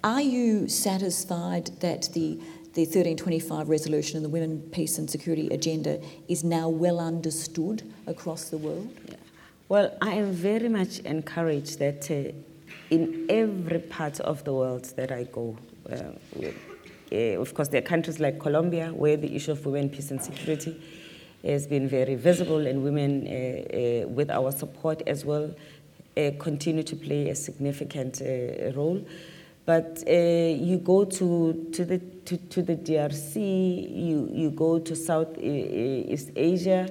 Are 0.05 0.21
you 0.21 0.69
satisfied 0.69 1.71
that 1.81 2.11
the 2.13 2.39
the 2.75 2.83
1325 2.83 3.71
resolution 3.71 4.17
and 4.17 4.25
the 4.27 4.29
women, 4.29 4.61
peace 4.71 4.99
and 4.99 5.09
security 5.09 5.49
agenda 5.49 5.99
is 6.29 6.45
now 6.45 6.69
well 6.69 7.01
understood 7.01 7.83
across 8.07 8.51
the 8.51 8.59
world? 8.59 8.95
Well, 9.71 9.97
I 10.03 10.13
am 10.13 10.31
very 10.31 10.69
much 10.69 10.99
encouraged 10.99 11.79
that 11.79 12.11
uh, 12.11 12.37
in 12.91 13.27
every 13.29 13.81
part 13.81 14.21
of 14.21 14.45
the 14.45 14.53
world 14.53 14.85
that 14.97 15.11
I 15.11 15.25
go, 15.25 15.57
uh, 15.91 16.13
uh, 17.13 17.17
of 17.41 17.55
course, 17.55 17.69
there 17.69 17.81
are 17.81 17.85
countries 17.85 18.19
like 18.19 18.41
Colombia 18.41 18.89
where 18.89 19.17
the 19.17 19.35
issue 19.35 19.53
of 19.53 19.65
women, 19.65 19.89
peace, 19.89 20.11
and 20.11 20.23
security 20.23 20.81
has 21.45 21.67
been 21.67 21.89
very 21.89 22.17
visible, 22.17 22.67
and 22.67 22.83
women, 22.83 23.27
uh, 23.27 23.31
uh, 24.05 24.09
with 24.09 24.31
our 24.31 24.51
support 24.51 25.03
as 25.07 25.25
well, 25.25 25.55
continue 26.39 26.83
to 26.83 26.97
play 26.97 27.29
a 27.29 27.35
significant 27.35 28.23
role. 28.75 29.05
But 29.67 30.03
you 30.09 30.79
go 30.79 31.05
to, 31.05 31.69
to, 31.73 31.85
the, 31.85 31.99
to, 31.99 32.37
to 32.39 32.63
the 32.63 32.75
DRC, 32.75 33.37
you, 33.37 34.31
you 34.33 34.51
go 34.51 34.79
to 34.79 34.97
Southeast 34.97 36.31
Asia, 36.35 36.89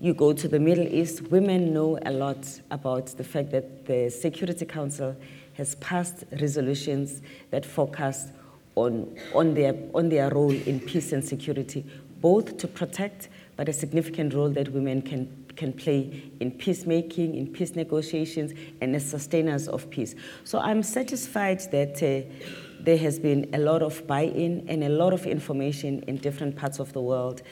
you 0.00 0.14
go 0.14 0.32
to 0.32 0.46
the 0.46 0.60
Middle 0.60 0.86
East, 0.86 1.22
women 1.22 1.72
know 1.74 1.98
a 2.02 2.12
lot 2.12 2.46
about 2.70 3.06
the 3.16 3.24
fact 3.24 3.50
that 3.50 3.86
the 3.86 4.10
Security 4.10 4.64
Council 4.64 5.16
has 5.54 5.74
passed 5.76 6.24
resolutions 6.40 7.20
that 7.50 7.66
focus 7.66 8.28
on, 8.76 9.16
on, 9.34 9.54
their, 9.54 9.74
on 9.94 10.08
their 10.08 10.30
role 10.30 10.52
in 10.52 10.78
peace 10.78 11.12
and 11.12 11.24
security, 11.24 11.84
both 12.20 12.58
to 12.58 12.68
protect, 12.68 13.28
but 13.56 13.68
a 13.68 13.72
significant 13.72 14.34
role 14.34 14.50
that 14.50 14.68
women 14.68 15.02
can, 15.02 15.46
can 15.56 15.72
play 15.72 16.30
in 16.38 16.52
peacemaking, 16.52 17.34
in 17.34 17.48
peace 17.48 17.74
negotiations, 17.74 18.52
and 18.80 18.94
as 18.94 19.04
sustainers 19.04 19.66
of 19.66 19.90
peace. 19.90 20.14
So 20.44 20.60
I'm 20.60 20.84
satisfied 20.84 21.60
that 21.72 22.00
uh, 22.00 22.32
there 22.78 22.98
has 22.98 23.18
been 23.18 23.50
a 23.52 23.58
lot 23.58 23.82
of 23.82 24.06
buy 24.06 24.22
in 24.22 24.64
and 24.68 24.84
a 24.84 24.88
lot 24.88 25.12
of 25.12 25.26
information 25.26 26.04
in 26.06 26.18
different 26.18 26.54
parts 26.54 26.78
of 26.78 26.92
the 26.92 27.00
world 27.00 27.42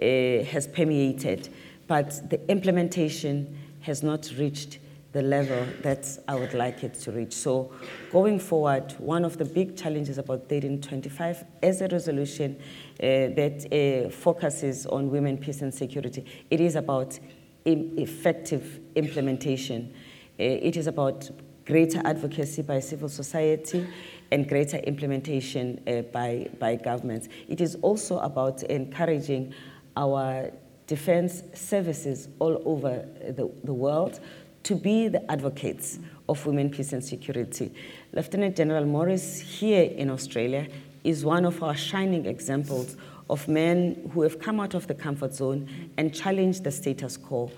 uh, 0.00 0.44
has 0.44 0.68
permeated, 0.68 1.48
but 1.88 2.30
the 2.30 2.48
implementation 2.50 3.58
has 3.80 4.02
not 4.02 4.30
reached 4.38 4.78
the 5.12 5.22
level 5.22 5.66
that 5.82 6.06
I 6.28 6.34
would 6.34 6.52
like 6.52 6.84
it 6.84 6.94
to 6.94 7.12
reach. 7.12 7.32
So, 7.32 7.72
going 8.12 8.38
forward, 8.38 8.94
one 8.98 9.24
of 9.24 9.38
the 9.38 9.44
big 9.44 9.76
challenges 9.76 10.18
about 10.18 10.40
1325 10.40 11.44
as 11.62 11.80
a 11.80 11.88
resolution 11.88 12.56
uh, 12.60 13.32
that 13.34 13.66
uh, 13.72 14.10
focuses 14.10 14.84
on 14.86 15.10
women, 15.10 15.38
peace, 15.38 15.62
and 15.62 15.72
security, 15.72 16.26
it 16.50 16.60
is 16.60 16.76
about 16.76 17.18
effective 17.64 18.80
implementation. 18.94 19.94
Uh, 20.38 20.44
it 20.44 20.76
is 20.76 20.86
about 20.86 21.30
greater 21.66 22.00
advocacy 22.04 22.62
by 22.62 22.80
civil 22.80 23.08
society 23.08 23.86
and 24.30 24.48
greater 24.48 24.78
implementation 24.78 25.80
uh, 25.86 26.02
by, 26.12 26.48
by 26.58 26.76
governments. 26.76 27.28
It 27.48 27.60
is 27.60 27.76
also 27.76 28.18
about 28.18 28.62
encouraging 28.64 29.54
our 29.96 30.50
defense 30.88 31.42
services 31.54 32.28
all 32.40 32.60
over 32.64 33.06
the, 33.36 33.48
the 33.62 33.72
world 33.72 34.18
to 34.64 34.74
be 34.74 35.06
the 35.06 35.30
advocates 35.30 36.00
of 36.28 36.44
women, 36.44 36.68
peace, 36.70 36.92
and 36.92 37.04
security. 37.04 37.72
Lieutenant 38.12 38.56
General 38.56 38.84
Morrison 38.84 39.46
here 39.46 39.84
in 39.84 40.10
Australia 40.10 40.66
is 41.04 41.24
one 41.24 41.44
of 41.44 41.62
our 41.62 41.76
shining 41.76 42.26
examples 42.26 42.96
of 43.30 43.46
men 43.46 44.10
who 44.12 44.22
have 44.22 44.40
come 44.40 44.58
out 44.58 44.74
of 44.74 44.86
the 44.86 44.94
comfort 44.94 45.34
zone 45.34 45.68
and 45.96 46.14
challenged 46.14 46.64
the 46.64 46.70
status 46.70 47.16
quo 47.16 47.50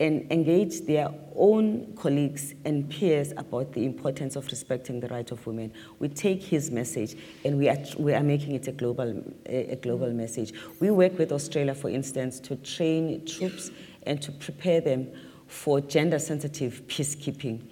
and 0.00 0.26
engage 0.32 0.80
their 0.86 1.12
own 1.36 1.94
colleagues 1.94 2.54
and 2.64 2.88
peers 2.88 3.32
about 3.36 3.72
the 3.74 3.84
importance 3.84 4.34
of 4.34 4.46
respecting 4.46 4.98
the 4.98 5.08
rights 5.08 5.30
of 5.30 5.46
women. 5.46 5.70
We 5.98 6.08
take 6.08 6.42
his 6.42 6.70
message 6.70 7.16
and 7.44 7.58
we 7.58 7.68
are, 7.68 7.76
we 7.98 8.14
are 8.14 8.22
making 8.22 8.54
it 8.54 8.66
a 8.66 8.72
global, 8.72 9.22
a 9.44 9.76
global 9.76 10.10
message. 10.12 10.54
We 10.80 10.90
work 10.90 11.18
with 11.18 11.32
Australia, 11.32 11.74
for 11.74 11.90
instance, 11.90 12.40
to 12.40 12.56
train 12.56 13.26
troops 13.26 13.70
and 14.04 14.20
to 14.22 14.32
prepare 14.32 14.80
them 14.80 15.12
for 15.46 15.82
gender 15.82 16.18
sensitive 16.18 16.82
peacekeeping. 16.86 17.62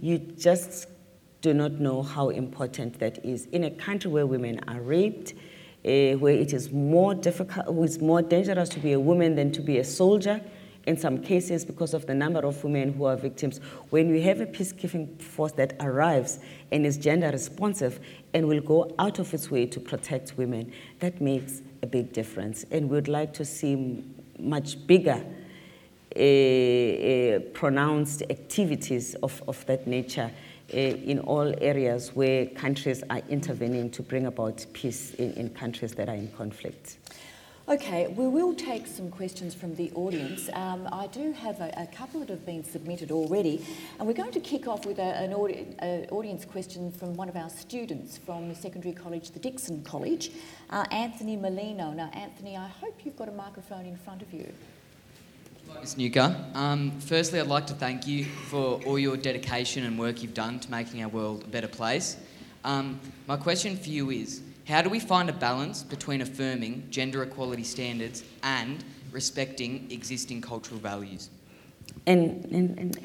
You 0.00 0.18
just 0.18 0.88
do 1.40 1.54
not 1.54 1.72
know 1.72 2.02
how 2.02 2.30
important 2.30 2.98
that 2.98 3.24
is. 3.24 3.46
In 3.46 3.62
a 3.62 3.70
country 3.70 4.10
where 4.10 4.26
women 4.26 4.58
are 4.66 4.80
raped, 4.80 5.34
uh, 5.84 6.18
where 6.18 6.34
it 6.34 6.52
is 6.52 6.72
more 6.72 7.14
difficult, 7.14 7.66
it's 7.84 7.98
more 7.98 8.22
dangerous 8.22 8.68
to 8.70 8.80
be 8.80 8.92
a 8.92 8.98
woman 8.98 9.36
than 9.36 9.52
to 9.52 9.60
be 9.60 9.78
a 9.78 9.84
soldier, 9.84 10.40
in 10.86 10.96
some 10.96 11.18
cases 11.18 11.64
because 11.64 11.94
of 11.94 12.06
the 12.06 12.14
number 12.14 12.40
of 12.40 12.62
women 12.62 12.92
who 12.92 13.04
are 13.04 13.16
victims. 13.16 13.58
When 13.90 14.10
we 14.10 14.22
have 14.22 14.40
a 14.40 14.46
peacekeeping 14.46 15.20
force 15.20 15.52
that 15.52 15.74
arrives 15.80 16.38
and 16.70 16.86
is 16.86 16.96
gender 16.96 17.30
responsive 17.30 18.00
and 18.32 18.46
will 18.46 18.60
go 18.60 18.94
out 18.98 19.18
of 19.18 19.34
its 19.34 19.50
way 19.50 19.66
to 19.66 19.80
protect 19.80 20.36
women, 20.38 20.72
that 21.00 21.20
makes 21.20 21.60
a 21.82 21.86
big 21.86 22.12
difference. 22.12 22.64
And 22.70 22.88
we'd 22.88 23.08
like 23.08 23.32
to 23.34 23.44
see 23.44 24.04
much 24.38 24.86
bigger 24.86 25.24
uh, 26.14 27.40
pronounced 27.52 28.22
activities 28.30 29.14
of, 29.22 29.42
of 29.48 29.66
that 29.66 29.86
nature 29.86 30.30
uh, 30.72 30.76
in 30.76 31.18
all 31.20 31.52
areas 31.60 32.14
where 32.14 32.46
countries 32.46 33.02
are 33.10 33.22
intervening 33.28 33.90
to 33.90 34.02
bring 34.02 34.26
about 34.26 34.64
peace 34.72 35.14
in, 35.14 35.32
in 35.34 35.50
countries 35.50 35.92
that 35.94 36.08
are 36.08 36.14
in 36.14 36.28
conflict. 36.28 36.96
Okay, 37.68 38.06
we 38.06 38.28
will 38.28 38.54
take 38.54 38.86
some 38.86 39.10
questions 39.10 39.52
from 39.52 39.74
the 39.74 39.90
audience. 39.96 40.48
Um, 40.52 40.88
I 40.92 41.08
do 41.08 41.32
have 41.32 41.60
a, 41.60 41.74
a, 41.76 41.88
couple 41.88 42.20
that 42.20 42.28
have 42.28 42.46
been 42.46 42.62
submitted 42.62 43.10
already, 43.10 43.66
and 43.98 44.06
we're 44.06 44.14
going 44.14 44.30
to 44.30 44.38
kick 44.40 44.68
off 44.68 44.86
with 44.86 45.00
a, 45.00 45.02
an 45.02 45.32
audi- 45.34 45.74
a 45.82 46.06
audience 46.12 46.44
question 46.44 46.92
from 46.92 47.16
one 47.16 47.28
of 47.28 47.34
our 47.34 47.50
students 47.50 48.18
from 48.18 48.48
the 48.48 48.54
secondary 48.54 48.94
college, 48.94 49.32
the 49.32 49.40
Dickson 49.40 49.82
College, 49.82 50.30
uh, 50.70 50.84
Anthony 50.92 51.34
Molino. 51.34 51.90
Now, 51.90 52.08
Anthony, 52.12 52.56
I 52.56 52.68
hope 52.68 53.00
you've 53.04 53.16
got 53.16 53.28
a 53.28 53.32
microphone 53.32 53.84
in 53.84 53.96
front 53.96 54.22
of 54.22 54.32
you. 54.32 54.48
Ms. 55.80 55.96
Ngcuka. 55.96 56.54
Um, 56.54 56.92
firstly, 57.00 57.40
I'd 57.40 57.48
like 57.48 57.66
to 57.66 57.74
thank 57.74 58.06
you 58.06 58.26
for 58.26 58.80
all 58.86 58.96
your 58.96 59.16
dedication 59.16 59.82
and 59.82 59.98
work 59.98 60.22
you've 60.22 60.34
done 60.34 60.60
to 60.60 60.70
making 60.70 61.02
our 61.02 61.08
world 61.08 61.42
a 61.42 61.48
better 61.48 61.66
place. 61.66 62.16
Um, 62.62 63.00
my 63.26 63.36
question 63.36 63.76
for 63.76 63.88
you 63.88 64.10
is 64.10 64.42
how 64.66 64.82
do 64.82 64.90
we 64.90 64.98
find 64.98 65.30
a 65.30 65.32
balance 65.32 65.82
between 65.82 66.20
affirming 66.22 66.86
gender 66.90 67.22
equality 67.22 67.62
standards 67.62 68.24
and 68.42 68.84
respecting 69.12 69.86
existing 69.90 70.40
cultural 70.40 70.80
values? 70.80 71.30
And, 72.06 72.44
and, 72.46 72.78
and 72.78 72.98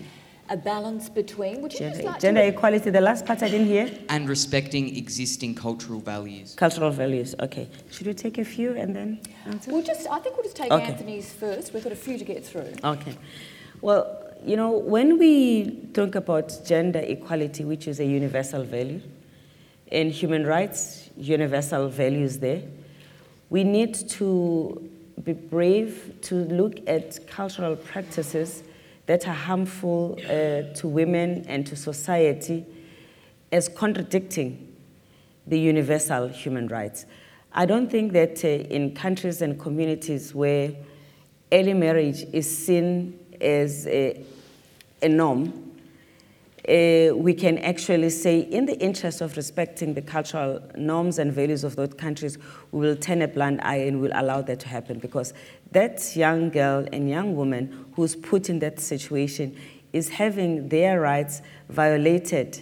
a 0.50 0.58
balance 0.58 1.08
between 1.08 1.62
would 1.62 1.72
you 1.74 1.80
gender, 1.80 2.04
like 2.04 2.20
gender 2.20 2.42
equality. 2.42 2.90
The 2.90 3.00
last 3.00 3.26
part 3.26 3.42
I 3.44 3.50
didn't 3.50 3.68
hear. 3.68 3.90
And 4.10 4.28
respecting 4.28 4.98
existing 4.98 5.56
cultural 5.56 6.00
values. 6.00 6.56
Cultural 6.56 6.92
values. 6.92 7.36
Okay. 7.40 7.70
Should 7.92 8.08
we 8.08 8.14
take 8.14 8.38
a 8.38 8.44
few 8.44 8.76
and 8.76 8.96
then 8.96 9.20
answer? 9.46 9.72
We'll 9.72 9.84
just. 9.84 10.08
I 10.10 10.20
think 10.20 10.36
we'll 10.36 10.44
just 10.44 10.58
take 10.58 10.72
okay. 10.72 10.84
Anthony's 10.84 11.32
first. 11.32 11.74
We've 11.74 11.84
got 11.84 11.94
a 11.94 11.96
few 11.96 12.18
to 12.18 12.26
get 12.26 12.44
through. 12.44 12.74
Okay. 12.84 13.16
Well, 13.82 14.04
you 14.44 14.58
know, 14.58 14.72
when 14.72 15.18
we 15.18 15.88
talk 15.94 16.16
about 16.16 16.52
gender 16.66 17.00
equality, 17.00 17.64
which 17.64 17.88
is 17.88 18.00
a 18.00 18.06
universal 18.06 18.64
value, 18.64 19.02
and 19.92 20.12
human 20.12 20.46
rights, 20.46 21.10
universal 21.18 21.90
values 21.90 22.40
there, 22.40 22.64
we 23.50 23.64
need 23.64 23.94
to 24.10 24.90
be 25.24 25.34
brave 25.34 26.18
to 26.22 26.36
look 26.36 26.80
at 26.88 27.28
cultural 27.28 27.76
practices 27.76 28.64
that 29.06 29.28
are 29.28 29.34
harmful 29.34 30.18
uh, 30.26 30.74
to 30.74 30.88
women 30.88 31.46
and 31.48 31.68
to 31.68 31.76
society 31.76 32.66
as 33.52 33.68
contradicting 33.68 34.68
the 35.48 35.60
universal 35.60 36.28
human 36.28 36.68
rights. 36.68 37.06
I 37.52 37.66
don't 37.66 37.92
think 37.92 38.14
that 38.14 38.44
uh, 38.46 38.48
in 38.48 38.96
countries 38.96 39.42
and 39.42 39.60
communities 39.60 40.34
where 40.34 40.72
early 41.52 41.74
marriage 41.74 42.24
is 42.32 42.66
seen 42.66 43.20
as 43.42 43.86
a, 43.88 44.24
a 45.02 45.10
norm, 45.10 45.61
uh, 46.70 47.16
we 47.16 47.34
can 47.34 47.58
actually 47.60 48.10
say, 48.12 48.40
in 48.40 48.66
the 48.66 48.78
interest 48.80 49.22
of 49.22 49.36
respecting 49.36 49.96
the 49.96 50.02
cultural 50.02 50.62
norms 50.76 51.18
and 51.18 51.34
values 51.34 51.64
of 51.64 51.76
those 51.76 51.94
countries, 51.96 52.38
we 52.72 52.82
will 52.88 52.96
turn 52.96 53.22
a 53.24 53.28
blind 53.28 53.60
eye 53.62 53.78
and 53.78 54.00
will 54.00 54.12
allow 54.14 54.42
that 54.44 54.60
to 54.60 54.68
happen 54.68 55.00
because 55.00 55.34
that 55.72 56.16
young 56.16 56.50
girl 56.50 56.86
and 56.94 57.10
young 57.10 57.36
woman 57.36 57.86
who's 57.96 58.16
put 58.16 58.50
in 58.50 58.60
that 58.60 58.80
situation 58.80 59.56
is 59.92 60.10
having 60.10 60.70
their 60.70 61.02
rights 61.02 61.42
violated 61.70 62.62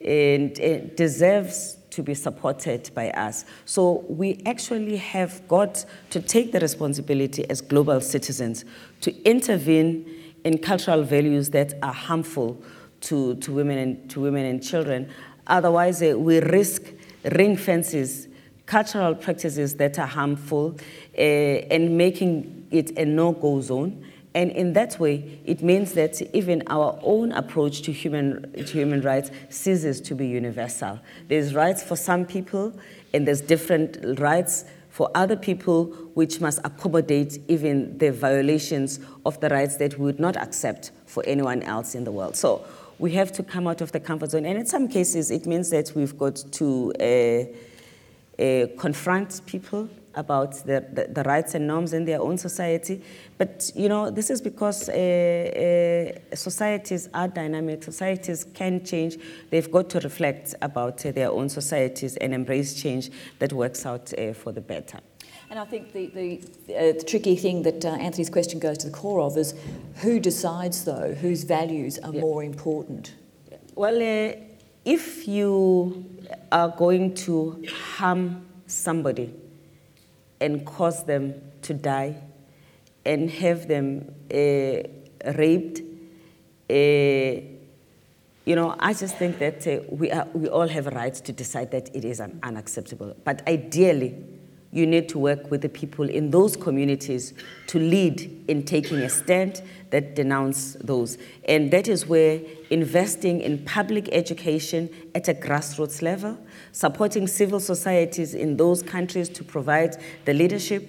and 0.00 0.58
it 0.58 0.96
deserves 0.96 1.76
to 1.90 2.02
be 2.02 2.14
supported 2.14 2.90
by 2.94 3.10
us. 3.10 3.44
So 3.64 4.04
we 4.08 4.42
actually 4.46 4.96
have 4.96 5.46
got 5.48 5.84
to 6.10 6.20
take 6.20 6.52
the 6.52 6.60
responsibility 6.60 7.48
as 7.48 7.60
global 7.60 8.00
citizens 8.00 8.64
to 9.00 9.14
intervene 9.24 10.06
in 10.44 10.58
cultural 10.58 11.02
values 11.02 11.50
that 11.50 11.74
are 11.82 11.92
harmful 11.92 12.62
to, 13.02 13.36
to, 13.36 13.52
women, 13.52 13.78
and, 13.78 14.10
to 14.10 14.20
women 14.20 14.44
and 14.46 14.62
children. 14.62 15.08
Otherwise, 15.46 16.02
uh, 16.02 16.18
we 16.18 16.40
risk 16.40 16.82
ring 17.32 17.56
fences, 17.56 18.28
cultural 18.66 19.14
practices 19.14 19.76
that 19.76 19.98
are 19.98 20.06
harmful, 20.06 20.76
uh, 21.16 21.20
and 21.20 21.96
making 21.96 22.66
it 22.70 22.96
a 22.98 23.04
no 23.04 23.32
go 23.32 23.60
zone. 23.60 24.04
And 24.34 24.50
in 24.50 24.74
that 24.74 25.00
way, 25.00 25.40
it 25.46 25.62
means 25.62 25.94
that 25.94 26.20
even 26.34 26.62
our 26.66 26.98
own 27.02 27.32
approach 27.32 27.80
to 27.82 27.92
human, 27.92 28.52
to 28.52 28.64
human 28.64 29.00
rights 29.00 29.30
ceases 29.48 30.00
to 30.02 30.14
be 30.14 30.26
universal. 30.26 31.00
There's 31.28 31.54
rights 31.54 31.82
for 31.82 31.96
some 31.96 32.26
people, 32.26 32.78
and 33.14 33.26
there's 33.26 33.40
different 33.40 34.18
rights 34.18 34.66
for 34.90 35.10
other 35.14 35.36
people, 35.36 35.86
which 36.14 36.40
must 36.40 36.58
accommodate 36.64 37.38
even 37.48 37.96
the 37.98 38.12
violations 38.12 39.00
of 39.24 39.40
the 39.40 39.48
rights 39.48 39.76
that 39.76 39.98
we 39.98 40.04
would 40.04 40.20
not 40.20 40.36
accept 40.36 40.90
for 41.06 41.22
anyone 41.26 41.62
else 41.62 41.94
in 41.94 42.04
the 42.04 42.12
world. 42.12 42.36
So 42.36 42.64
we 42.98 43.12
have 43.12 43.32
to 43.32 43.42
come 43.42 43.66
out 43.66 43.80
of 43.80 43.92
the 43.92 44.00
comfort 44.00 44.30
zone. 44.30 44.46
And 44.46 44.58
in 44.58 44.66
some 44.66 44.88
cases, 44.88 45.30
it 45.30 45.46
means 45.46 45.70
that 45.70 45.92
we've 45.94 46.16
got 46.16 46.36
to 46.52 46.92
uh, 47.00 48.42
uh, 48.42 48.66
confront 48.78 49.44
people 49.46 49.88
about 50.14 50.52
the, 50.64 50.84
the, 50.92 51.08
the, 51.12 51.22
rights 51.24 51.54
and 51.54 51.66
norms 51.66 51.92
in 51.92 52.06
their 52.06 52.22
own 52.22 52.38
society. 52.38 53.02
But, 53.36 53.70
you 53.74 53.88
know, 53.88 54.10
this 54.10 54.30
is 54.30 54.40
because 54.40 54.88
uh, 54.88 54.92
uh 54.92 56.34
societies 56.34 57.08
are 57.12 57.28
dynamic, 57.28 57.82
societies 57.82 58.44
can 58.44 58.82
change. 58.82 59.18
They've 59.50 59.70
got 59.70 59.90
to 59.90 60.00
reflect 60.00 60.54
about 60.62 60.98
their 60.98 61.30
own 61.30 61.50
societies 61.50 62.16
and 62.16 62.32
embrace 62.32 62.80
change 62.80 63.10
that 63.38 63.52
works 63.52 63.84
out 63.84 64.12
uh, 64.18 64.32
for 64.32 64.52
the 64.52 64.62
better. 64.62 65.00
And 65.48 65.60
I 65.60 65.64
think 65.64 65.92
the, 65.92 66.06
the, 66.06 66.40
uh, 66.74 66.92
the 66.98 67.04
tricky 67.04 67.36
thing 67.36 67.62
that 67.62 67.84
uh, 67.84 67.90
Anthony's 67.90 68.30
question 68.30 68.58
goes 68.58 68.78
to 68.78 68.88
the 68.88 68.92
core 68.92 69.20
of 69.20 69.36
is 69.36 69.54
who 69.96 70.18
decides, 70.18 70.84
though, 70.84 71.14
whose 71.14 71.44
values 71.44 71.98
are 72.00 72.12
yeah. 72.12 72.20
more 72.20 72.42
important? 72.42 73.14
Well, 73.76 73.96
uh, 73.96 74.34
if 74.84 75.28
you 75.28 76.04
are 76.50 76.70
going 76.70 77.14
to 77.14 77.64
harm 77.96 78.44
somebody 78.66 79.32
and 80.40 80.66
cause 80.66 81.04
them 81.04 81.34
to 81.62 81.74
die 81.74 82.16
and 83.04 83.30
have 83.30 83.68
them 83.68 84.12
uh, 84.32 85.32
raped, 85.32 85.80
uh, 86.68 87.40
you 88.44 88.54
know, 88.54 88.74
I 88.78 88.94
just 88.94 89.16
think 89.16 89.38
that 89.38 89.66
uh, 89.66 89.80
we, 89.90 90.10
are, 90.10 90.26
we 90.32 90.48
all 90.48 90.68
have 90.68 90.88
a 90.88 90.90
right 90.90 91.14
to 91.14 91.32
decide 91.32 91.70
that 91.70 91.94
it 91.94 92.04
is 92.04 92.20
un- 92.20 92.38
unacceptable. 92.42 93.14
But 93.24 93.46
ideally, 93.46 94.14
you 94.76 94.86
need 94.86 95.08
to 95.08 95.18
work 95.18 95.50
with 95.50 95.62
the 95.62 95.68
people 95.68 96.08
in 96.08 96.30
those 96.30 96.54
communities 96.54 97.32
to 97.66 97.78
lead 97.78 98.44
in 98.46 98.62
taking 98.62 98.98
a 98.98 99.08
stand 99.08 99.62
that 99.90 100.14
denounce 100.14 100.74
those. 100.80 101.16
And 101.48 101.70
that 101.70 101.88
is 101.88 102.06
where 102.06 102.40
investing 102.68 103.40
in 103.40 103.64
public 103.64 104.08
education 104.12 104.90
at 105.14 105.28
a 105.28 105.34
grassroots 105.34 106.02
level, 106.02 106.38
supporting 106.72 107.26
civil 107.26 107.58
societies 107.58 108.34
in 108.34 108.58
those 108.58 108.82
countries 108.82 109.30
to 109.30 109.42
provide 109.42 109.96
the 110.26 110.34
leadership, 110.34 110.86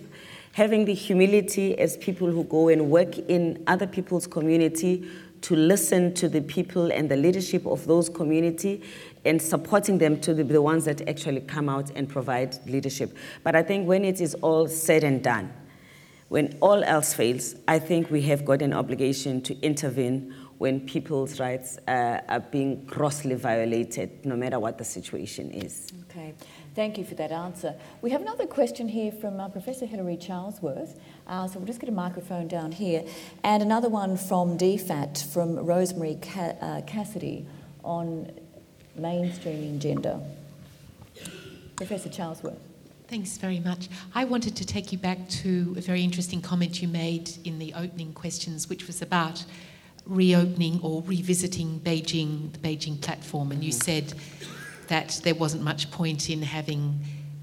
having 0.51 0.83
the 0.83 0.93
humility 0.93 1.77
as 1.79 1.95
people 1.97 2.29
who 2.29 2.43
go 2.43 2.67
and 2.67 2.89
work 2.89 3.17
in 3.17 3.63
other 3.67 3.88
people's 3.88 4.27
community 4.27 5.07
to 5.41 5.55
listen 5.55 6.13
to 6.15 6.29
the 6.29 6.41
people 6.41 6.91
and 6.91 7.09
the 7.09 7.15
leadership 7.15 7.65
of 7.65 7.85
those 7.85 8.09
community 8.09 8.81
and 9.25 9.41
supporting 9.41 9.97
them 9.97 10.19
to 10.21 10.33
be 10.33 10.43
the 10.43 10.61
ones 10.61 10.85
that 10.85 11.07
actually 11.07 11.41
come 11.41 11.69
out 11.69 11.91
and 11.95 12.07
provide 12.07 12.57
leadership. 12.65 13.15
But 13.43 13.55
I 13.55 13.63
think 13.63 13.88
when 13.88 14.05
it 14.05 14.21
is 14.21 14.35
all 14.35 14.67
said 14.67 15.03
and 15.03 15.23
done, 15.23 15.53
when 16.29 16.57
all 16.61 16.83
else 16.83 17.13
fails, 17.13 17.55
I 17.67 17.79
think 17.79 18.11
we 18.11 18.21
have 18.23 18.43
got 18.43 18.61
an 18.61 18.73
obligation 18.73 19.41
to 19.43 19.57
intervene 19.61 20.33
when 20.57 20.79
people's 20.81 21.39
rights 21.39 21.77
uh, 21.88 22.19
are 22.27 22.39
being 22.39 22.83
grossly 22.85 23.35
violated, 23.35 24.25
no 24.25 24.35
matter 24.35 24.59
what 24.59 24.77
the 24.77 24.83
situation 24.83 25.51
is. 25.51 25.91
Okay, 26.09 26.33
thank 26.73 26.97
you 26.97 27.05
for 27.05 27.15
that 27.15 27.31
answer. 27.31 27.75
We 28.01 28.09
have 28.09 28.21
another 28.21 28.47
question 28.47 28.88
here 28.88 29.11
from 29.11 29.39
uh, 29.39 29.49
Professor 29.49 29.85
Hilary 29.85 30.17
Charlesworth. 30.17 30.97
Uh, 31.28 31.45
so 31.47 31.59
we'll 31.59 31.67
just 31.67 31.80
get 31.80 31.89
a 31.89 31.93
microphone 31.93 32.47
down 32.47 32.71
here. 32.71 33.03
And 33.43 33.61
another 33.61 33.89
one 33.89 34.15
from 34.15 34.57
DFAT 34.57 35.32
from 35.32 35.57
Rosemary 35.57 36.17
Ca- 36.21 36.55
uh, 36.61 36.82
Cassidy 36.82 37.45
on 37.84 38.32
mainstreaming 38.97 39.80
gender. 39.80 40.19
Professor 41.75 42.09
Charlesworth. 42.09 42.57
Thanks 43.07 43.38
very 43.38 43.59
much. 43.59 43.88
I 44.15 44.25
wanted 44.25 44.55
to 44.57 44.65
take 44.65 44.91
you 44.91 44.97
back 44.97 45.30
to 45.30 45.75
a 45.78 45.82
very 45.82 46.03
interesting 46.03 46.41
comment 46.41 46.82
you 46.82 46.88
made 46.88 47.32
in 47.45 47.59
the 47.59 47.73
opening 47.73 48.13
questions, 48.13 48.67
which 48.67 48.88
was 48.88 49.01
about 49.01 49.45
reopening 50.05 50.80
or 50.82 51.03
revisiting 51.03 51.80
Beijing, 51.82 52.51
the 52.53 52.59
Beijing 52.59 52.99
platform. 53.01 53.51
And 53.51 53.63
you 53.63 53.71
said 53.71 54.13
that 54.88 55.19
there 55.23 55.36
wasn't 55.36 55.63
much 55.63 55.91
point 55.91 56.30
in 56.30 56.41
having 56.41 56.99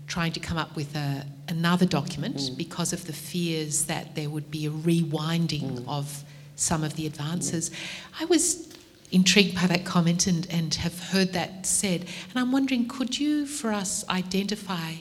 trying 0.07 0.33
to 0.33 0.41
come 0.41 0.59
up 0.59 0.75
with 0.77 0.95
a, 0.97 1.27
another 1.49 1.87
document 1.87 2.37
mm. 2.37 2.57
because 2.57 2.93
of 2.93 3.07
the 3.07 3.13
fears 3.13 3.87
that 3.87 4.15
there 4.15 4.29
would 4.29 4.51
be 4.51 4.67
a 4.67 4.71
rewinding 4.71 5.79
mm. 5.79 5.89
of 5.89 6.25
some 6.57 6.85
of 6.85 6.95
the 6.97 7.07
advances. 7.07 7.71
Mm. 7.71 7.75
I 8.21 8.25
was 8.27 8.73
intrigued 9.11 9.55
by 9.55 9.67
that 9.67 9.85
comment 9.85 10.27
and, 10.27 10.47
and 10.51 10.75
have 10.75 10.99
heard 10.99 11.33
that 11.33 11.67
said. 11.67 12.03
And 12.03 12.39
I'm 12.39 12.53
wondering 12.53 12.89
could 12.89 13.19
you, 13.19 13.47
for 13.47 13.73
us, 13.73 14.07
identify 14.09 14.95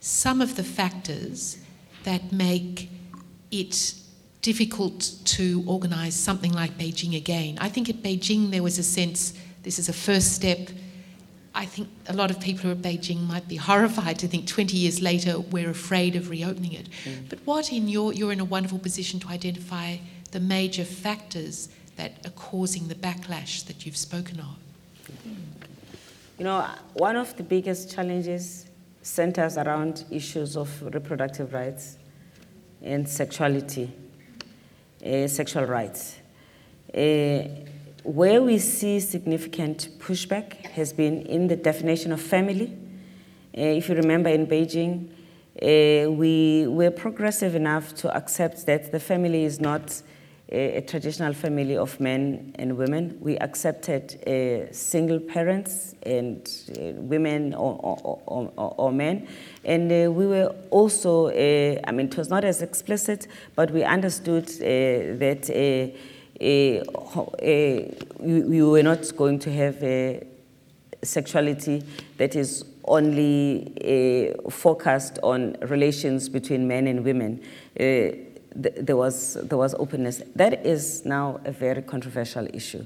some 0.00 0.40
of 0.40 0.56
the 0.56 0.64
factors 0.64 1.58
that 2.04 2.32
make 2.32 2.90
it 3.50 3.94
difficult 4.42 5.12
to 5.24 5.62
organise 5.66 6.16
something 6.16 6.52
like 6.52 6.76
Beijing 6.76 7.16
again? 7.16 7.58
I 7.60 7.68
think 7.68 7.88
at 7.88 8.02
Beijing 8.02 8.50
there 8.50 8.62
was 8.62 8.78
a 8.78 8.82
sense 8.82 9.34
this 9.62 9.78
is 9.78 9.88
a 9.88 9.92
first 9.92 10.34
step. 10.34 10.70
I 11.54 11.66
think 11.66 11.88
a 12.06 12.12
lot 12.12 12.30
of 12.30 12.40
people 12.40 12.70
at 12.70 12.78
Beijing 12.78 13.26
might 13.26 13.46
be 13.48 13.56
horrified 13.70 14.18
to 14.20 14.28
think 14.28 14.46
20 14.46 14.76
years 14.76 15.02
later 15.02 15.40
we're 15.40 15.70
afraid 15.70 16.16
of 16.16 16.30
reopening 16.30 16.72
it. 16.72 16.88
Mm. 17.04 17.28
But 17.28 17.40
what 17.44 17.72
in 17.72 17.88
your, 17.88 18.12
you're 18.12 18.32
in 18.32 18.40
a 18.40 18.44
wonderful 18.44 18.78
position 18.78 19.20
to 19.20 19.28
identify 19.28 19.96
the 20.30 20.40
major 20.40 20.84
factors 20.84 21.68
that 21.96 22.24
are 22.24 22.30
causing 22.30 22.88
the 22.88 22.94
backlash 22.94 23.64
that 23.66 23.84
you've 23.84 23.96
spoken 23.96 24.40
of? 24.40 24.56
You 26.38 26.44
know, 26.44 26.66
one 26.94 27.16
of 27.16 27.36
the 27.36 27.42
biggest 27.42 27.94
challenges 27.94 28.66
centers 29.02 29.58
around 29.58 30.04
issues 30.10 30.56
of 30.56 30.82
reproductive 30.94 31.52
rights 31.52 31.98
and 32.80 33.08
sexuality, 33.08 33.92
uh, 35.04 35.26
sexual 35.28 35.64
rights. 35.66 36.16
Uh, 36.92 37.44
where 38.04 38.42
we 38.42 38.58
see 38.58 39.00
significant 39.00 39.88
pushback 39.98 40.66
has 40.72 40.92
been 40.92 41.22
in 41.22 41.48
the 41.48 41.56
definition 41.56 42.12
of 42.12 42.20
family. 42.20 42.76
Uh, 43.56 43.60
if 43.60 43.88
you 43.88 43.94
remember 43.94 44.28
in 44.28 44.46
Beijing, 44.46 45.08
uh, 45.60 46.10
we 46.10 46.66
were 46.66 46.90
progressive 46.90 47.54
enough 47.54 47.94
to 47.94 48.14
accept 48.16 48.66
that 48.66 48.90
the 48.90 48.98
family 48.98 49.44
is 49.44 49.60
not 49.60 50.02
a, 50.50 50.78
a 50.78 50.80
traditional 50.80 51.32
family 51.32 51.76
of 51.76 52.00
men 52.00 52.54
and 52.58 52.76
women. 52.76 53.16
We 53.20 53.36
accepted 53.38 54.26
uh, 54.26 54.72
single 54.72 55.20
parents 55.20 55.94
and 56.02 56.48
uh, 56.70 57.00
women 57.00 57.54
or, 57.54 57.78
or, 57.82 58.20
or, 58.26 58.74
or, 58.78 58.92
men. 58.92 59.28
And 59.64 59.92
uh, 59.92 60.10
we 60.10 60.26
were 60.26 60.54
also, 60.70 61.26
uh, 61.26 61.80
I 61.84 61.92
mean, 61.92 62.06
it 62.06 62.16
was 62.16 62.28
not 62.28 62.44
as 62.44 62.62
explicit, 62.62 63.28
but 63.54 63.70
we 63.70 63.84
understood 63.84 64.44
uh, 64.44 65.18
that 65.18 65.48
uh, 66.42 67.82
we, 68.18 68.62
were 68.62 68.82
not 68.82 69.16
going 69.16 69.38
to 69.38 69.52
have 69.52 69.82
a 69.82 70.26
sexuality 71.02 71.82
that 72.16 72.34
is 72.36 72.64
only 72.84 74.34
focused 74.50 75.18
on 75.22 75.56
relations 75.62 76.28
between 76.28 76.66
men 76.66 76.86
and 76.86 77.04
women 77.04 77.40
there, 78.54 78.96
was, 78.96 79.34
there 79.34 79.58
was 79.58 79.74
openness. 79.74 80.22
That 80.36 80.64
is 80.66 81.04
now 81.04 81.40
a 81.44 81.52
very 81.52 81.82
controversial 81.82 82.46
issue. 82.52 82.84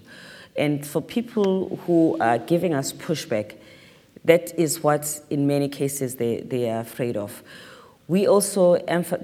And 0.56 0.86
for 0.86 1.02
people 1.02 1.76
who 1.86 2.16
are 2.20 2.38
giving 2.38 2.74
us 2.74 2.92
pushback, 2.92 3.56
that 4.24 4.58
is 4.58 4.82
what, 4.82 5.20
in 5.30 5.46
many 5.46 5.68
cases, 5.68 6.16
they, 6.16 6.40
they 6.40 6.70
are 6.70 6.80
afraid 6.80 7.16
of. 7.16 7.42
We 8.08 8.28
also 8.28 8.76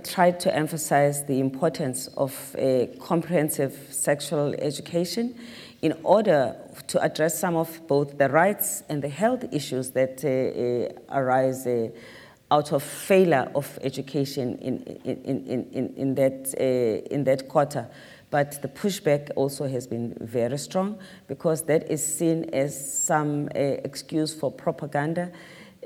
tried 0.03 0.41
to 0.41 0.55
emphasize 0.55 1.25
the 1.25 1.39
importance 1.39 2.09
of 2.17 2.57
a 2.59 2.89
comprehensive 3.01 3.79
sexual 3.91 4.55
education 4.59 5.37
in 5.83 5.95
order 6.03 6.57
to 6.89 7.01
address 7.01 7.39
some 7.39 7.55
of 7.55 7.87
both 7.87 8.19
the 8.19 8.29
rights 8.29 8.83
and 8.89 9.01
the 9.01 9.09
health 9.09 9.45
issues 9.53 9.91
that 9.93 10.25
uh, 10.25 11.17
uh, 11.17 11.21
arise. 11.21 11.67
Uh, 11.67 11.91
out 12.51 12.71
of 12.71 12.83
failure 12.83 13.51
of 13.55 13.79
education 13.81 14.59
in, 14.59 14.83
in, 15.05 15.25
in, 15.25 15.67
in, 15.73 15.95
in, 15.97 16.15
that, 16.15 16.55
uh, 16.61 17.15
in 17.15 17.25
that 17.25 17.49
quarter. 17.49 17.89
But 18.29 18.61
the 18.61 18.69
pushback 18.69 19.31
also 19.37 19.67
has 19.67 19.87
been 19.87 20.15
very 20.21 20.59
strong 20.59 20.99
because 21.29 21.63
that 21.63 21.91
is 21.91 22.05
seen 22.05 22.51
as 22.53 22.73
some 23.05 23.49
uh, 23.57 23.59
excuse 23.59 24.35
for 24.35 24.53
propaganda 24.53 25.33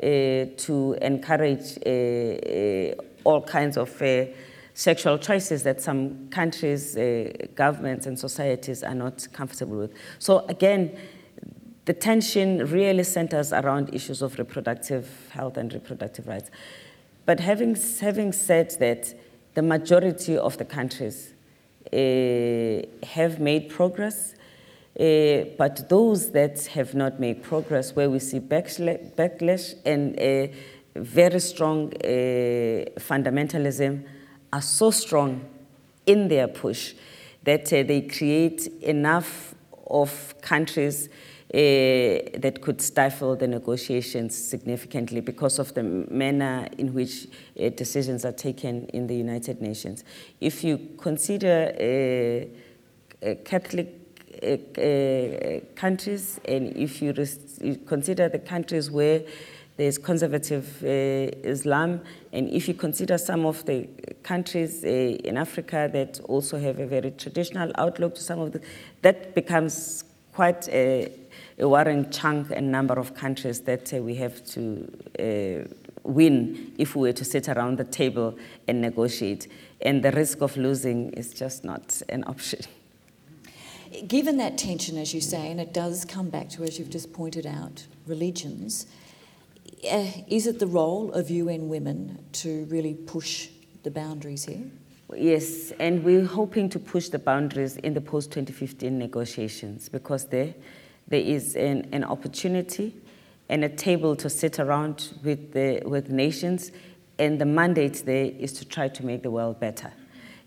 to 0.01 0.97
encourage 1.01 1.78
uh, 1.84 1.90
uh, 1.90 2.94
all 3.24 3.42
kinds 3.42 3.76
of 3.76 4.03
uh, 4.03 4.26
sexual 4.74 5.18
choices 5.18 5.62
that 5.62 5.80
some 5.80 6.28
countries, 6.28 6.94
governments, 7.55 8.07
and 8.07 8.18
societies 8.18 8.82
are 8.82 8.94
not 8.94 9.26
comfortable 9.32 9.78
with. 9.78 9.92
So, 10.18 10.44
again, 10.49 10.97
the 11.86 11.94
tension 11.94 12.66
really 12.66 13.05
centers 13.05 13.53
around 13.53 13.94
issues 13.94 14.20
of 14.20 14.38
reproductive 14.38 15.09
health 15.30 15.57
and 15.57 15.72
reproductive 15.72 16.26
rights. 16.26 16.51
But 17.24 17.40
having, 17.40 17.76
having 18.01 18.32
said 18.32 18.76
that, 18.80 19.14
the 19.55 19.62
majority 19.62 20.36
of 20.36 20.59
the 20.59 20.64
countries 20.64 21.32
uh, 21.92 23.07
have 23.07 23.40
made 23.40 23.70
progress, 23.70 24.34
uh, 24.99 25.44
but 25.59 25.88
those 25.90 26.30
that 26.30 26.66
have 26.66 26.94
not 26.94 27.20
made 27.20 27.42
progress, 27.42 27.94
where 27.94 28.09
we 28.09 28.18
see 28.18 28.40
backlash 28.40 29.74
and 29.84 30.18
a 30.18 30.53
very 30.94 31.38
strong 31.40 31.92
uh, 31.97 32.88
fundamentalism, 32.99 34.07
are 34.53 34.62
so 34.62 34.90
strong 34.90 35.44
in 36.07 36.28
their 36.28 36.49
push 36.49 36.94
that 37.44 37.66
they 37.66 38.01
create 38.03 38.66
enough 38.80 39.55
of 39.88 40.34
countries 40.40 41.11
that 41.53 42.59
could 42.61 42.80
stifle 42.80 43.36
the 43.36 43.47
negotiations 43.47 44.34
significantly 44.34 45.20
because 45.20 45.59
of 45.59 45.72
the 45.74 45.82
manner 45.82 46.66
in 46.76 46.92
which 46.92 47.28
decisions 47.76 48.24
are 48.24 48.32
taken 48.32 48.86
in 48.88 49.07
the 49.07 49.14
United 49.14 49.62
Nations. 49.62 50.05
If 50.40 50.64
you 50.64 50.78
consider 50.99 52.49
Catholic 53.44 53.95
countries 55.74 56.41
and 56.45 56.76
if 56.76 57.03
you, 57.03 57.14
you, 57.62 57.76
consider 57.87 58.28
the 58.28 58.39
countries 58.39 58.91
where 58.91 59.22
there's 59.76 59.99
conservative 59.99 60.82
uh, 60.82 60.87
Islam, 61.47 62.01
and 62.32 62.49
if 62.49 62.66
you 62.66 62.74
consider 62.74 63.18
some 63.18 63.45
of 63.45 63.64
the 63.66 63.87
countries 64.22 64.82
uh, 64.84 64.89
in 64.89 65.37
Africa 65.37 65.91
that 65.93 66.18
also 66.24 66.59
have 66.59 66.78
a 66.78 66.87
very 66.87 67.11
traditional 67.11 67.70
outlook 67.76 68.14
to 68.14 68.22
some 68.22 68.41
of 68.41 68.53
the, 68.53 68.61
that 69.03 69.34
becomes 69.34 70.05
quite 70.32 70.68
a, 70.68 71.12
a 71.59 71.68
warring 71.68 72.11
chunk 72.11 72.51
and 72.51 72.72
number 72.72 72.95
of 72.95 73.14
countries 73.14 73.61
that 73.61 73.93
uh, 73.93 73.99
we 73.99 74.14
have 74.14 74.45
to 74.47 74.91
uh, 75.18 75.68
win 76.05 76.72
if 76.78 76.97
we 76.97 77.09
were 77.09 77.12
to 77.12 77.24
sit 77.24 77.49
around 77.49 77.76
the 77.78 77.84
table 77.84 78.37
and 78.68 78.80
negotiate. 78.80 79.49
And 79.82 80.03
the 80.03 80.12
risk 80.12 80.41
of 80.41 80.57
losing 80.57 81.11
is 81.12 81.34
just 81.34 81.64
not 81.64 82.01
an 82.09 82.24
option. 82.26 82.61
Given 84.07 84.37
that 84.39 84.59
tension, 84.59 84.99
as 84.99 85.14
you 85.14 85.20
say, 85.20 85.51
and 85.51 85.61
it 85.61 85.72
does 85.72 86.05
come 86.05 86.30
back 86.30 86.49
to, 86.51 86.64
as 86.64 86.78
you've 86.78 86.91
just 86.91 87.12
pointed 87.12 87.47
out, 87.47 87.87
religions, 88.07 88.87
uh, 89.91 90.07
is 90.28 90.47
it 90.47 90.59
the 90.59 90.66
role 90.66 91.12
of 91.12 91.30
UN 91.30 91.68
Women 91.68 92.24
to 92.32 92.64
really 92.66 92.95
push 92.95 93.49
the 93.82 93.91
boundaries 93.91 94.45
here? 94.45 94.64
Yes, 95.14 95.72
and 95.78 96.03
we're 96.03 96.24
hoping 96.24 96.68
to 96.70 96.80
push 96.80 97.09
the 97.09 97.18
boundaries 97.18 97.76
in 97.76 97.95
the 97.95 98.01
post 98.01 98.32
2015 98.32 98.99
negotiations 98.99 99.89
because 99.89 100.26
there, 100.26 100.53
there 101.07 101.20
is 101.20 101.55
an, 101.55 101.89
an 101.93 102.03
opportunity 102.03 102.95
and 103.49 103.64
a 103.64 103.68
table 103.68 104.16
to 104.16 104.28
sit 104.28 104.59
around 104.59 105.12
with, 105.22 105.53
the, 105.53 105.80
with 105.84 106.11
nations, 106.11 106.72
and 107.18 107.41
the 107.41 107.47
mandate 107.47 108.03
there 108.05 108.24
is 108.24 108.53
to 108.55 108.64
try 108.64 108.89
to 108.89 109.07
make 109.07 109.22
the 109.22 109.30
world 109.30 109.61
better 109.61 109.93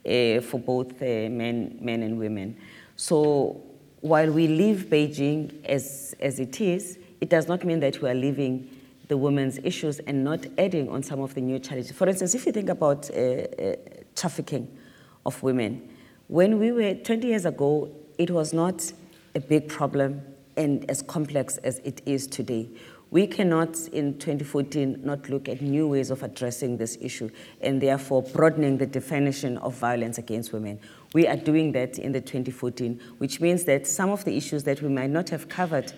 uh, 0.05 0.41
for 0.41 0.59
both 0.59 1.01
uh, 1.01 1.05
men, 1.29 1.77
men 1.79 2.03
and 2.03 2.19
women. 2.19 2.57
So 2.99 3.63
while 4.01 4.29
we 4.29 4.47
leave 4.47 4.87
Beijing 4.89 5.63
as, 5.63 6.13
as 6.19 6.37
it 6.37 6.59
is, 6.59 6.99
it 7.21 7.29
does 7.29 7.47
not 7.47 7.63
mean 7.63 7.79
that 7.79 8.01
we 8.01 8.09
are 8.09 8.13
leaving 8.13 8.69
the 9.07 9.15
women's 9.15 9.57
issues 9.59 9.99
and 9.99 10.21
not 10.21 10.45
adding 10.57 10.89
on 10.89 11.01
some 11.01 11.21
of 11.21 11.33
the 11.33 11.39
new 11.39 11.59
challenges. 11.59 11.93
For 11.93 12.09
instance, 12.09 12.35
if 12.35 12.45
you 12.45 12.51
think 12.51 12.67
about 12.67 13.09
uh, 13.09 13.13
uh, 13.13 13.75
trafficking 14.17 14.77
of 15.25 15.41
women, 15.41 15.89
when 16.27 16.59
we 16.59 16.73
were 16.73 16.93
20 16.93 17.25
years 17.25 17.45
ago, 17.45 17.89
it 18.17 18.31
was 18.31 18.51
not 18.51 18.91
a 19.33 19.39
big 19.39 19.69
problem 19.69 20.21
and 20.57 20.83
as 20.91 21.01
complex 21.01 21.55
as 21.59 21.79
it 21.85 22.01
is 22.05 22.27
today. 22.27 22.67
We 23.11 23.27
cannot, 23.27 23.79
in 23.87 24.19
2014, 24.19 25.01
not 25.05 25.29
look 25.29 25.47
at 25.47 25.61
new 25.61 25.87
ways 25.87 26.11
of 26.11 26.21
addressing 26.21 26.75
this 26.75 26.97
issue 26.99 27.29
and 27.61 27.81
therefore 27.81 28.23
broadening 28.23 28.77
the 28.77 28.85
definition 28.85 29.57
of 29.59 29.73
violence 29.75 30.17
against 30.17 30.51
women. 30.51 30.79
We 31.13 31.27
are 31.27 31.35
doing 31.35 31.71
that 31.73 31.97
in 31.97 32.11
the 32.11 32.21
2014, 32.21 32.99
which 33.17 33.41
means 33.41 33.63
that 33.65 33.87
some 33.87 34.09
of 34.09 34.25
the 34.25 34.37
issues 34.37 34.63
that 34.63 34.81
we 34.81 34.89
might 34.89 35.09
not 35.09 35.29
have 35.29 35.49
covered 35.49 35.91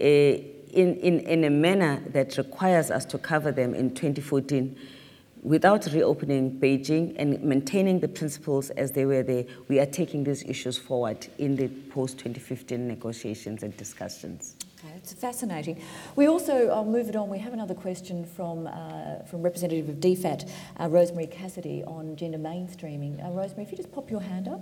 uh, 0.00 0.04
in, 0.04 0.96
in, 0.96 1.20
in 1.20 1.44
a 1.44 1.50
manner 1.50 2.02
that 2.08 2.36
requires 2.36 2.90
us 2.90 3.04
to 3.06 3.18
cover 3.18 3.52
them 3.52 3.74
in 3.74 3.94
2014 3.94 4.76
without 5.44 5.86
reopening 5.92 6.58
Beijing 6.58 7.14
and 7.18 7.40
maintaining 7.42 8.00
the 8.00 8.08
principles 8.08 8.70
as 8.70 8.92
they 8.92 9.04
were 9.04 9.22
there, 9.22 9.44
we 9.68 9.78
are 9.78 9.86
taking 9.86 10.24
these 10.24 10.42
issues 10.44 10.78
forward 10.78 11.26
in 11.38 11.54
the 11.54 11.68
post 11.68 12.18
2015 12.18 12.88
negotiations 12.88 13.62
and 13.62 13.76
discussions. 13.76 14.56
Okay, 14.84 14.96
it's 14.96 15.12
fascinating. 15.12 15.80
We 16.14 16.26
also, 16.26 16.68
I'll 16.68 16.84
move 16.84 17.08
it 17.08 17.16
on, 17.16 17.30
we 17.30 17.38
have 17.38 17.52
another 17.52 17.74
question 17.74 18.24
from, 18.24 18.66
uh, 18.66 19.22
from 19.26 19.42
representative 19.42 19.88
of 19.88 19.96
DFAT, 19.96 20.50
uh, 20.78 20.88
Rosemary 20.88 21.26
Cassidy, 21.26 21.82
on 21.84 22.16
gender 22.16 22.38
mainstreaming. 22.38 23.24
Uh, 23.24 23.30
Rosemary, 23.30 23.62
if 23.64 23.70
you 23.70 23.76
just 23.76 23.92
pop 23.92 24.10
your 24.10 24.20
hand 24.20 24.48
up. 24.48 24.60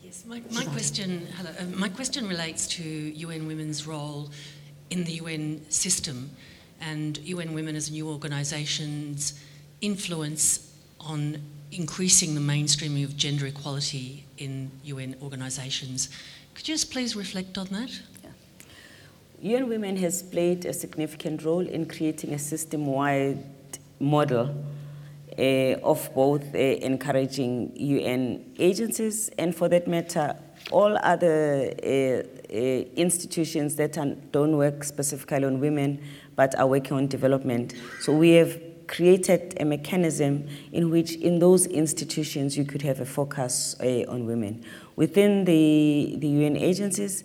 Yes, 0.00 0.24
my, 0.26 0.40
my 0.52 0.64
question, 0.64 1.26
hello, 1.36 1.50
uh, 1.58 1.64
my 1.76 1.88
question 1.88 2.26
relates 2.26 2.66
to 2.68 2.82
UN 2.82 3.46
Women's 3.46 3.86
role 3.86 4.30
in 4.88 5.04
the 5.04 5.12
UN 5.12 5.68
system 5.70 6.30
and 6.80 7.18
UN 7.18 7.52
Women 7.52 7.76
as 7.76 7.88
a 7.88 7.92
new 7.92 8.08
organisation's 8.08 9.38
influence 9.80 10.72
on 11.00 11.42
increasing 11.72 12.34
the 12.34 12.40
mainstreaming 12.40 13.04
of 13.04 13.16
gender 13.16 13.46
equality 13.46 14.24
in 14.38 14.70
UN 14.84 15.16
organisations. 15.20 16.08
Could 16.54 16.68
you 16.68 16.74
just 16.74 16.90
please 16.90 17.14
reflect 17.14 17.58
on 17.58 17.66
that? 17.66 17.90
UN 19.42 19.68
Women 19.68 19.96
has 19.98 20.22
played 20.22 20.64
a 20.64 20.72
significant 20.72 21.44
role 21.44 21.66
in 21.66 21.86
creating 21.86 22.32
a 22.32 22.38
system 22.38 22.86
wide 22.86 23.44
model 24.00 24.54
uh, 25.38 25.42
of 25.82 26.08
both 26.14 26.42
uh, 26.54 26.58
encouraging 26.58 27.72
UN 27.76 28.54
agencies 28.58 29.28
and, 29.36 29.54
for 29.54 29.68
that 29.68 29.86
matter, 29.86 30.34
all 30.70 30.96
other 31.02 31.74
uh, 31.82 31.86
uh, 31.86 32.56
institutions 32.96 33.76
that 33.76 33.98
are, 33.98 34.14
don't 34.32 34.56
work 34.56 34.82
specifically 34.82 35.44
on 35.44 35.60
women 35.60 36.02
but 36.34 36.58
are 36.58 36.66
working 36.66 36.96
on 36.96 37.06
development. 37.06 37.74
So 38.00 38.14
we 38.14 38.30
have 38.32 38.58
created 38.86 39.54
a 39.60 39.64
mechanism 39.64 40.48
in 40.72 40.90
which, 40.90 41.16
in 41.16 41.40
those 41.40 41.66
institutions, 41.66 42.56
you 42.56 42.64
could 42.64 42.82
have 42.82 43.00
a 43.00 43.06
focus 43.06 43.76
uh, 43.80 44.04
on 44.08 44.26
women. 44.26 44.64
Within 44.96 45.44
the, 45.44 46.16
the 46.18 46.28
UN 46.28 46.56
agencies, 46.56 47.24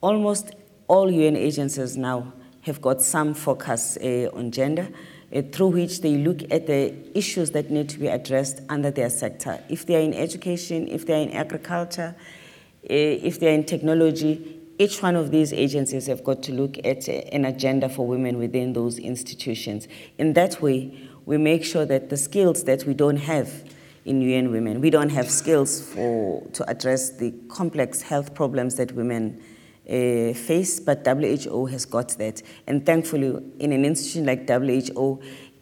almost 0.00 0.52
all 0.88 1.10
UN 1.10 1.36
agencies 1.36 1.96
now 1.96 2.32
have 2.62 2.80
got 2.80 3.02
some 3.02 3.34
focus 3.34 3.96
uh, 3.98 4.30
on 4.34 4.50
gender. 4.50 4.88
Uh, 5.34 5.42
through 5.50 5.68
which 5.68 6.00
they 6.00 6.16
look 6.16 6.42
at 6.52 6.68
the 6.68 6.94
issues 7.18 7.50
that 7.50 7.68
need 7.68 7.88
to 7.88 7.98
be 7.98 8.06
addressed 8.06 8.60
under 8.68 8.92
their 8.92 9.10
sector. 9.10 9.58
If 9.68 9.84
they 9.84 9.96
are 9.96 10.00
in 10.00 10.14
education, 10.14 10.86
if 10.86 11.06
they 11.06 11.14
are 11.14 11.22
in 11.22 11.32
agriculture, 11.32 12.14
uh, 12.18 12.86
if 12.88 13.40
they 13.40 13.48
are 13.48 13.54
in 13.54 13.64
technology, 13.64 14.60
each 14.78 15.02
one 15.02 15.16
of 15.16 15.32
these 15.32 15.52
agencies 15.52 16.06
have 16.06 16.22
got 16.22 16.42
to 16.44 16.52
look 16.52 16.78
at 16.84 17.08
an 17.08 17.46
agenda 17.46 17.88
for 17.88 18.06
women 18.06 18.38
within 18.38 18.74
those 18.74 18.98
institutions. 18.98 19.88
In 20.18 20.34
that 20.34 20.62
way, 20.62 20.96
we 21.26 21.36
make 21.36 21.64
sure 21.64 21.84
that 21.86 22.10
the 22.10 22.16
skills 22.16 22.64
that 22.64 22.84
we 22.84 22.94
don't 22.94 23.16
have 23.16 23.64
in 24.04 24.20
UN 24.20 24.52
Women, 24.52 24.80
we 24.80 24.90
don't 24.90 25.08
have 25.08 25.30
skills 25.30 25.80
for, 25.80 26.46
to 26.52 26.68
address 26.68 27.10
the 27.10 27.32
complex 27.48 28.02
health 28.02 28.34
problems 28.34 28.76
that 28.76 28.92
women 28.92 29.42
uh, 29.88 30.32
face, 30.34 30.80
but 30.80 31.06
WHO 31.06 31.66
has 31.66 31.84
got 31.84 32.10
that. 32.18 32.42
And 32.66 32.84
thankfully, 32.84 33.42
in 33.58 33.72
an 33.72 33.84
institution 33.84 34.26
like 34.26 34.48
WHO, 34.48 35.20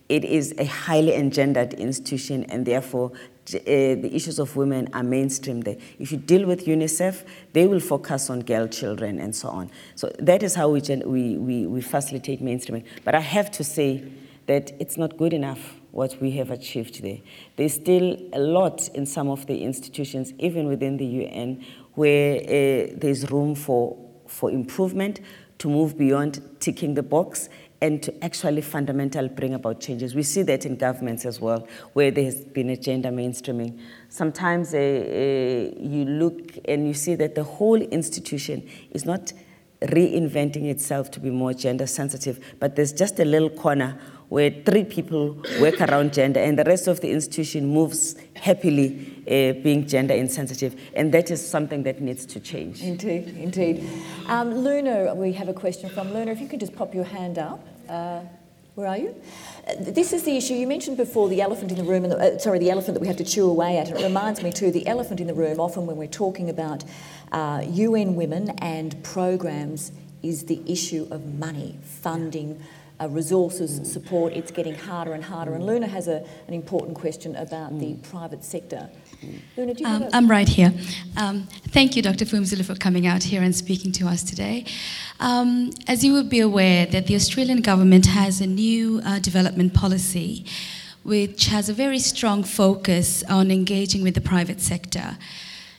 it 0.09 0.25
is 0.25 0.55
a 0.59 0.65
highly 0.65 1.15
engendered 1.15 1.75
institution, 1.75 2.45
and 2.45 2.67
therefore 2.67 3.13
uh, 3.15 3.59
the 3.65 4.11
issues 4.13 4.39
of 4.39 4.55
women 4.57 4.89
are 4.93 5.03
mainstream 5.03 5.63
there. 5.63 5.77
If 5.99 6.13
you 6.13 6.19
deal 6.19 6.47
with 6.47 6.67
UNICEF, 6.67 7.25
they 7.53 7.67
will 7.67 7.81
focus 7.81 8.31
on 8.31 8.41
girl 8.41 8.69
children 8.69 9.19
and 9.19 9.35
so 9.35 9.49
on. 9.49 9.71
So 9.95 10.13
that 10.19 10.43
is 10.43 10.55
how 10.55 10.69
we, 10.69 10.81
we, 11.05 11.37
we, 11.39 11.67
we 11.67 11.81
facilitate 11.81 12.43
mainstreaming. 12.43 12.85
But 13.05 13.15
I 13.15 13.21
have 13.21 13.51
to 13.53 13.65
say 13.65 14.05
that 14.47 14.73
it's 14.79 14.97
not 14.97 15.17
good 15.17 15.33
enough 15.33 15.77
what 15.93 16.21
we 16.21 16.33
have 16.33 16.51
achieved 16.51 17.03
there. 17.03 17.19
There's 17.57 17.75
still 17.75 18.17
a 18.33 18.39
lot 18.39 18.89
in 18.89 19.07
some 19.07 19.29
of 19.29 19.47
the 19.47 19.63
institutions, 19.63 20.33
even 20.39 20.67
within 20.67 20.97
the 20.97 21.05
UN, 21.05 21.65
where 21.95 22.37
uh, 22.39 22.95
there's 22.97 23.31
room 23.31 23.55
for, 23.55 23.97
for 24.33 24.51
improvement 24.51 25.21
to 25.59 25.69
move 25.69 25.97
beyond 25.97 26.41
ticking 26.59 26.95
the 26.95 27.03
box 27.03 27.49
and 27.81 28.03
to 28.03 28.25
actually 28.25 28.63
fundamentally 28.63 29.29
bring 29.29 29.55
about 29.55 29.81
changes. 29.81 30.15
We 30.15 30.23
see 30.23 30.43
that 30.43 30.65
in 30.65 30.77
governments 30.77 31.25
as 31.25 31.41
well, 31.41 31.67
where 31.93 32.11
there's 32.11 32.37
been 32.37 32.71
a 32.71 32.77
gender 32.77 33.11
mainstreaming. 33.11 33.81
Sometimes 34.09 34.73
uh, 34.73 34.79
uh, 34.79 35.81
you 35.81 36.05
look 36.05 36.59
and 36.67 36.87
you 36.87 36.95
see 36.95 37.17
that 37.17 37.35
the 37.35 37.45
whole 37.45 37.81
institution 37.81 38.69
is 38.93 39.05
not 39.05 39.33
reinventing 39.83 40.71
itself 40.71 41.11
to 41.11 41.21
be 41.21 41.31
more 41.31 41.53
gender 41.53 41.87
sensitive, 41.87 42.55
but 42.61 42.77
there's 42.77 42.93
just 42.93 43.19
a 43.19 43.25
little 43.25 43.51
corner 43.51 43.99
where 44.33 44.51
three 44.65 44.83
people 44.83 45.37
work 45.61 45.79
around 45.83 46.11
gender 46.11 46.41
and 46.41 46.59
the 46.59 46.65
rest 46.65 46.89
of 46.89 46.99
the 47.03 47.11
institution 47.11 47.67
moves 47.67 48.17
happily 48.35 49.23
uh, 49.27 49.53
being 49.63 49.87
gender 49.87 50.15
insensitive. 50.15 50.75
And 50.95 51.13
that 51.13 51.31
is 51.31 51.47
something 51.47 51.83
that 51.83 52.01
needs 52.01 52.25
to 52.25 52.41
change. 52.41 52.81
Indeed, 52.81 53.37
indeed. 53.37 53.87
Um, 54.29 54.55
Luna, 54.55 55.15
we 55.15 55.35
have 55.35 55.51
a 55.51 55.53
question 55.53 55.91
from 55.91 56.15
Luna. 56.15 56.33
If 56.33 56.41
you 56.41 56.49
could 56.49 56.61
just 56.61 56.75
pop 56.75 56.95
your 56.95 57.05
hand 57.05 57.39
up. 57.39 57.61
Uh, 57.87 58.21
where 58.75 58.87
are 58.87 58.97
you? 58.97 59.15
Uh, 59.69 59.75
this 59.79 60.15
is 60.15 60.23
the 60.23 60.35
issue 60.35 60.55
you 60.55 60.67
mentioned 60.67 60.97
before 60.97 61.29
the 61.29 61.43
elephant 61.43 61.71
in 61.71 61.77
the 61.77 61.85
room, 61.85 62.05
and 62.05 62.13
the, 62.15 62.17
uh, 62.17 62.39
sorry, 62.39 62.59
the 62.59 62.71
elephant 62.71 62.95
that 62.95 63.01
we 63.01 63.09
have 63.09 63.19
to 63.19 63.25
chew 63.25 63.51
away 63.51 63.77
at. 63.77 63.91
It 63.91 64.03
reminds 64.03 64.43
me 64.43 64.51
too, 64.51 64.71
the 64.71 64.87
elephant 64.87 65.21
in 65.21 65.27
the 65.27 65.35
room, 65.35 65.61
often 65.61 65.85
when 65.85 65.99
we're 65.99 66.07
talking 66.07 66.49
about 66.49 66.83
uh, 67.33 67.63
UN 67.69 68.15
women 68.15 68.49
and 68.61 68.97
programs, 69.03 69.93
is 70.23 70.47
the 70.47 70.63
issue 70.67 71.07
of 71.11 71.35
money, 71.39 71.79
funding. 71.85 72.63
Uh, 73.03 73.09
resources, 73.09 73.91
support, 73.91 74.33
it's 74.33 74.53
getting 74.53 74.75
harder 74.75 75.13
and 75.13 75.25
harder. 75.25 75.55
And 75.55 75.67
Luna 75.67 75.89
has 75.89 76.07
a, 76.07 76.25
an 76.47 76.55
important 76.55 76.95
question 76.95 77.35
about 77.35 77.77
the 77.81 77.95
private 77.95 78.45
sector. 78.45 78.89
Luna, 79.57 79.75
do 79.75 79.83
you 79.83 79.89
um, 79.89 80.09
I'm 80.13 80.31
right 80.31 80.49
here. 80.49 80.73
Um, 81.17 81.49
thank 81.69 81.97
you, 81.97 82.03
Dr. 82.03 82.27
Phumzile, 82.27 82.65
for 82.65 82.77
coming 82.77 83.09
out 83.09 83.25
here 83.25 83.43
and 83.43 83.57
speaking 83.57 83.91
to 83.93 84.07
us 84.07 84.23
today. 84.23 84.67
Um, 85.19 85.71
as 85.89 86.05
you 86.05 86.13
would 86.13 86.29
be 86.29 86.39
aware, 86.39 86.87
that 86.87 87.09
the 87.09 87.17
Australian 87.17 87.61
government 87.61 88.07
has 88.07 88.41
a 88.41 88.47
new 88.47 89.01
uh, 89.05 89.19
development 89.19 89.75
policy 89.75 90.45
which 91.03 91.47
has 91.47 91.69
a 91.69 91.73
very 91.73 91.99
strong 91.99 92.45
focus 92.45 93.25
on 93.25 93.51
engaging 93.51 94.05
with 94.05 94.15
the 94.15 94.21
private 94.21 94.61
sector. 94.61 95.19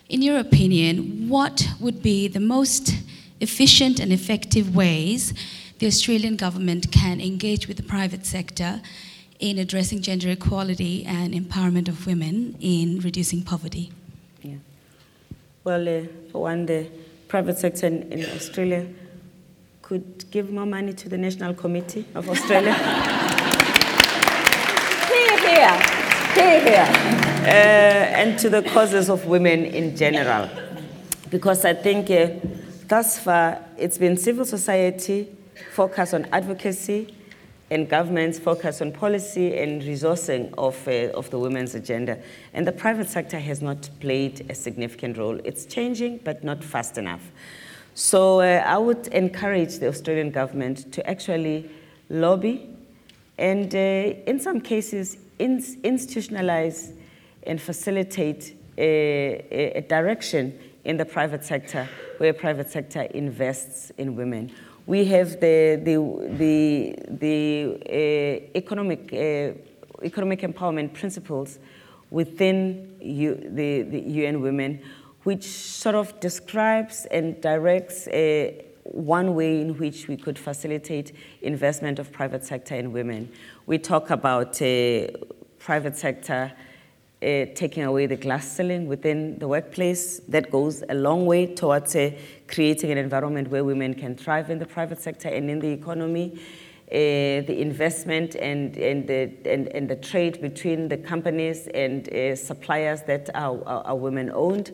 In 0.09 0.21
your 0.21 0.39
opinion, 0.39 1.29
what 1.29 1.69
would 1.79 2.03
be 2.03 2.27
the 2.27 2.41
most 2.41 2.91
efficient 3.39 4.01
and 4.01 4.11
effective 4.11 4.75
ways 4.75 5.33
the 5.79 5.87
Australian 5.87 6.35
government 6.35 6.91
can 6.91 7.19
engage 7.19 7.67
with 7.67 7.77
the 7.77 7.83
private 7.83 8.25
sector 8.25 8.81
in 9.39 9.57
addressing 9.57 10.01
gender 10.01 10.29
equality 10.29 11.03
and 11.05 11.33
empowerment 11.33 11.87
of 11.87 12.05
women 12.07 12.55
in 12.61 12.99
reducing 12.99 13.43
poverty? 13.43 13.91
Yeah. 14.41 14.55
Well, 15.63 15.87
uh, 15.87 16.03
for 16.31 16.43
one, 16.43 16.65
the 16.65 16.87
private 17.27 17.57
sector 17.57 17.87
in, 17.87 18.11
in 18.11 18.25
Australia 18.25 18.87
could 19.81 20.25
give 20.31 20.51
more 20.51 20.65
money 20.65 20.93
to 20.93 21.09
the 21.09 21.17
National 21.17 21.53
Committee 21.53 22.05
of 22.15 22.29
Australia. 22.29 22.73
Here, 25.13 25.37
here, 25.37 25.79
here, 26.33 26.61
here. 26.61 27.13
Uh, 27.43 28.19
and 28.19 28.39
to 28.39 28.49
the 28.49 28.63
causes 28.63 29.09
of 29.09 29.25
women 29.25 29.65
in 29.65 29.95
general. 29.95 30.49
Because 31.29 31.65
I 31.65 31.73
think 31.73 32.09
uh, 32.09 32.29
thus 32.87 33.19
far 33.19 33.59
it's 33.77 33.97
been 33.97 34.17
civil 34.17 34.45
society 34.45 35.27
focused 35.73 36.13
on 36.13 36.25
advocacy 36.31 37.15
and 37.71 37.89
governments 37.89 38.37
focus 38.37 38.81
on 38.81 38.91
policy 38.91 39.57
and 39.57 39.81
resourcing 39.81 40.53
of, 40.57 40.87
uh, 40.87 41.17
of 41.17 41.29
the 41.31 41.39
women's 41.39 41.73
agenda. 41.75 42.19
And 42.53 42.67
the 42.67 42.71
private 42.71 43.09
sector 43.09 43.39
has 43.39 43.61
not 43.61 43.89
played 43.99 44.45
a 44.49 44.55
significant 44.55 45.17
role. 45.17 45.39
It's 45.43 45.65
changing, 45.65 46.19
but 46.23 46.43
not 46.43 46.63
fast 46.63 46.97
enough. 46.97 47.31
So 47.95 48.41
uh, 48.41 48.63
I 48.65 48.77
would 48.77 49.07
encourage 49.07 49.79
the 49.79 49.87
Australian 49.87 50.31
government 50.31 50.91
to 50.93 51.09
actually 51.09 51.69
lobby 52.09 52.69
and, 53.37 53.73
uh, 53.73 53.77
in 53.77 54.39
some 54.39 54.61
cases, 54.61 55.17
ins- 55.39 55.75
institutionalize 55.77 56.93
and 57.43 57.59
facilitate 57.59 58.55
a, 58.77 59.73
a, 59.75 59.81
direction 59.81 60.57
in 60.85 60.97
the 60.97 61.05
private 61.05 61.43
sector 61.43 61.87
where 62.17 62.33
private 62.33 62.69
sector 62.69 63.01
invests 63.01 63.91
in 63.97 64.15
women. 64.15 64.51
We 64.85 65.05
have 65.05 65.39
the, 65.39 65.79
the, 65.81 65.95
the, 66.37 66.95
the 67.09 67.77
uh, 67.85 68.57
economic, 68.57 69.13
uh, 69.13 70.05
economic 70.05 70.41
empowerment 70.41 70.93
principles 70.93 71.59
within 72.11 72.95
U, 73.01 73.35
the, 73.35 73.83
the 73.83 73.99
UN 73.99 74.41
Women, 74.41 74.81
which 75.23 75.45
sort 75.45 75.95
of 75.95 76.19
describes 76.19 77.05
and 77.11 77.39
directs 77.39 78.07
uh, 78.07 78.51
one 78.83 79.35
way 79.35 79.61
in 79.61 79.77
which 79.77 80.09
we 80.09 80.17
could 80.17 80.37
facilitate 80.37 81.13
investment 81.41 81.97
of 81.97 82.11
private 82.11 82.43
sector 82.43 82.75
in 82.75 82.91
women. 82.91 83.31
We 83.65 83.77
talk 83.77 84.09
about 84.09 84.61
uh, 84.61 85.07
private 85.59 85.95
sector 85.95 86.51
uh, 87.23 87.45
taking 87.55 87.83
away 87.83 88.05
the 88.05 88.17
glass 88.17 88.47
ceiling 88.47 88.87
within 88.87 89.39
the 89.39 89.47
workplace. 89.47 90.19
That 90.27 90.51
goes 90.51 90.83
a 90.89 90.93
long 90.93 91.25
way 91.25 91.47
towards 91.47 91.95
uh, 91.95 92.11
creating 92.47 92.91
an 92.91 92.97
environment 92.97 93.49
where 93.49 93.63
women 93.63 93.93
can 93.93 94.15
thrive 94.15 94.49
in 94.49 94.59
the 94.59 94.65
private 94.65 95.01
sector 95.01 95.29
and 95.29 95.49
in 95.49 95.59
the 95.59 95.69
economy. 95.69 96.39
Uh, 96.91 97.41
the 97.47 97.59
investment 97.59 98.35
and, 98.35 98.77
and, 98.77 99.07
the, 99.07 99.31
and, 99.45 99.67
and 99.69 99.89
the 99.89 99.95
trade 99.95 100.41
between 100.41 100.89
the 100.89 100.97
companies 100.97 101.67
and 101.67 102.13
uh, 102.13 102.35
suppliers 102.35 103.01
that 103.03 103.29
are, 103.33 103.57
are, 103.65 103.83
are 103.85 103.95
women 103.95 104.29
owned. 104.33 104.71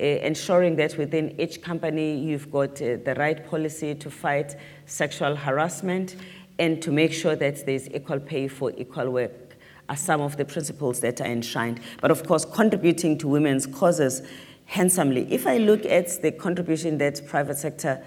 Uh, 0.00 0.04
ensuring 0.04 0.76
that 0.76 0.96
within 0.96 1.38
each 1.40 1.60
company 1.60 2.16
you've 2.16 2.50
got 2.52 2.80
uh, 2.80 2.96
the 3.04 3.14
right 3.18 3.44
policy 3.50 3.96
to 3.96 4.08
fight 4.08 4.54
sexual 4.86 5.34
harassment 5.34 6.14
and 6.60 6.80
to 6.80 6.92
make 6.92 7.12
sure 7.12 7.34
that 7.34 7.66
there's 7.66 7.90
equal 7.90 8.20
pay 8.20 8.46
for 8.46 8.72
equal 8.76 9.10
work 9.10 9.47
are 9.88 9.96
some 9.96 10.20
of 10.20 10.36
the 10.36 10.44
principles 10.44 11.00
that 11.00 11.20
are 11.20 11.26
enshrined. 11.26 11.80
But 12.00 12.10
of 12.10 12.26
course, 12.26 12.44
contributing 12.44 13.18
to 13.18 13.28
women's 13.28 13.66
causes 13.66 14.22
handsomely. 14.66 15.26
If 15.32 15.46
I 15.46 15.58
look 15.58 15.84
at 15.86 16.20
the 16.22 16.30
contribution 16.30 16.98
that 16.98 17.26
private 17.26 17.56
sector 17.56 18.04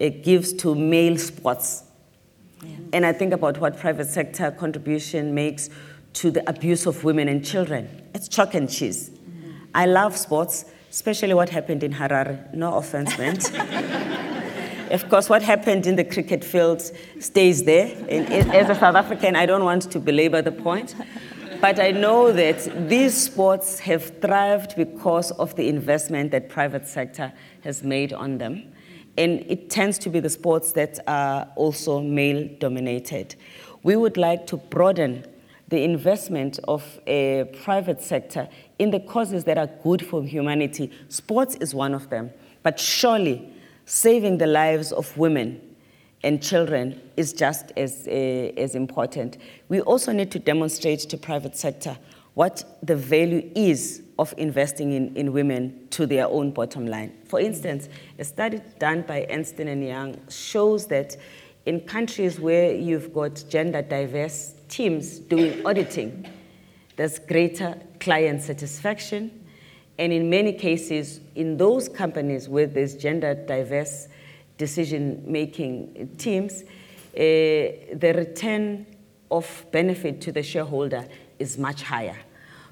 uh, 0.00 0.08
gives 0.22 0.52
to 0.54 0.74
male 0.74 1.18
sports, 1.18 1.84
yeah. 2.64 2.76
and 2.92 3.04
I 3.04 3.12
think 3.12 3.32
about 3.32 3.58
what 3.58 3.78
private 3.78 4.06
sector 4.06 4.50
contribution 4.50 5.34
makes 5.34 5.68
to 6.14 6.30
the 6.30 6.48
abuse 6.48 6.86
of 6.86 7.04
women 7.04 7.28
and 7.28 7.44
children, 7.44 7.88
it's 8.14 8.26
chalk 8.26 8.54
and 8.54 8.70
cheese. 8.70 9.10
Mm-hmm. 9.10 9.52
I 9.74 9.84
love 9.86 10.16
sports, 10.16 10.64
especially 10.90 11.34
what 11.34 11.50
happened 11.50 11.82
in 11.82 11.92
Harare. 11.92 12.52
No 12.54 12.74
offense 12.76 13.16
meant. 13.18 13.52
Of 14.90 15.08
course, 15.10 15.28
what 15.28 15.42
happened 15.42 15.86
in 15.86 15.96
the 15.96 16.04
cricket 16.04 16.42
field 16.42 16.82
stays 17.20 17.64
there. 17.64 17.94
And 18.08 18.52
as 18.54 18.70
a 18.70 18.74
South 18.74 18.94
African, 18.94 19.36
I 19.36 19.44
don't 19.44 19.64
want 19.64 19.90
to 19.90 20.00
belabor 20.00 20.40
the 20.40 20.52
point. 20.52 20.94
But 21.60 21.78
I 21.78 21.90
know 21.90 22.32
that 22.32 22.88
these 22.88 23.14
sports 23.14 23.80
have 23.80 24.20
thrived 24.20 24.76
because 24.76 25.30
of 25.32 25.56
the 25.56 25.68
investment 25.68 26.30
that 26.30 26.48
private 26.48 26.86
sector 26.86 27.32
has 27.64 27.82
made 27.82 28.12
on 28.12 28.38
them. 28.38 28.72
And 29.18 29.44
it 29.50 29.68
tends 29.68 29.98
to 29.98 30.10
be 30.10 30.20
the 30.20 30.30
sports 30.30 30.72
that 30.72 31.00
are 31.06 31.48
also 31.56 32.00
male 32.00 32.48
dominated. 32.58 33.34
We 33.82 33.96
would 33.96 34.16
like 34.16 34.46
to 34.46 34.56
broaden 34.56 35.26
the 35.68 35.82
investment 35.82 36.60
of 36.66 36.98
a 37.06 37.44
private 37.62 38.02
sector 38.02 38.48
in 38.78 38.90
the 38.90 39.00
causes 39.00 39.44
that 39.44 39.58
are 39.58 39.68
good 39.82 40.06
for 40.06 40.22
humanity. 40.22 40.90
Sports 41.08 41.56
is 41.56 41.74
one 41.74 41.92
of 41.92 42.08
them. 42.08 42.30
But 42.62 42.80
surely 42.80 43.52
saving 43.88 44.36
the 44.36 44.46
lives 44.46 44.92
of 44.92 45.16
women 45.16 45.58
and 46.22 46.42
children 46.42 47.00
is 47.16 47.32
just 47.32 47.72
as, 47.74 48.06
uh, 48.06 48.10
as 48.10 48.74
important. 48.74 49.38
We 49.70 49.80
also 49.80 50.12
need 50.12 50.30
to 50.32 50.38
demonstrate 50.38 51.00
to 51.00 51.16
private 51.16 51.56
sector 51.56 51.96
what 52.34 52.78
the 52.82 52.94
value 52.94 53.50
is 53.56 54.02
of 54.18 54.34
investing 54.36 54.92
in, 54.92 55.16
in 55.16 55.32
women 55.32 55.88
to 55.90 56.04
their 56.04 56.26
own 56.26 56.50
bottom 56.50 56.86
line. 56.86 57.16
For 57.24 57.40
instance, 57.40 57.88
a 58.18 58.24
study 58.24 58.60
done 58.78 59.02
by 59.02 59.26
Ernst 59.30 59.58
& 59.58 59.58
Young 59.58 60.16
shows 60.28 60.86
that 60.88 61.16
in 61.64 61.80
countries 61.80 62.38
where 62.38 62.74
you've 62.74 63.14
got 63.14 63.42
gender 63.48 63.80
diverse 63.80 64.54
teams 64.68 65.18
doing 65.18 65.64
auditing, 65.64 66.28
there's 66.96 67.18
greater 67.18 67.80
client 68.00 68.42
satisfaction, 68.42 69.37
and 69.98 70.12
in 70.12 70.30
many 70.30 70.52
cases, 70.52 71.20
in 71.34 71.56
those 71.56 71.88
companies 71.88 72.48
where 72.48 72.66
there's 72.66 72.94
gender 72.94 73.34
diverse 73.34 74.08
decision 74.56 75.22
making 75.26 76.10
teams, 76.18 76.62
uh, 76.62 76.66
the 77.16 78.14
return 78.16 78.86
of 79.30 79.66
benefit 79.72 80.20
to 80.20 80.32
the 80.32 80.42
shareholder 80.42 81.06
is 81.38 81.58
much 81.58 81.82
higher. 81.82 82.16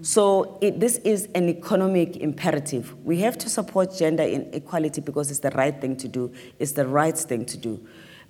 So 0.03 0.59
it, 0.61 0.79
this 0.79 0.99
is 0.99 1.29
an 1.35 1.49
economic 1.49 2.19
imperative. 2.19 2.95
We 3.05 3.21
have 3.21 3.39
to 3.39 3.49
support 3.49 3.97
gender 3.97 4.23
inequality 4.23 5.01
because 5.01 5.31
it's 5.31 5.41
the 5.41 5.51
right 5.51 5.79
thing 5.81 5.97
to 5.97 6.09
do. 6.09 6.33
It's 6.59 6.73
the 6.73 6.87
right 6.87 7.17
thing 7.17 7.47
to 7.47 7.57
do. 7.57 7.87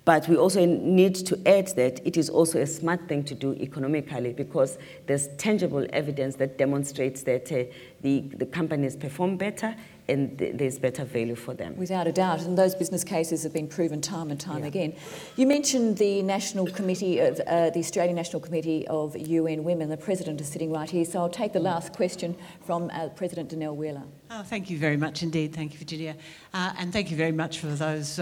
But 0.07 0.29
we 0.29 0.37
also 0.37 0.65
need 0.65 1.15
to 1.15 1.37
add 1.45 1.67
that 1.75 1.99
it 2.07 2.15
is 2.15 2.29
also 2.29 2.61
a 2.61 2.65
smart 2.65 3.09
thing 3.09 3.25
to 3.25 3.35
do 3.35 3.53
economically 3.55 4.31
because 4.31 4.77
there's 5.05 5.27
tangible 5.35 5.85
evidence 5.91 6.37
that 6.37 6.57
demonstrates 6.57 7.23
that 7.23 7.51
uh, 7.51 7.65
the, 8.03 8.21
the 8.37 8.45
companies 8.45 8.95
perform 8.95 9.35
better 9.35 9.75
and 10.07 10.39
th- 10.39 10.55
there's 10.55 10.79
better 10.79 11.03
value 11.03 11.35
for 11.35 11.53
them. 11.53 11.75
Without 11.75 12.07
a 12.07 12.13
doubt, 12.13 12.39
and 12.43 12.57
those 12.57 12.73
business 12.73 13.03
cases 13.03 13.43
have 13.43 13.51
been 13.51 13.67
proven 13.67 13.99
time 13.99 14.31
and 14.31 14.39
time 14.39 14.61
yeah. 14.61 14.67
again. 14.67 14.95
You 15.35 15.45
mentioned 15.45 15.97
the 15.97 16.21
National 16.21 16.67
Committee 16.67 17.19
of 17.19 17.41
uh, 17.41 17.71
the 17.71 17.79
Australian 17.79 18.15
National 18.15 18.39
Committee 18.39 18.87
of 18.87 19.17
UN 19.17 19.65
Women. 19.65 19.89
The 19.89 19.97
president 19.97 20.39
is 20.39 20.47
sitting 20.47 20.71
right 20.71 20.89
here, 20.89 21.03
so 21.03 21.19
I'll 21.19 21.29
take 21.29 21.51
the 21.51 21.59
last 21.59 21.91
question 21.91 22.37
from 22.65 22.89
uh, 22.93 23.09
President 23.09 23.49
Danelle 23.49 23.75
Wheeler. 23.75 24.03
Oh, 24.31 24.43
thank 24.43 24.69
you 24.69 24.77
very 24.77 24.95
much 24.95 25.21
indeed. 25.21 25.53
Thank 25.53 25.73
you, 25.73 25.79
Virginia, 25.79 26.15
uh, 26.53 26.71
and 26.77 26.93
thank 26.93 27.11
you 27.11 27.17
very 27.17 27.33
much 27.33 27.59
for 27.59 27.67
those 27.67 28.19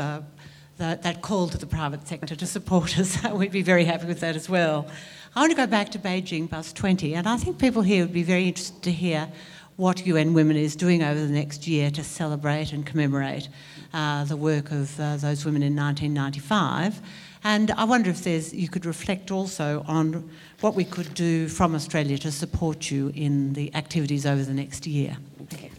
uh, 0.80 0.96
that, 0.96 1.22
call 1.22 1.48
to 1.48 1.58
the 1.58 1.66
private 1.66 2.08
sector 2.08 2.36
to 2.36 2.46
support 2.46 2.98
us. 3.00 3.24
We'd 3.32 3.52
be 3.52 3.62
very 3.62 3.86
happy 3.86 4.08
with 4.08 4.20
that 4.20 4.36
as 4.36 4.50
well. 4.50 4.88
I 5.36 5.40
want 5.40 5.52
to 5.52 5.58
go 5.58 5.68
back 5.68 5.90
to 5.92 6.00
Beijing 6.00 6.50
Bus 6.50 6.72
Plus 6.72 6.74
20, 6.74 7.16
and 7.16 7.28
I 7.28 7.38
think 7.38 7.58
people 7.60 7.82
here 7.82 8.04
would 8.04 8.14
be 8.14 8.24
very 8.24 8.48
interested 8.48 8.82
to 8.84 8.92
hear 8.92 9.30
what 9.78 10.06
UN 10.06 10.34
Women 10.34 10.56
is 10.56 10.76
doing 10.76 11.04
over 11.04 11.20
the 11.20 11.32
next 11.32 11.68
year 11.68 11.92
to 11.92 12.04
celebrate 12.04 12.72
and 12.72 12.86
commemorate 12.86 13.50
uh, 13.94 14.24
the 14.24 14.38
work 14.38 14.72
of 14.72 14.98
uh, 15.00 15.18
those 15.18 15.46
women 15.46 15.62
in 15.64 15.76
1995. 15.76 17.02
And 17.44 17.72
I 17.72 17.84
wonder 17.84 18.10
if 18.10 18.24
there's, 18.24 18.54
you 18.54 18.70
could 18.70 18.86
reflect 18.86 19.32
also 19.32 19.84
on 19.88 20.30
what 20.62 20.76
we 20.76 20.84
could 20.84 21.14
do 21.14 21.48
from 21.48 21.76
Australia 21.76 22.18
to 22.20 22.32
support 22.32 22.90
you 22.90 23.12
in 23.14 23.54
the 23.54 23.74
activities 23.76 24.26
over 24.26 24.44
the 24.44 24.54
next 24.54 24.88
year. 24.88 25.18
Okay. 25.44 25.72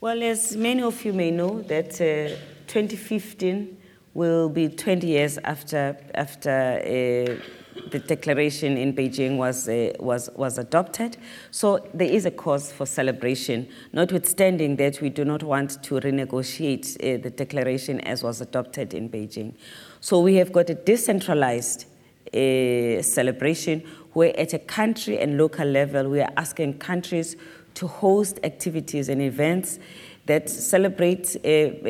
Well, 0.00 0.22
as 0.22 0.56
many 0.56 0.82
of 0.82 1.04
you 1.04 1.12
may 1.12 1.30
know, 1.30 1.62
that 1.62 1.94
uh, 1.94 2.36
2015 2.66 3.76
will 4.14 4.48
be 4.48 4.68
20 4.68 5.06
years 5.06 5.38
after, 5.38 5.96
after 6.14 6.50
uh, 6.50 7.44
the 7.90 7.98
declaration 7.98 8.76
in 8.76 8.94
Beijing 8.94 9.36
was, 9.36 9.68
uh, 9.68 9.92
was, 9.98 10.30
was 10.36 10.58
adopted. 10.58 11.16
So 11.50 11.86
there 11.92 12.08
is 12.08 12.24
a 12.24 12.30
cause 12.30 12.72
for 12.72 12.86
celebration, 12.86 13.68
notwithstanding 13.92 14.76
that 14.76 15.00
we 15.00 15.10
do 15.10 15.24
not 15.24 15.42
want 15.42 15.82
to 15.82 15.94
renegotiate 15.96 16.96
uh, 16.96 17.22
the 17.22 17.30
declaration 17.30 18.00
as 18.00 18.22
was 18.22 18.40
adopted 18.40 18.94
in 18.94 19.10
Beijing. 19.10 19.54
So 20.00 20.20
we 20.20 20.36
have 20.36 20.52
got 20.52 20.70
a 20.70 20.74
decentralized 20.74 21.86
uh, 22.32 23.02
celebration 23.02 23.82
where 24.12 24.38
at 24.38 24.52
a 24.52 24.58
country 24.58 25.18
and 25.18 25.36
local 25.36 25.66
level 25.66 26.08
we 26.08 26.20
are 26.20 26.32
asking 26.36 26.78
countries 26.78 27.36
to 27.74 27.88
host 27.88 28.38
activities 28.44 29.08
and 29.08 29.20
events 29.20 29.80
that 30.26 30.48
celebrates 30.48 31.36
uh, 31.36 31.38
uh, 31.38 31.82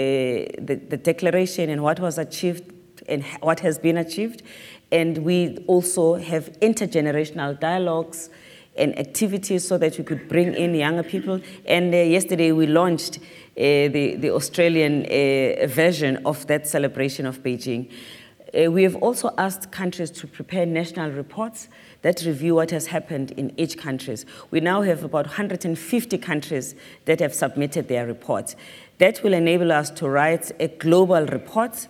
the, 0.59 0.80
the 0.89 0.97
declaration 0.97 1.70
and 1.70 1.82
what 1.82 2.01
was 2.01 2.18
achieved 2.18 2.72
and 3.09 3.24
what 3.41 3.61
has 3.61 3.78
been 3.78 3.97
achieved. 3.97 4.43
And 4.91 5.18
we 5.18 5.59
also 5.66 6.14
have 6.14 6.51
intergenerational 6.61 7.59
dialogues 7.59 8.30
and 8.76 8.99
activities 8.99 9.66
so 9.66 9.78
that 9.78 9.97
we 9.99 10.05
could 10.05 10.28
bring 10.28 10.55
in 10.55 10.74
younger 10.74 11.03
people. 11.03 11.41
And 11.64 11.95
uh, 11.95 11.99
yesterday 11.99 12.53
we 12.53 12.66
launched 12.66 13.18
uh, 13.18 13.22
the, 13.57 14.16
the 14.18 14.30
Australian 14.30 15.07
uh, 15.07 15.66
version 15.66 16.20
of 16.26 16.47
that 16.49 16.66
celebration 16.66 17.26
of 17.26 17.43
Beijing. 17.43 17.91
Uh, 18.53 18.70
we 18.70 18.82
have 18.82 18.97
also 18.97 19.32
asked 19.39 19.70
countries 19.70 20.11
to 20.11 20.26
prepare 20.26 20.66
national 20.66 21.11
reports 21.11 21.68
that 22.05 22.23
review 22.27 22.55
what 22.55 22.71
has 22.71 22.89
happened 22.89 23.31
in 23.31 23.51
each 23.59 23.79
country. 23.79 24.15
We 24.51 24.61
now 24.61 24.83
have 24.83 25.05
about 25.05 25.25
150 25.25 26.19
countries 26.19 26.75
that 27.07 27.19
have 27.21 27.33
submitted 27.35 27.89
their 27.89 28.07
reports. 28.07 28.57
That 28.99 29.23
will 29.23 29.33
enable 29.33 29.73
us 29.73 29.89
to 29.93 30.09
write 30.11 30.53
a 30.61 30.69
global 30.69 31.25
report 31.25 31.89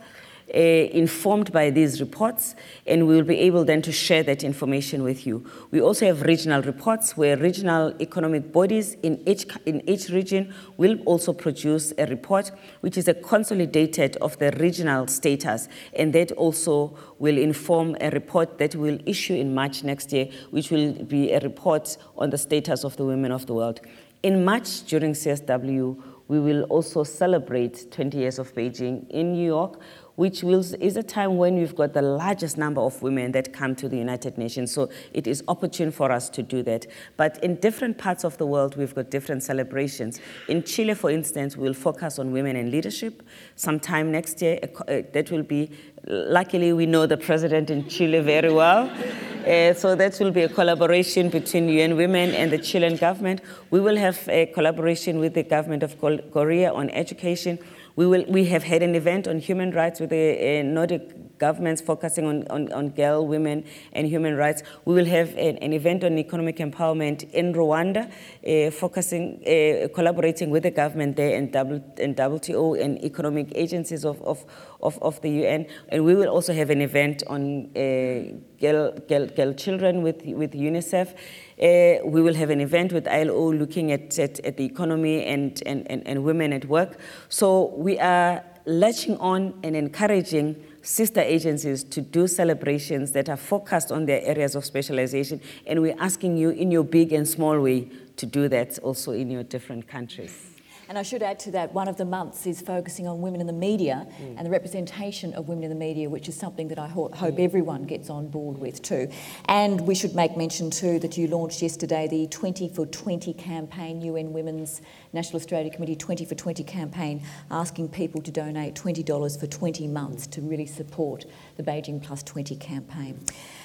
uh, 0.54 0.58
informed 0.58 1.50
by 1.52 1.68
these 1.70 2.00
reports, 2.00 2.54
and 2.86 3.08
we 3.08 3.16
will 3.16 3.24
be 3.24 3.38
able 3.38 3.64
then 3.64 3.82
to 3.82 3.90
share 3.90 4.22
that 4.22 4.44
information 4.44 5.02
with 5.02 5.26
you. 5.26 5.44
We 5.70 5.80
also 5.80 6.06
have 6.06 6.22
regional 6.22 6.62
reports 6.62 7.16
where 7.16 7.36
regional 7.36 7.92
economic 8.00 8.52
bodies 8.52 8.96
in 9.02 9.20
each, 9.28 9.46
in 9.66 9.88
each 9.88 10.10
region 10.10 10.54
will 10.76 11.00
also 11.06 11.32
produce 11.32 11.92
a 11.98 12.06
report, 12.06 12.52
which 12.80 12.96
is 12.96 13.08
a 13.08 13.14
consolidated 13.14 14.16
of 14.18 14.38
the 14.38 14.52
regional 14.52 15.08
status, 15.08 15.68
and 15.94 16.12
that 16.12 16.30
also 16.32 16.96
will 17.18 17.36
inform 17.36 17.96
a 18.00 18.10
report 18.10 18.58
that 18.58 18.76
we'll 18.76 18.98
issue 19.06 19.34
in 19.34 19.54
March 19.54 19.82
next 19.82 20.12
year, 20.12 20.28
which 20.50 20.70
will 20.70 20.92
be 20.92 21.32
a 21.32 21.40
report 21.40 21.96
on 22.16 22.30
the 22.30 22.38
status 22.38 22.84
of 22.84 22.96
the 22.96 23.04
women 23.04 23.32
of 23.32 23.46
the 23.46 23.54
world. 23.54 23.80
In 24.22 24.44
March, 24.44 24.84
during 24.84 25.12
CSW, 25.12 26.00
we 26.28 26.40
will 26.40 26.62
also 26.64 27.04
celebrate 27.04 27.90
20 27.90 28.16
years 28.16 28.38
of 28.38 28.54
Beijing 28.54 29.08
in 29.10 29.32
New 29.32 29.46
York 29.46 29.78
which 30.16 30.44
is 30.44 30.96
a 30.96 31.02
time 31.02 31.36
when 31.36 31.56
we've 31.56 31.74
got 31.74 31.92
the 31.92 32.02
largest 32.02 32.56
number 32.56 32.80
of 32.80 33.00
women 33.02 33.32
that 33.32 33.52
come 33.52 33.74
to 33.74 33.88
the 33.88 33.96
United 33.96 34.38
Nations. 34.38 34.72
So 34.72 34.88
it 35.12 35.26
is 35.26 35.42
opportune 35.48 35.90
for 35.90 36.12
us 36.12 36.28
to 36.30 36.42
do 36.42 36.62
that. 36.62 36.86
But 37.16 37.42
in 37.42 37.56
different 37.56 37.98
parts 37.98 38.24
of 38.24 38.38
the 38.38 38.46
world, 38.46 38.76
we've 38.76 38.94
got 38.94 39.10
different 39.10 39.42
celebrations. 39.42 40.20
In 40.48 40.62
Chile, 40.62 40.94
for 40.94 41.10
instance, 41.10 41.56
we'll 41.56 41.74
focus 41.74 42.18
on 42.18 42.32
women 42.32 42.56
in 42.56 42.70
leadership. 42.70 43.22
Sometime 43.56 44.12
next 44.12 44.40
year, 44.40 44.58
uh, 44.62 45.02
that 45.12 45.30
will 45.30 45.42
be, 45.42 45.70
luckily, 46.06 46.72
we 46.72 46.86
know 46.86 47.06
the 47.06 47.16
president 47.16 47.70
in 47.70 47.88
Chile 47.88 48.20
very 48.20 48.52
well. 48.52 48.90
Uh, 49.44 49.74
so 49.74 49.94
that 49.94 50.18
will 50.20 50.30
be 50.30 50.40
a 50.40 50.48
collaboration 50.48 51.28
between 51.28 51.68
UN 51.68 51.98
Women 51.98 52.30
and 52.30 52.50
the 52.50 52.56
Chilean 52.56 52.96
government. 52.96 53.42
We 53.68 53.78
will 53.78 53.96
have 53.98 54.26
a 54.30 54.46
collaboration 54.46 55.18
with 55.18 55.34
the 55.34 55.42
government 55.42 55.82
of 55.82 56.00
Korea 56.00 56.72
on 56.72 56.88
education. 56.88 57.58
We, 57.96 58.06
will, 58.06 58.24
we 58.28 58.46
have 58.46 58.64
had 58.64 58.82
an 58.82 58.94
event 58.94 59.28
on 59.28 59.38
human 59.38 59.70
rights 59.70 60.00
with 60.00 60.10
the 60.10 60.62
Nordic 60.64 61.23
governments 61.38 61.80
focusing 61.82 62.26
on, 62.26 62.46
on, 62.48 62.72
on, 62.72 62.88
girl, 62.90 63.26
women, 63.26 63.64
and 63.92 64.06
human 64.06 64.36
rights. 64.36 64.62
We 64.84 64.94
will 64.94 65.06
have 65.06 65.30
an, 65.36 65.58
an 65.58 65.72
event 65.72 66.04
on 66.04 66.18
economic 66.18 66.58
empowerment 66.58 67.30
in 67.32 67.52
Rwanda, 67.52 68.10
uh, 68.46 68.70
focusing, 68.70 69.42
uh, 69.46 69.88
collaborating 69.94 70.50
with 70.50 70.62
the 70.62 70.70
government 70.70 71.16
there 71.16 71.36
and, 71.36 71.52
w, 71.52 71.82
and 71.98 72.16
WTO 72.16 72.82
and 72.82 73.02
economic 73.04 73.52
agencies 73.54 74.04
of, 74.04 74.20
of, 74.22 74.44
of, 74.82 74.98
of, 75.02 75.20
the 75.22 75.30
UN. 75.30 75.66
And 75.88 76.04
we 76.04 76.14
will 76.14 76.28
also 76.28 76.52
have 76.52 76.70
an 76.70 76.80
event 76.80 77.22
on 77.26 77.70
uh, 77.76 78.36
girl, 78.60 78.92
girl, 79.08 79.26
girl 79.26 79.52
children 79.54 80.02
with, 80.02 80.22
with 80.24 80.52
UNICEF. 80.52 81.14
Uh, 81.60 82.04
we 82.04 82.20
will 82.20 82.34
have 82.34 82.50
an 82.50 82.60
event 82.60 82.92
with 82.92 83.06
ILO 83.06 83.52
looking 83.52 83.92
at, 83.92 84.18
at, 84.18 84.40
at 84.40 84.56
the 84.56 84.64
economy 84.64 85.24
and, 85.24 85.62
and, 85.66 85.90
and, 85.90 86.06
and, 86.06 86.24
women 86.24 86.52
at 86.52 86.64
work. 86.64 86.98
So 87.28 87.74
we 87.76 87.98
are 87.98 88.42
latching 88.66 89.16
on 89.18 89.58
and 89.62 89.76
encouraging 89.76 90.56
sister 90.84 91.20
agencies 91.20 91.82
to 91.82 92.00
do 92.00 92.28
celebrations 92.28 93.12
that 93.12 93.28
are 93.28 93.36
focused 93.36 93.90
on 93.90 94.06
their 94.06 94.22
areas 94.22 94.54
of 94.54 94.64
specialization. 94.64 95.40
And 95.66 95.80
we're 95.82 95.96
asking 95.98 96.36
you 96.36 96.50
in 96.50 96.70
your 96.70 96.84
big 96.84 97.12
and 97.12 97.26
small 97.26 97.58
way 97.58 97.88
to 98.16 98.26
do 98.26 98.48
that 98.48 98.78
also 98.80 99.12
in 99.12 99.30
your 99.30 99.42
different 99.42 99.88
countries. 99.88 100.53
And 100.94 100.98
I 101.00 101.02
should 101.02 101.24
add 101.24 101.40
to 101.40 101.50
that, 101.50 101.74
one 101.74 101.88
of 101.88 101.96
the 101.96 102.04
months 102.04 102.46
is 102.46 102.60
focusing 102.60 103.08
on 103.08 103.20
women 103.20 103.40
in 103.40 103.48
the 103.48 103.52
media 103.52 104.06
mm. 104.16 104.36
and 104.36 104.46
the 104.46 104.50
representation 104.50 105.34
of 105.34 105.48
women 105.48 105.64
in 105.64 105.70
the 105.70 105.74
media, 105.74 106.08
which 106.08 106.28
is 106.28 106.36
something 106.36 106.68
that 106.68 106.78
I 106.78 106.86
ho- 106.86 107.10
hope 107.12 107.34
mm. 107.34 107.44
everyone 107.44 107.82
gets 107.82 108.08
on 108.10 108.28
board 108.28 108.58
with 108.58 108.80
too. 108.80 109.08
And 109.46 109.80
we 109.88 109.96
should 109.96 110.14
make 110.14 110.36
mention 110.36 110.70
too 110.70 111.00
that 111.00 111.18
you 111.18 111.26
launched 111.26 111.62
yesterday 111.62 112.06
the 112.06 112.28
20 112.28 112.68
for 112.68 112.86
20 112.86 113.34
campaign, 113.34 114.02
UN 114.02 114.32
Women's 114.32 114.82
National 115.12 115.40
Australia 115.40 115.68
Committee 115.68 115.96
20 115.96 116.24
for 116.26 116.36
20 116.36 116.62
campaign, 116.62 117.24
asking 117.50 117.88
people 117.88 118.22
to 118.22 118.30
donate 118.30 118.76
$20 118.76 119.40
for 119.40 119.48
20 119.48 119.88
months 119.88 120.28
to 120.28 120.42
really 120.42 120.66
support 120.66 121.24
the 121.56 121.64
Beijing 121.64 122.00
Plus 122.00 122.22
20 122.22 122.54
campaign. 122.54 123.18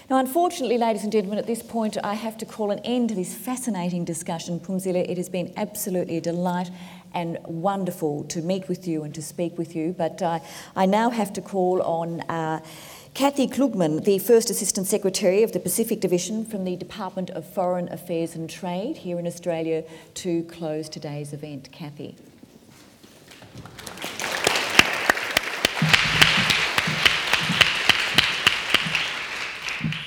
Now, 0.10 0.18
unfortunately, 0.18 0.80
ladies 0.80 1.04
and 1.04 1.12
gentlemen, 1.12 1.38
at 1.38 1.46
this 1.46 1.62
point, 1.62 1.96
I 2.04 2.16
have 2.16 2.36
to 2.40 2.46
call 2.48 2.72
an 2.72 2.80
end 2.80 3.10
to 3.10 3.16
this 3.16 3.36
fascinating 3.36 4.06
discussion. 4.06 4.60
Phumzile, 4.60 5.08
it 5.08 5.18
has 5.18 5.30
been 5.30 5.54
absolutely 5.56 6.18
a 6.18 6.22
delight 6.22 6.72
and 7.14 7.38
wonderful 7.46 8.24
to 8.26 8.42
meet 8.42 8.68
with 8.68 8.88
you 8.88 9.04
and 9.04 9.14
to 9.16 9.22
speak 9.22 9.58
with 9.58 9.76
you. 9.76 9.94
But 9.98 10.22
uh, 10.22 10.40
I 10.76 10.86
now 10.86 11.10
have 11.10 11.34
to 11.34 11.42
call 11.42 11.82
on 11.82 12.22
uh, 12.22 12.62
Kathy 13.14 13.48
Klugman, 13.48 14.04
the 14.06 14.20
First 14.20 14.50
Assistant 14.50 14.88
Secretary 14.88 15.44
of 15.44 15.52
the 15.52 15.60
Pacific 15.60 16.00
Division 16.00 16.46
from 16.46 16.64
the 16.64 16.76
Department 16.76 17.30
of 17.32 17.46
Foreign 17.46 17.92
Affairs 17.92 18.36
and 18.36 18.50
Trade 18.50 18.98
here 18.98 19.20
in 19.20 19.28
Australia, 19.28 19.84
to 20.14 20.44
close 20.44 20.88
today's 20.88 21.34
event. 21.34 21.72
Kathy. 21.72 22.16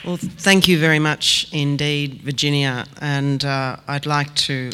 Well, 0.05 0.17
thank 0.17 0.67
you 0.67 0.81
very 0.81 0.99
much 0.99 1.47
indeed, 1.53 2.23
Virginia. 2.23 2.87
And 3.01 3.45
uh, 3.45 3.77
I'd 3.87 4.07
like 4.07 4.35
to 4.35 4.71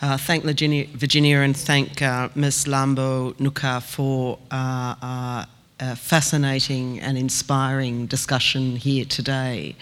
uh, 0.00 0.06
uh, 0.06 0.16
thank 0.16 0.44
Virginia, 0.44 0.86
Virginia, 0.94 1.38
and 1.38 1.56
thank 1.56 2.02
uh, 2.02 2.28
Ms. 2.34 2.66
Mlambo 2.66 3.34
Ngcuka 3.34 3.82
for 3.82 4.38
uh, 4.50 4.94
uh, 5.02 5.44
a 5.80 5.96
fascinating 5.96 7.00
and 7.00 7.18
inspiring 7.18 8.06
discussion 8.06 8.76
here 8.76 9.04
today. 9.04 9.74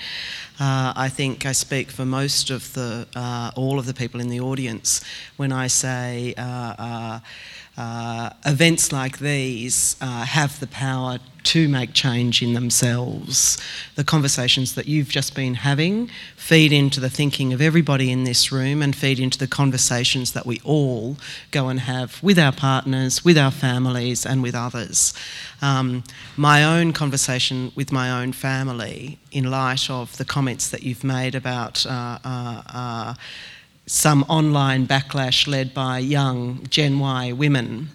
Uh, 0.59 0.95
I 0.97 1.11
think 1.11 1.45
I 1.45 1.53
speak 1.53 1.91
for 1.91 2.07
most 2.07 2.51
of 2.51 2.73
the, 2.73 3.07
uh, 3.15 3.51
all 3.57 3.79
of 3.79 3.85
the 3.85 3.93
people 3.93 4.21
in 4.21 4.29
the 4.29 4.41
audience 4.41 5.05
when 5.37 5.53
I 5.53 5.67
say 5.67 6.35
uh, 6.39 7.21
events 7.79 8.93
like 8.93 9.19
these 9.19 9.97
uh, 10.01 10.25
have 10.25 10.61
the 10.61 10.67
power 10.67 11.19
to 11.47 11.69
make 11.69 11.93
change 11.93 12.43
in 12.43 12.55
themselves. 12.55 13.57
The 13.95 14.03
conversations 14.03 14.75
that 14.75 14.87
you've 14.87 15.09
just 15.09 15.37
been 15.37 15.55
having 15.55 16.11
feed 16.37 16.73
into 16.73 16.99
the 16.99 17.09
thinking 17.09 17.53
of 17.53 17.61
everybody 17.61 18.11
in 18.11 18.25
this 18.25 18.51
room 18.51 18.83
and 18.83 18.97
feed 18.97 19.21
into 19.21 19.39
the 19.39 19.47
conversations 19.47 20.33
that 20.33 20.45
we 20.45 20.61
all 20.65 21.17
go 21.53 21.69
and 21.69 21.79
have 21.81 22.21
with 22.21 22.37
our 22.37 22.51
partners, 22.51 23.25
with 23.25 23.39
our 23.39 23.53
families, 23.53 24.27
and 24.27 24.43
with 24.43 24.57
others. 24.57 25.15
Um, 25.63 26.03
my 26.37 26.65
own 26.65 26.93
conversation 26.93 27.71
with 27.77 27.93
my 27.93 28.11
own 28.11 28.33
family, 28.33 29.21
in 29.31 29.49
light 29.49 29.89
of 29.89 30.17
the 30.17 30.25
comments 30.25 30.71
that 30.71 30.83
you've 30.83 31.05
made 31.05 31.37
about. 31.37 31.87
Uh, 31.87 32.19
uh, 32.25 32.63
uh 32.75 33.15
some 33.87 34.25
online 34.29 34.87
backlash 34.87 35.47
led 35.47 35.73
by 35.73 35.99
young 35.99 36.67
Gen 36.69 36.99
Y 36.99 37.33
women. 37.33 37.89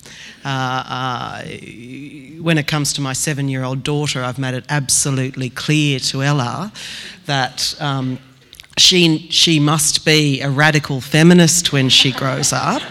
Uh, 0.44 0.84
uh, 0.88 1.44
when 2.42 2.58
it 2.58 2.66
comes 2.66 2.94
to 2.94 3.02
my 3.02 3.14
seven 3.14 3.50
year 3.50 3.64
old 3.64 3.84
daughter, 3.84 4.24
I've 4.24 4.40
made 4.40 4.54
it 4.54 4.66
absolutely 4.70 5.50
clear 5.50 6.00
to 6.00 6.24
Ella 6.24 6.72
that. 7.26 7.76
Um, 7.80 8.20
she, 8.78 9.28
she 9.30 9.60
must 9.60 10.06
be 10.06 10.42
a 10.42 10.50
radical 10.50 11.02
feminist 11.02 11.74
when 11.74 11.90
she 11.90 12.12
grows 12.12 12.54
up. 12.54 12.82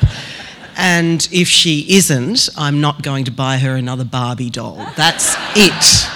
And 0.76 1.26
if 1.32 1.48
she 1.48 1.86
isn't, 1.88 2.48
I'm 2.56 2.80
not 2.80 3.02
going 3.02 3.24
to 3.24 3.30
buy 3.30 3.58
her 3.58 3.76
another 3.76 4.04
Barbie 4.04 4.50
doll. 4.50 4.86
That's 4.96 5.34
it. 5.56 6.08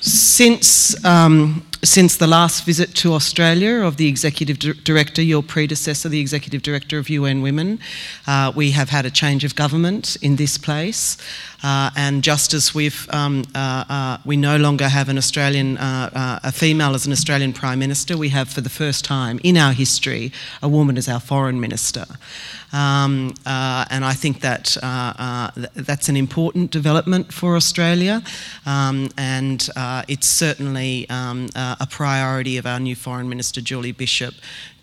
Since 0.00 1.04
um, 1.04 1.65
since 1.82 2.16
the 2.16 2.26
last 2.26 2.64
visit 2.64 2.94
to 2.94 3.12
Australia 3.12 3.80
of 3.82 3.96
the 3.96 4.08
Executive 4.08 4.58
Director, 4.58 5.22
your 5.22 5.42
predecessor, 5.42 6.08
the 6.08 6.20
Executive 6.20 6.62
Director 6.62 6.98
of 6.98 7.08
UN 7.08 7.42
Women, 7.42 7.78
uh, 8.26 8.52
we 8.54 8.70
have 8.72 8.88
had 8.88 9.06
a 9.06 9.10
change 9.10 9.44
of 9.44 9.54
government 9.54 10.16
in 10.22 10.36
this 10.36 10.58
place. 10.58 11.16
Uh, 11.62 11.90
and 11.96 12.22
just 12.22 12.54
as 12.54 12.74
we've, 12.74 13.08
um, 13.12 13.44
uh, 13.54 13.84
uh 13.88 14.18
we 14.24 14.36
no 14.36 14.56
longer 14.56 14.88
have 14.88 15.08
an 15.08 15.18
Australian, 15.18 15.78
uh, 15.78 16.10
uh, 16.14 16.48
a 16.48 16.52
female 16.52 16.94
as 16.94 17.06
an 17.06 17.12
Australian 17.12 17.52
Prime 17.52 17.78
Minister, 17.78 18.16
we 18.16 18.28
have 18.28 18.48
for 18.48 18.60
the 18.60 18.70
first 18.70 19.04
time 19.04 19.40
in 19.42 19.56
our 19.56 19.72
history 19.72 20.32
a 20.62 20.68
woman 20.68 20.96
as 20.96 21.08
our 21.08 21.20
Foreign 21.20 21.60
Minister. 21.60 22.06
Um, 22.72 23.34
and 23.46 24.04
I 24.04 24.12
think 24.12 24.40
that 24.40 24.76
th- 25.54 25.86
that's 25.86 26.08
an 26.08 26.16
important 26.16 26.70
development 26.70 27.32
for 27.32 27.56
Australia. 27.56 28.22
Um, 28.64 29.08
and 29.16 29.68
it's 30.08 30.26
certainly 30.26 31.08
um, 31.10 31.48
uh, 31.54 31.76
a 31.80 31.86
priority 31.86 32.56
of 32.56 32.66
our 32.66 32.80
new 32.80 32.96
Foreign 32.96 33.28
Minister, 33.28 33.60
Julie 33.60 33.92
Bishop, 33.92 34.34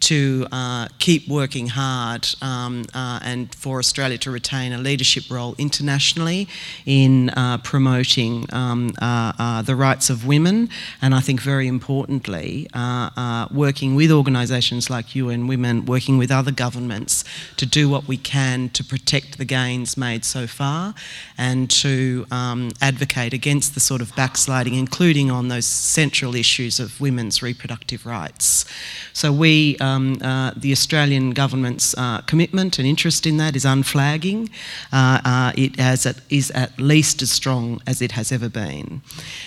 to 0.03 0.45
uh, 0.51 0.87
keep 0.99 1.29
working 1.29 1.67
hard 1.67 2.27
um, 2.41 2.83
uh, 2.93 3.19
and 3.23 3.55
for 3.55 3.79
Australia 3.79 4.17
to 4.17 4.29
retain 4.29 4.73
a 4.73 4.77
leadership 4.77 5.23
role 5.31 5.55
internationally 5.57 6.47
in 6.85 7.29
uh, 7.29 7.57
promoting 7.59 8.45
um, 8.53 8.91
uh, 9.01 9.31
uh, 9.39 9.61
the 9.61 9.75
rights 9.75 10.09
of 10.09 10.27
women, 10.27 10.67
and 11.01 11.15
I 11.15 11.21
think 11.21 11.41
very 11.41 11.67
importantly, 11.67 12.67
uh, 12.73 13.47
working 13.51 13.95
with 13.95 14.11
organisations 14.11 14.89
like 14.89 15.15
UN 15.15 15.47
Women, 15.47 15.85
working 15.85 16.17
with 16.17 16.31
other 16.31 16.51
governments 16.51 17.23
to 17.55 17.65
do 17.65 17.87
what 17.87 18.05
we 18.05 18.17
can 18.17 18.69
to 18.69 18.83
protect 18.83 19.37
the 19.37 19.45
gains 19.45 19.95
made 19.95 20.25
so 20.25 20.47
far 20.47 20.93
and 21.37 21.69
to 21.69 22.25
um, 22.29 22.71
advocate 22.81 23.33
against 23.33 23.73
the 23.73 23.79
sort 23.79 24.01
of 24.01 24.13
backsliding, 24.15 24.73
including 24.73 25.31
on 25.31 25.47
those 25.47 25.65
central 25.65 26.35
issues 26.35 26.79
of 26.79 26.99
women's 26.99 27.41
reproductive 27.41 28.05
rights. 28.05 28.65
So 29.13 29.31
we 29.31 29.77
um, 29.93 30.17
uh, 30.21 30.51
the 30.55 30.71
Australian 30.71 31.31
government's 31.31 31.95
uh, 31.97 32.21
commitment 32.21 32.79
and 32.79 32.87
interest 32.87 33.25
in 33.25 33.37
that 33.37 33.55
is 33.55 33.65
unflagging. 33.65 34.49
Uh, 34.91 35.19
uh 35.23 35.51
it 35.55 35.79
has, 35.79 36.05
is 36.29 36.51
at 36.51 36.79
least 36.79 37.21
as 37.21 37.31
strong 37.31 37.81
as 37.87 38.01
it 38.01 38.11
has 38.11 38.31
ever 38.31 38.49
been. 38.49 39.01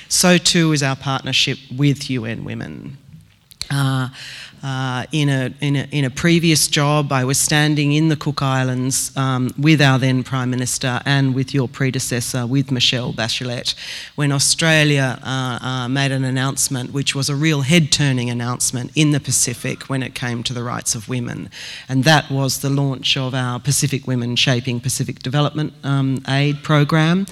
So 0.08 0.38
too 0.38 0.72
is 0.72 0.82
our 0.82 0.96
partnership 0.96 1.58
with 1.76 2.10
UN 2.10 2.44
Women. 2.44 2.98
Uh, 4.66 5.06
in, 5.12 5.28
a, 5.28 5.54
in, 5.60 5.76
a, 5.76 5.86
in 5.92 6.04
a 6.04 6.10
previous 6.10 6.66
job, 6.66 7.12
I 7.12 7.24
was 7.24 7.38
standing 7.38 7.92
in 7.92 8.08
the 8.08 8.16
Cook 8.16 8.42
Islands 8.42 9.16
um, 9.16 9.54
with 9.56 9.80
our 9.80 9.96
then 9.96 10.24
Prime 10.24 10.50
Minister 10.50 11.00
and 11.06 11.36
with 11.36 11.54
your 11.54 11.68
predecessor, 11.68 12.48
with 12.48 12.72
Michelle 12.72 13.12
Bachelet, 13.12 13.76
when 14.16 14.32
Australia 14.32 15.20
uh, 15.22 15.58
uh, 15.62 15.88
made 15.88 16.10
an 16.10 16.24
announcement 16.24 16.92
which 16.92 17.14
was 17.14 17.28
a 17.28 17.36
real 17.36 17.60
head 17.60 17.92
turning 17.92 18.28
announcement 18.28 18.90
in 18.96 19.12
the 19.12 19.20
Pacific 19.20 19.84
when 19.84 20.02
it 20.02 20.16
came 20.16 20.42
to 20.42 20.52
the 20.52 20.64
rights 20.64 20.96
of 20.96 21.08
women. 21.08 21.48
And 21.88 22.02
that 22.02 22.28
was 22.28 22.58
the 22.60 22.68
launch 22.68 23.16
of 23.16 23.36
our 23.36 23.60
Pacific 23.60 24.08
Women 24.08 24.34
Shaping 24.34 24.80
Pacific 24.80 25.20
Development 25.20 25.74
um, 25.84 26.24
Aid 26.26 26.64
program. 26.64 27.26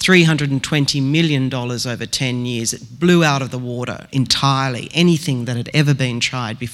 $320 0.00 1.02
million 1.02 1.54
over 1.54 2.04
10 2.04 2.44
years. 2.44 2.74
It 2.74 3.00
blew 3.00 3.24
out 3.24 3.40
of 3.40 3.50
the 3.50 3.58
water 3.58 4.06
entirely 4.12 4.90
anything 4.92 5.46
that 5.46 5.56
had 5.56 5.70
ever 5.72 5.94
been 5.94 6.20
tried 6.20 6.58
before. 6.58 6.73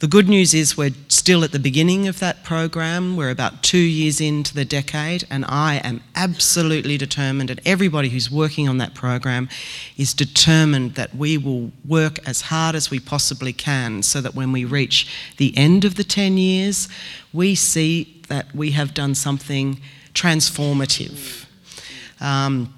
The 0.00 0.06
good 0.06 0.28
news 0.28 0.54
is 0.54 0.76
we're 0.76 0.94
still 1.08 1.42
at 1.42 1.50
the 1.50 1.58
beginning 1.58 2.06
of 2.06 2.20
that 2.20 2.44
program. 2.44 3.16
We're 3.16 3.30
about 3.30 3.64
two 3.64 3.78
years 3.78 4.20
into 4.20 4.54
the 4.54 4.64
decade, 4.64 5.24
and 5.28 5.44
I 5.48 5.80
am 5.82 6.02
absolutely 6.14 6.96
determined, 6.96 7.50
and 7.50 7.60
everybody 7.64 8.08
who's 8.10 8.30
working 8.30 8.68
on 8.68 8.78
that 8.78 8.94
program 8.94 9.48
is 9.96 10.14
determined 10.14 10.94
that 10.94 11.16
we 11.16 11.36
will 11.36 11.72
work 11.84 12.20
as 12.24 12.42
hard 12.42 12.76
as 12.76 12.92
we 12.92 13.00
possibly 13.00 13.52
can 13.52 14.04
so 14.04 14.20
that 14.20 14.36
when 14.36 14.52
we 14.52 14.64
reach 14.64 15.12
the 15.36 15.52
end 15.56 15.84
of 15.84 15.96
the 15.96 16.04
10 16.04 16.38
years, 16.38 16.88
we 17.32 17.56
see 17.56 18.22
that 18.28 18.54
we 18.54 18.70
have 18.70 18.94
done 18.94 19.16
something 19.16 19.80
transformative. 20.14 21.44
Um, 22.20 22.72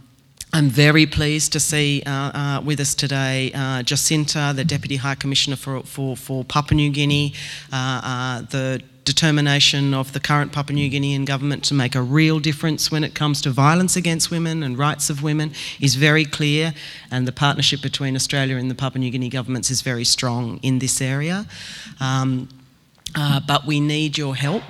I'm 0.53 0.68
very 0.68 1.07
pleased 1.07 1.53
to 1.53 1.61
see 1.61 2.03
uh, 2.05 2.11
uh, 2.11 2.61
with 2.64 2.80
us 2.80 2.96
today 2.96 3.53
uh, 3.55 3.84
Jacinta, 3.84 4.53
the 4.55 4.64
Deputy 4.64 4.96
High 4.96 5.14
Commissioner 5.14 5.55
for, 5.55 5.82
for, 5.84 6.16
for 6.16 6.44
Papua 6.44 6.74
New 6.74 6.90
Guinea, 6.90 7.34
uh, 7.72 8.01
uh, 8.03 8.40
the 8.42 8.82
determination 9.05 9.94
of 9.94 10.12
the 10.12 10.18
current 10.18 10.51
Papua 10.51 10.74
New 10.74 10.90
Guinean 10.90 11.24
government 11.24 11.62
to 11.64 11.74
make 11.74 11.94
a 11.94 12.03
real 12.03 12.40
difference 12.40 12.90
when 12.90 13.05
it 13.05 13.14
comes 13.14 13.40
to 13.42 13.51
violence 13.51 13.94
against 13.94 14.32
women 14.32 14.64
and 14.64 14.76
rights 14.76 15.09
of 15.09 15.22
women 15.22 15.53
is 15.80 15.94
very 15.94 16.24
clear, 16.24 16.74
and 17.12 17.28
the 17.28 17.32
partnership 17.32 17.80
between 17.80 18.16
Australia 18.16 18.57
and 18.57 18.68
the 18.68 18.74
Papua 18.74 18.98
New 18.98 19.11
Guinea 19.11 19.28
governments 19.28 19.70
is 19.70 19.82
very 19.82 20.05
strong 20.05 20.59
in 20.62 20.80
this 20.80 21.01
area. 21.01 21.46
Um, 22.01 22.48
uh, 23.14 23.40
but 23.46 23.66
we 23.66 23.80
need 23.80 24.18
your 24.18 24.34
help. 24.34 24.64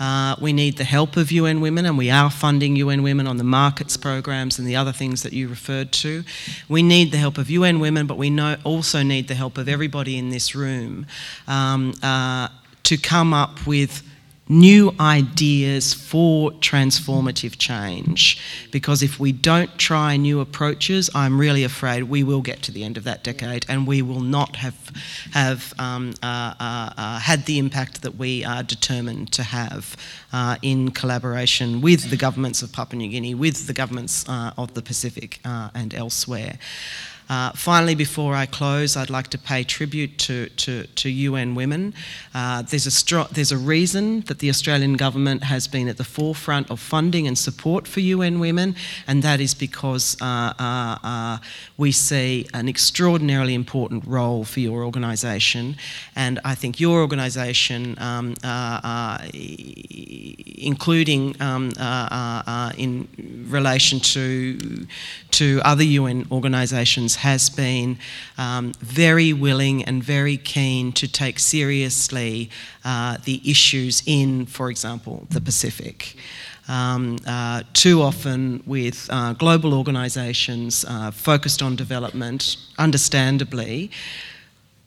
Uh, 0.00 0.34
we 0.40 0.54
need 0.54 0.78
the 0.78 0.84
help 0.84 1.18
of 1.18 1.30
UN 1.30 1.60
Women, 1.60 1.84
and 1.84 1.98
we 1.98 2.10
are 2.10 2.30
funding 2.30 2.74
UN 2.76 3.02
Women 3.02 3.26
on 3.26 3.36
the 3.36 3.44
markets 3.44 3.98
programs 3.98 4.58
and 4.58 4.66
the 4.66 4.74
other 4.74 4.92
things 4.92 5.22
that 5.22 5.34
you 5.34 5.46
referred 5.46 5.92
to. 5.92 6.24
We 6.70 6.82
need 6.82 7.12
the 7.12 7.18
help 7.18 7.36
of 7.36 7.50
UN 7.50 7.80
Women, 7.80 8.06
but 8.06 8.16
we 8.16 8.30
know, 8.30 8.56
also 8.64 9.02
need 9.02 9.28
the 9.28 9.34
help 9.34 9.58
of 9.58 9.68
everybody 9.68 10.16
in 10.16 10.30
this 10.30 10.54
room 10.54 11.06
um, 11.46 11.92
uh, 12.02 12.48
to 12.84 12.96
come 12.96 13.34
up 13.34 13.66
with 13.66 14.02
new 14.50 14.92
ideas 14.98 15.94
for 15.94 16.50
transformative 16.50 17.56
change. 17.56 18.38
Because 18.72 19.00
if 19.00 19.20
we 19.20 19.30
don't 19.30 19.78
try 19.78 20.16
new 20.16 20.40
approaches, 20.40 21.08
I'm 21.14 21.40
really 21.40 21.62
afraid 21.62 22.02
we 22.04 22.24
will 22.24 22.42
get 22.42 22.60
to 22.62 22.72
the 22.72 22.82
end 22.82 22.96
of 22.96 23.04
that 23.04 23.22
decade 23.22 23.64
and 23.68 23.86
we 23.86 24.02
will 24.02 24.20
not 24.20 24.56
have, 24.56 24.92
have 25.32 25.72
um, 25.78 26.14
uh, 26.22 26.54
uh, 26.58 26.90
uh, 26.96 27.18
had 27.20 27.46
the 27.46 27.58
impact 27.58 28.02
that 28.02 28.16
we 28.16 28.44
are 28.44 28.64
determined 28.64 29.32
to 29.34 29.44
have 29.44 29.96
uh, 30.32 30.56
in 30.62 30.90
collaboration 30.90 31.80
with 31.80 32.10
the 32.10 32.16
governments 32.16 32.60
of 32.60 32.72
Papua 32.72 32.98
New 32.98 33.08
Guinea, 33.08 33.36
with 33.36 33.68
the 33.68 33.72
governments 33.72 34.28
uh, 34.28 34.52
of 34.58 34.74
the 34.74 34.82
Pacific 34.82 35.38
uh, 35.44 35.70
and 35.74 35.94
elsewhere. 35.94 36.58
Uh, 37.30 37.52
finally, 37.52 37.94
before 37.94 38.34
I 38.34 38.44
close, 38.44 38.96
I'd 38.96 39.08
like 39.08 39.28
to 39.28 39.38
pay 39.38 39.62
tribute 39.62 40.18
to, 40.18 40.48
to, 40.48 40.84
to 40.84 41.08
UN 41.08 41.54
Women. 41.54 41.94
Uh, 42.34 42.62
there's, 42.62 42.88
a 42.88 42.90
stro- 42.90 43.28
there's 43.28 43.52
a 43.52 43.56
reason 43.56 44.22
that 44.22 44.40
the 44.40 44.48
Australian 44.48 44.94
government 44.94 45.44
has 45.44 45.68
been 45.68 45.86
at 45.86 45.96
the 45.96 46.02
forefront 46.02 46.68
of 46.72 46.80
funding 46.80 47.28
and 47.28 47.38
support 47.38 47.86
for 47.86 48.00
UN 48.00 48.40
Women, 48.40 48.74
and 49.06 49.22
that 49.22 49.40
is 49.40 49.54
because 49.54 50.20
uh, 50.20 50.54
uh, 50.58 50.98
uh, 51.04 51.38
we 51.76 51.92
see 51.92 52.48
an 52.52 52.68
extraordinarily 52.68 53.54
important 53.54 54.04
role 54.08 54.42
for 54.42 54.58
your 54.58 54.82
organisation. 54.82 55.76
And 56.16 56.40
I 56.44 56.56
think 56.56 56.80
your 56.80 57.00
organisation, 57.00 57.96
um, 58.00 58.34
including 60.58 61.40
um, 61.40 61.70
in 62.76 63.46
relation 63.48 64.00
to, 64.00 64.86
to 65.30 65.60
other 65.64 65.84
UN 65.84 66.26
organisations, 66.32 67.19
has 67.20 67.50
been 67.50 67.98
um, 68.38 68.72
very 68.80 69.32
willing 69.32 69.84
and 69.84 70.02
very 70.02 70.36
keen 70.36 70.92
to 70.92 71.06
take 71.06 71.38
seriously 71.38 72.50
uh, 72.84 73.18
the 73.24 73.40
issues 73.44 74.02
in, 74.06 74.46
for 74.46 74.70
example, 74.70 75.26
the 75.30 75.40
Pacific. 75.40 76.16
Um, 76.68 77.18
uh, 77.26 77.62
too 77.72 78.00
often 78.00 78.62
with 78.64 79.08
uh, 79.10 79.32
global 79.32 79.74
organisations 79.74 80.84
uh, 80.86 81.10
focused 81.10 81.62
on 81.62 81.74
development, 81.74 82.56
understandably, 82.78 83.90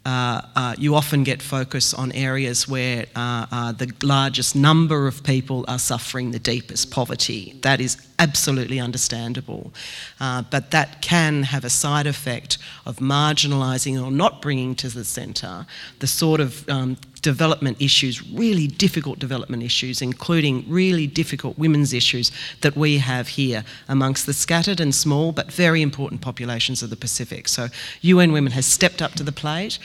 uh, 0.06 0.41
uh, 0.56 0.76
you 0.78 0.95
often 0.95 1.24
get 1.24 1.41
focus 1.41 1.93
on 1.93 2.12
areas 2.12 2.68
where 2.68 3.06
uh, 3.16 3.45
uh, 3.51 3.72
the 3.72 3.89
largest 4.04 4.54
number 4.54 5.08
of 5.08 5.24
people 5.24 5.64
are 5.68 5.80
suffering 5.80 6.32
the 6.32 6.39
deepest 6.39 6.91
poverty. 6.91 7.58
That 7.62 7.80
is 7.80 7.95
absolutely 8.20 8.82
understandable. 8.82 9.72
Uh, 10.20 10.43
but 10.51 10.72
that 10.72 11.01
can 11.01 11.43
have 11.43 11.64
a 11.64 11.70
side 11.70 12.06
effect 12.06 12.58
of 12.86 12.97
marginalising 12.97 14.04
or 14.04 14.12
not 14.12 14.41
bringing 14.41 14.76
to 14.76 14.89
the 14.89 15.06
centre 15.06 15.66
the 15.99 16.08
sort 16.08 16.41
of 16.41 16.68
um, 16.68 16.97
development 17.24 17.78
issues, 17.82 18.21
really 18.32 18.67
difficult 18.67 19.17
development 19.17 19.63
issues, 19.63 20.01
including 20.01 20.63
really 20.67 21.07
difficult 21.07 21.57
women's 21.57 21.93
issues 21.93 22.32
that 22.61 22.76
we 22.76 22.99
have 22.99 23.30
here 23.30 23.63
amongst 23.88 24.28
the 24.28 24.34
scattered 24.34 24.80
and 24.80 24.93
small 24.93 25.32
but 25.32 25.51
very 25.51 25.82
important 25.82 26.21
populations 26.21 26.84
of 26.84 26.91
the 26.91 26.95
Pacific. 26.95 27.47
So 27.47 27.69
UN 28.01 28.32
Women 28.32 28.51
has 28.51 28.67
stepped 28.67 29.01
up 29.01 29.13
to 29.13 29.24
the 29.24 29.32
plate. 29.32 29.80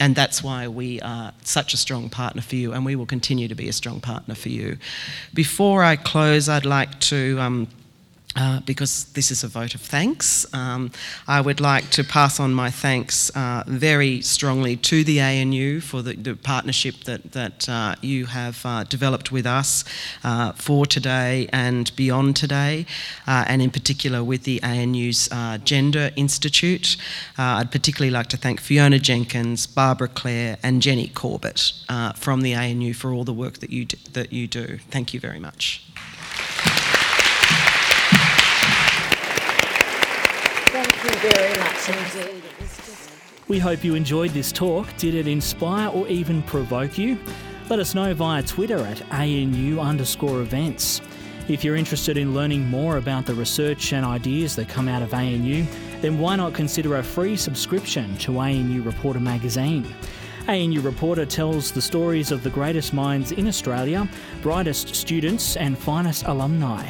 And 0.00 0.14
that's 0.14 0.44
why 0.44 0.68
we 0.68 1.00
are 1.00 1.32
such 1.42 1.74
a 1.74 1.76
strong 1.76 2.08
partner 2.08 2.40
for 2.40 2.54
you, 2.54 2.72
and 2.72 2.84
we 2.84 2.94
will 2.94 3.04
continue 3.04 3.48
to 3.48 3.56
be 3.56 3.68
a 3.68 3.72
strong 3.72 4.00
partner 4.00 4.36
for 4.36 4.48
you. 4.48 4.78
Before 5.34 5.82
I 5.82 5.96
close, 5.96 6.48
I'd 6.48 6.64
like 6.64 7.00
to 7.00 7.36
um, 7.40 7.66
uh, 8.38 8.60
because 8.60 9.06
this 9.14 9.32
is 9.32 9.42
a 9.42 9.48
vote 9.48 9.74
of 9.74 9.80
thanks. 9.80 10.46
Um, 10.54 10.92
I 11.26 11.40
would 11.40 11.60
like 11.60 11.90
to 11.90 12.04
pass 12.04 12.38
on 12.38 12.54
my 12.54 12.70
thanks 12.70 13.30
uh, 13.36 13.64
very 13.66 14.20
strongly 14.20 14.76
to 14.76 15.02
the 15.02 15.20
ANU 15.20 15.80
for 15.80 16.02
the, 16.02 16.14
the 16.14 16.36
partnership 16.36 17.02
that, 17.04 17.32
that 17.32 17.68
uh, 17.68 17.96
you 18.00 18.26
have 18.26 18.64
uh, 18.64 18.84
developed 18.84 19.32
with 19.32 19.44
us 19.44 19.84
uh, 20.22 20.52
for 20.52 20.86
today 20.86 21.48
and 21.52 21.90
beyond 21.96 22.36
today, 22.36 22.86
and 23.26 23.60
in 23.60 23.70
particular 23.70 24.22
with 24.22 24.44
the 24.44 24.62
ANU's 24.62 25.28
Gender 25.64 26.10
Institute. 26.14 26.96
I'd 27.36 27.72
particularly 27.72 28.12
like 28.12 28.28
to 28.28 28.36
thank 28.36 28.60
Fiona 28.60 29.00
Jenkins, 29.00 29.66
Barbara 29.66 30.08
Clare, 30.08 30.58
and 30.62 30.80
Jenny 30.80 31.08
Corbett 31.08 31.72
from 32.14 32.42
the 32.42 32.54
ANU 32.54 32.94
for 32.94 33.12
all 33.12 33.24
the 33.24 33.32
work 33.32 33.58
that 33.58 33.70
you, 33.70 33.86
that 34.12 34.32
you 34.32 34.46
do. 34.46 34.78
Thank 34.90 35.12
you 35.12 35.18
very 35.18 35.40
much. 35.40 35.82
Very 41.18 41.58
much 41.58 41.88
indeed. 41.88 42.42
We 43.48 43.58
hope 43.58 43.82
you 43.82 43.94
enjoyed 43.94 44.30
this 44.30 44.52
talk. 44.52 44.86
Did 44.96 45.14
it 45.14 45.26
inspire 45.26 45.88
or 45.88 46.06
even 46.08 46.42
provoke 46.42 46.98
you? 46.98 47.18
Let 47.70 47.78
us 47.78 47.94
know 47.94 48.14
via 48.14 48.42
Twitter 48.42 48.78
at 48.78 49.02
ANU 49.12 49.80
underscore 49.80 50.40
events. 50.42 51.00
If 51.48 51.64
you're 51.64 51.76
interested 51.76 52.18
in 52.18 52.34
learning 52.34 52.68
more 52.68 52.98
about 52.98 53.24
the 53.24 53.34
research 53.34 53.92
and 53.94 54.04
ideas 54.04 54.54
that 54.56 54.68
come 54.68 54.86
out 54.86 55.00
of 55.00 55.14
ANU 55.14 55.64
then 56.00 56.18
why 56.18 56.36
not 56.36 56.54
consider 56.54 56.96
a 56.96 57.02
free 57.02 57.36
subscription 57.36 58.16
to 58.18 58.38
ANU 58.38 58.82
Reporter 58.82 59.20
magazine? 59.20 59.86
ANU 60.46 60.80
Reporter 60.80 61.26
tells 61.26 61.72
the 61.72 61.82
stories 61.82 62.30
of 62.30 62.42
the 62.42 62.50
greatest 62.50 62.94
minds 62.94 63.32
in 63.32 63.48
Australia, 63.48 64.08
brightest 64.40 64.94
students, 64.94 65.56
and 65.56 65.76
finest 65.76 66.24
alumni. 66.24 66.88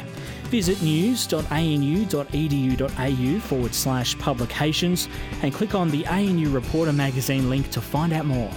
Visit 0.49 0.81
news.anu.edu.au 0.81 3.39
forward 3.39 3.75
slash 3.75 4.17
publications 4.17 5.07
and 5.43 5.53
click 5.53 5.75
on 5.75 5.89
the 5.89 6.07
ANU 6.07 6.49
Reporter 6.49 6.91
magazine 6.91 7.49
link 7.49 7.69
to 7.69 7.79
find 7.79 8.13
out 8.13 8.25
more. 8.25 8.51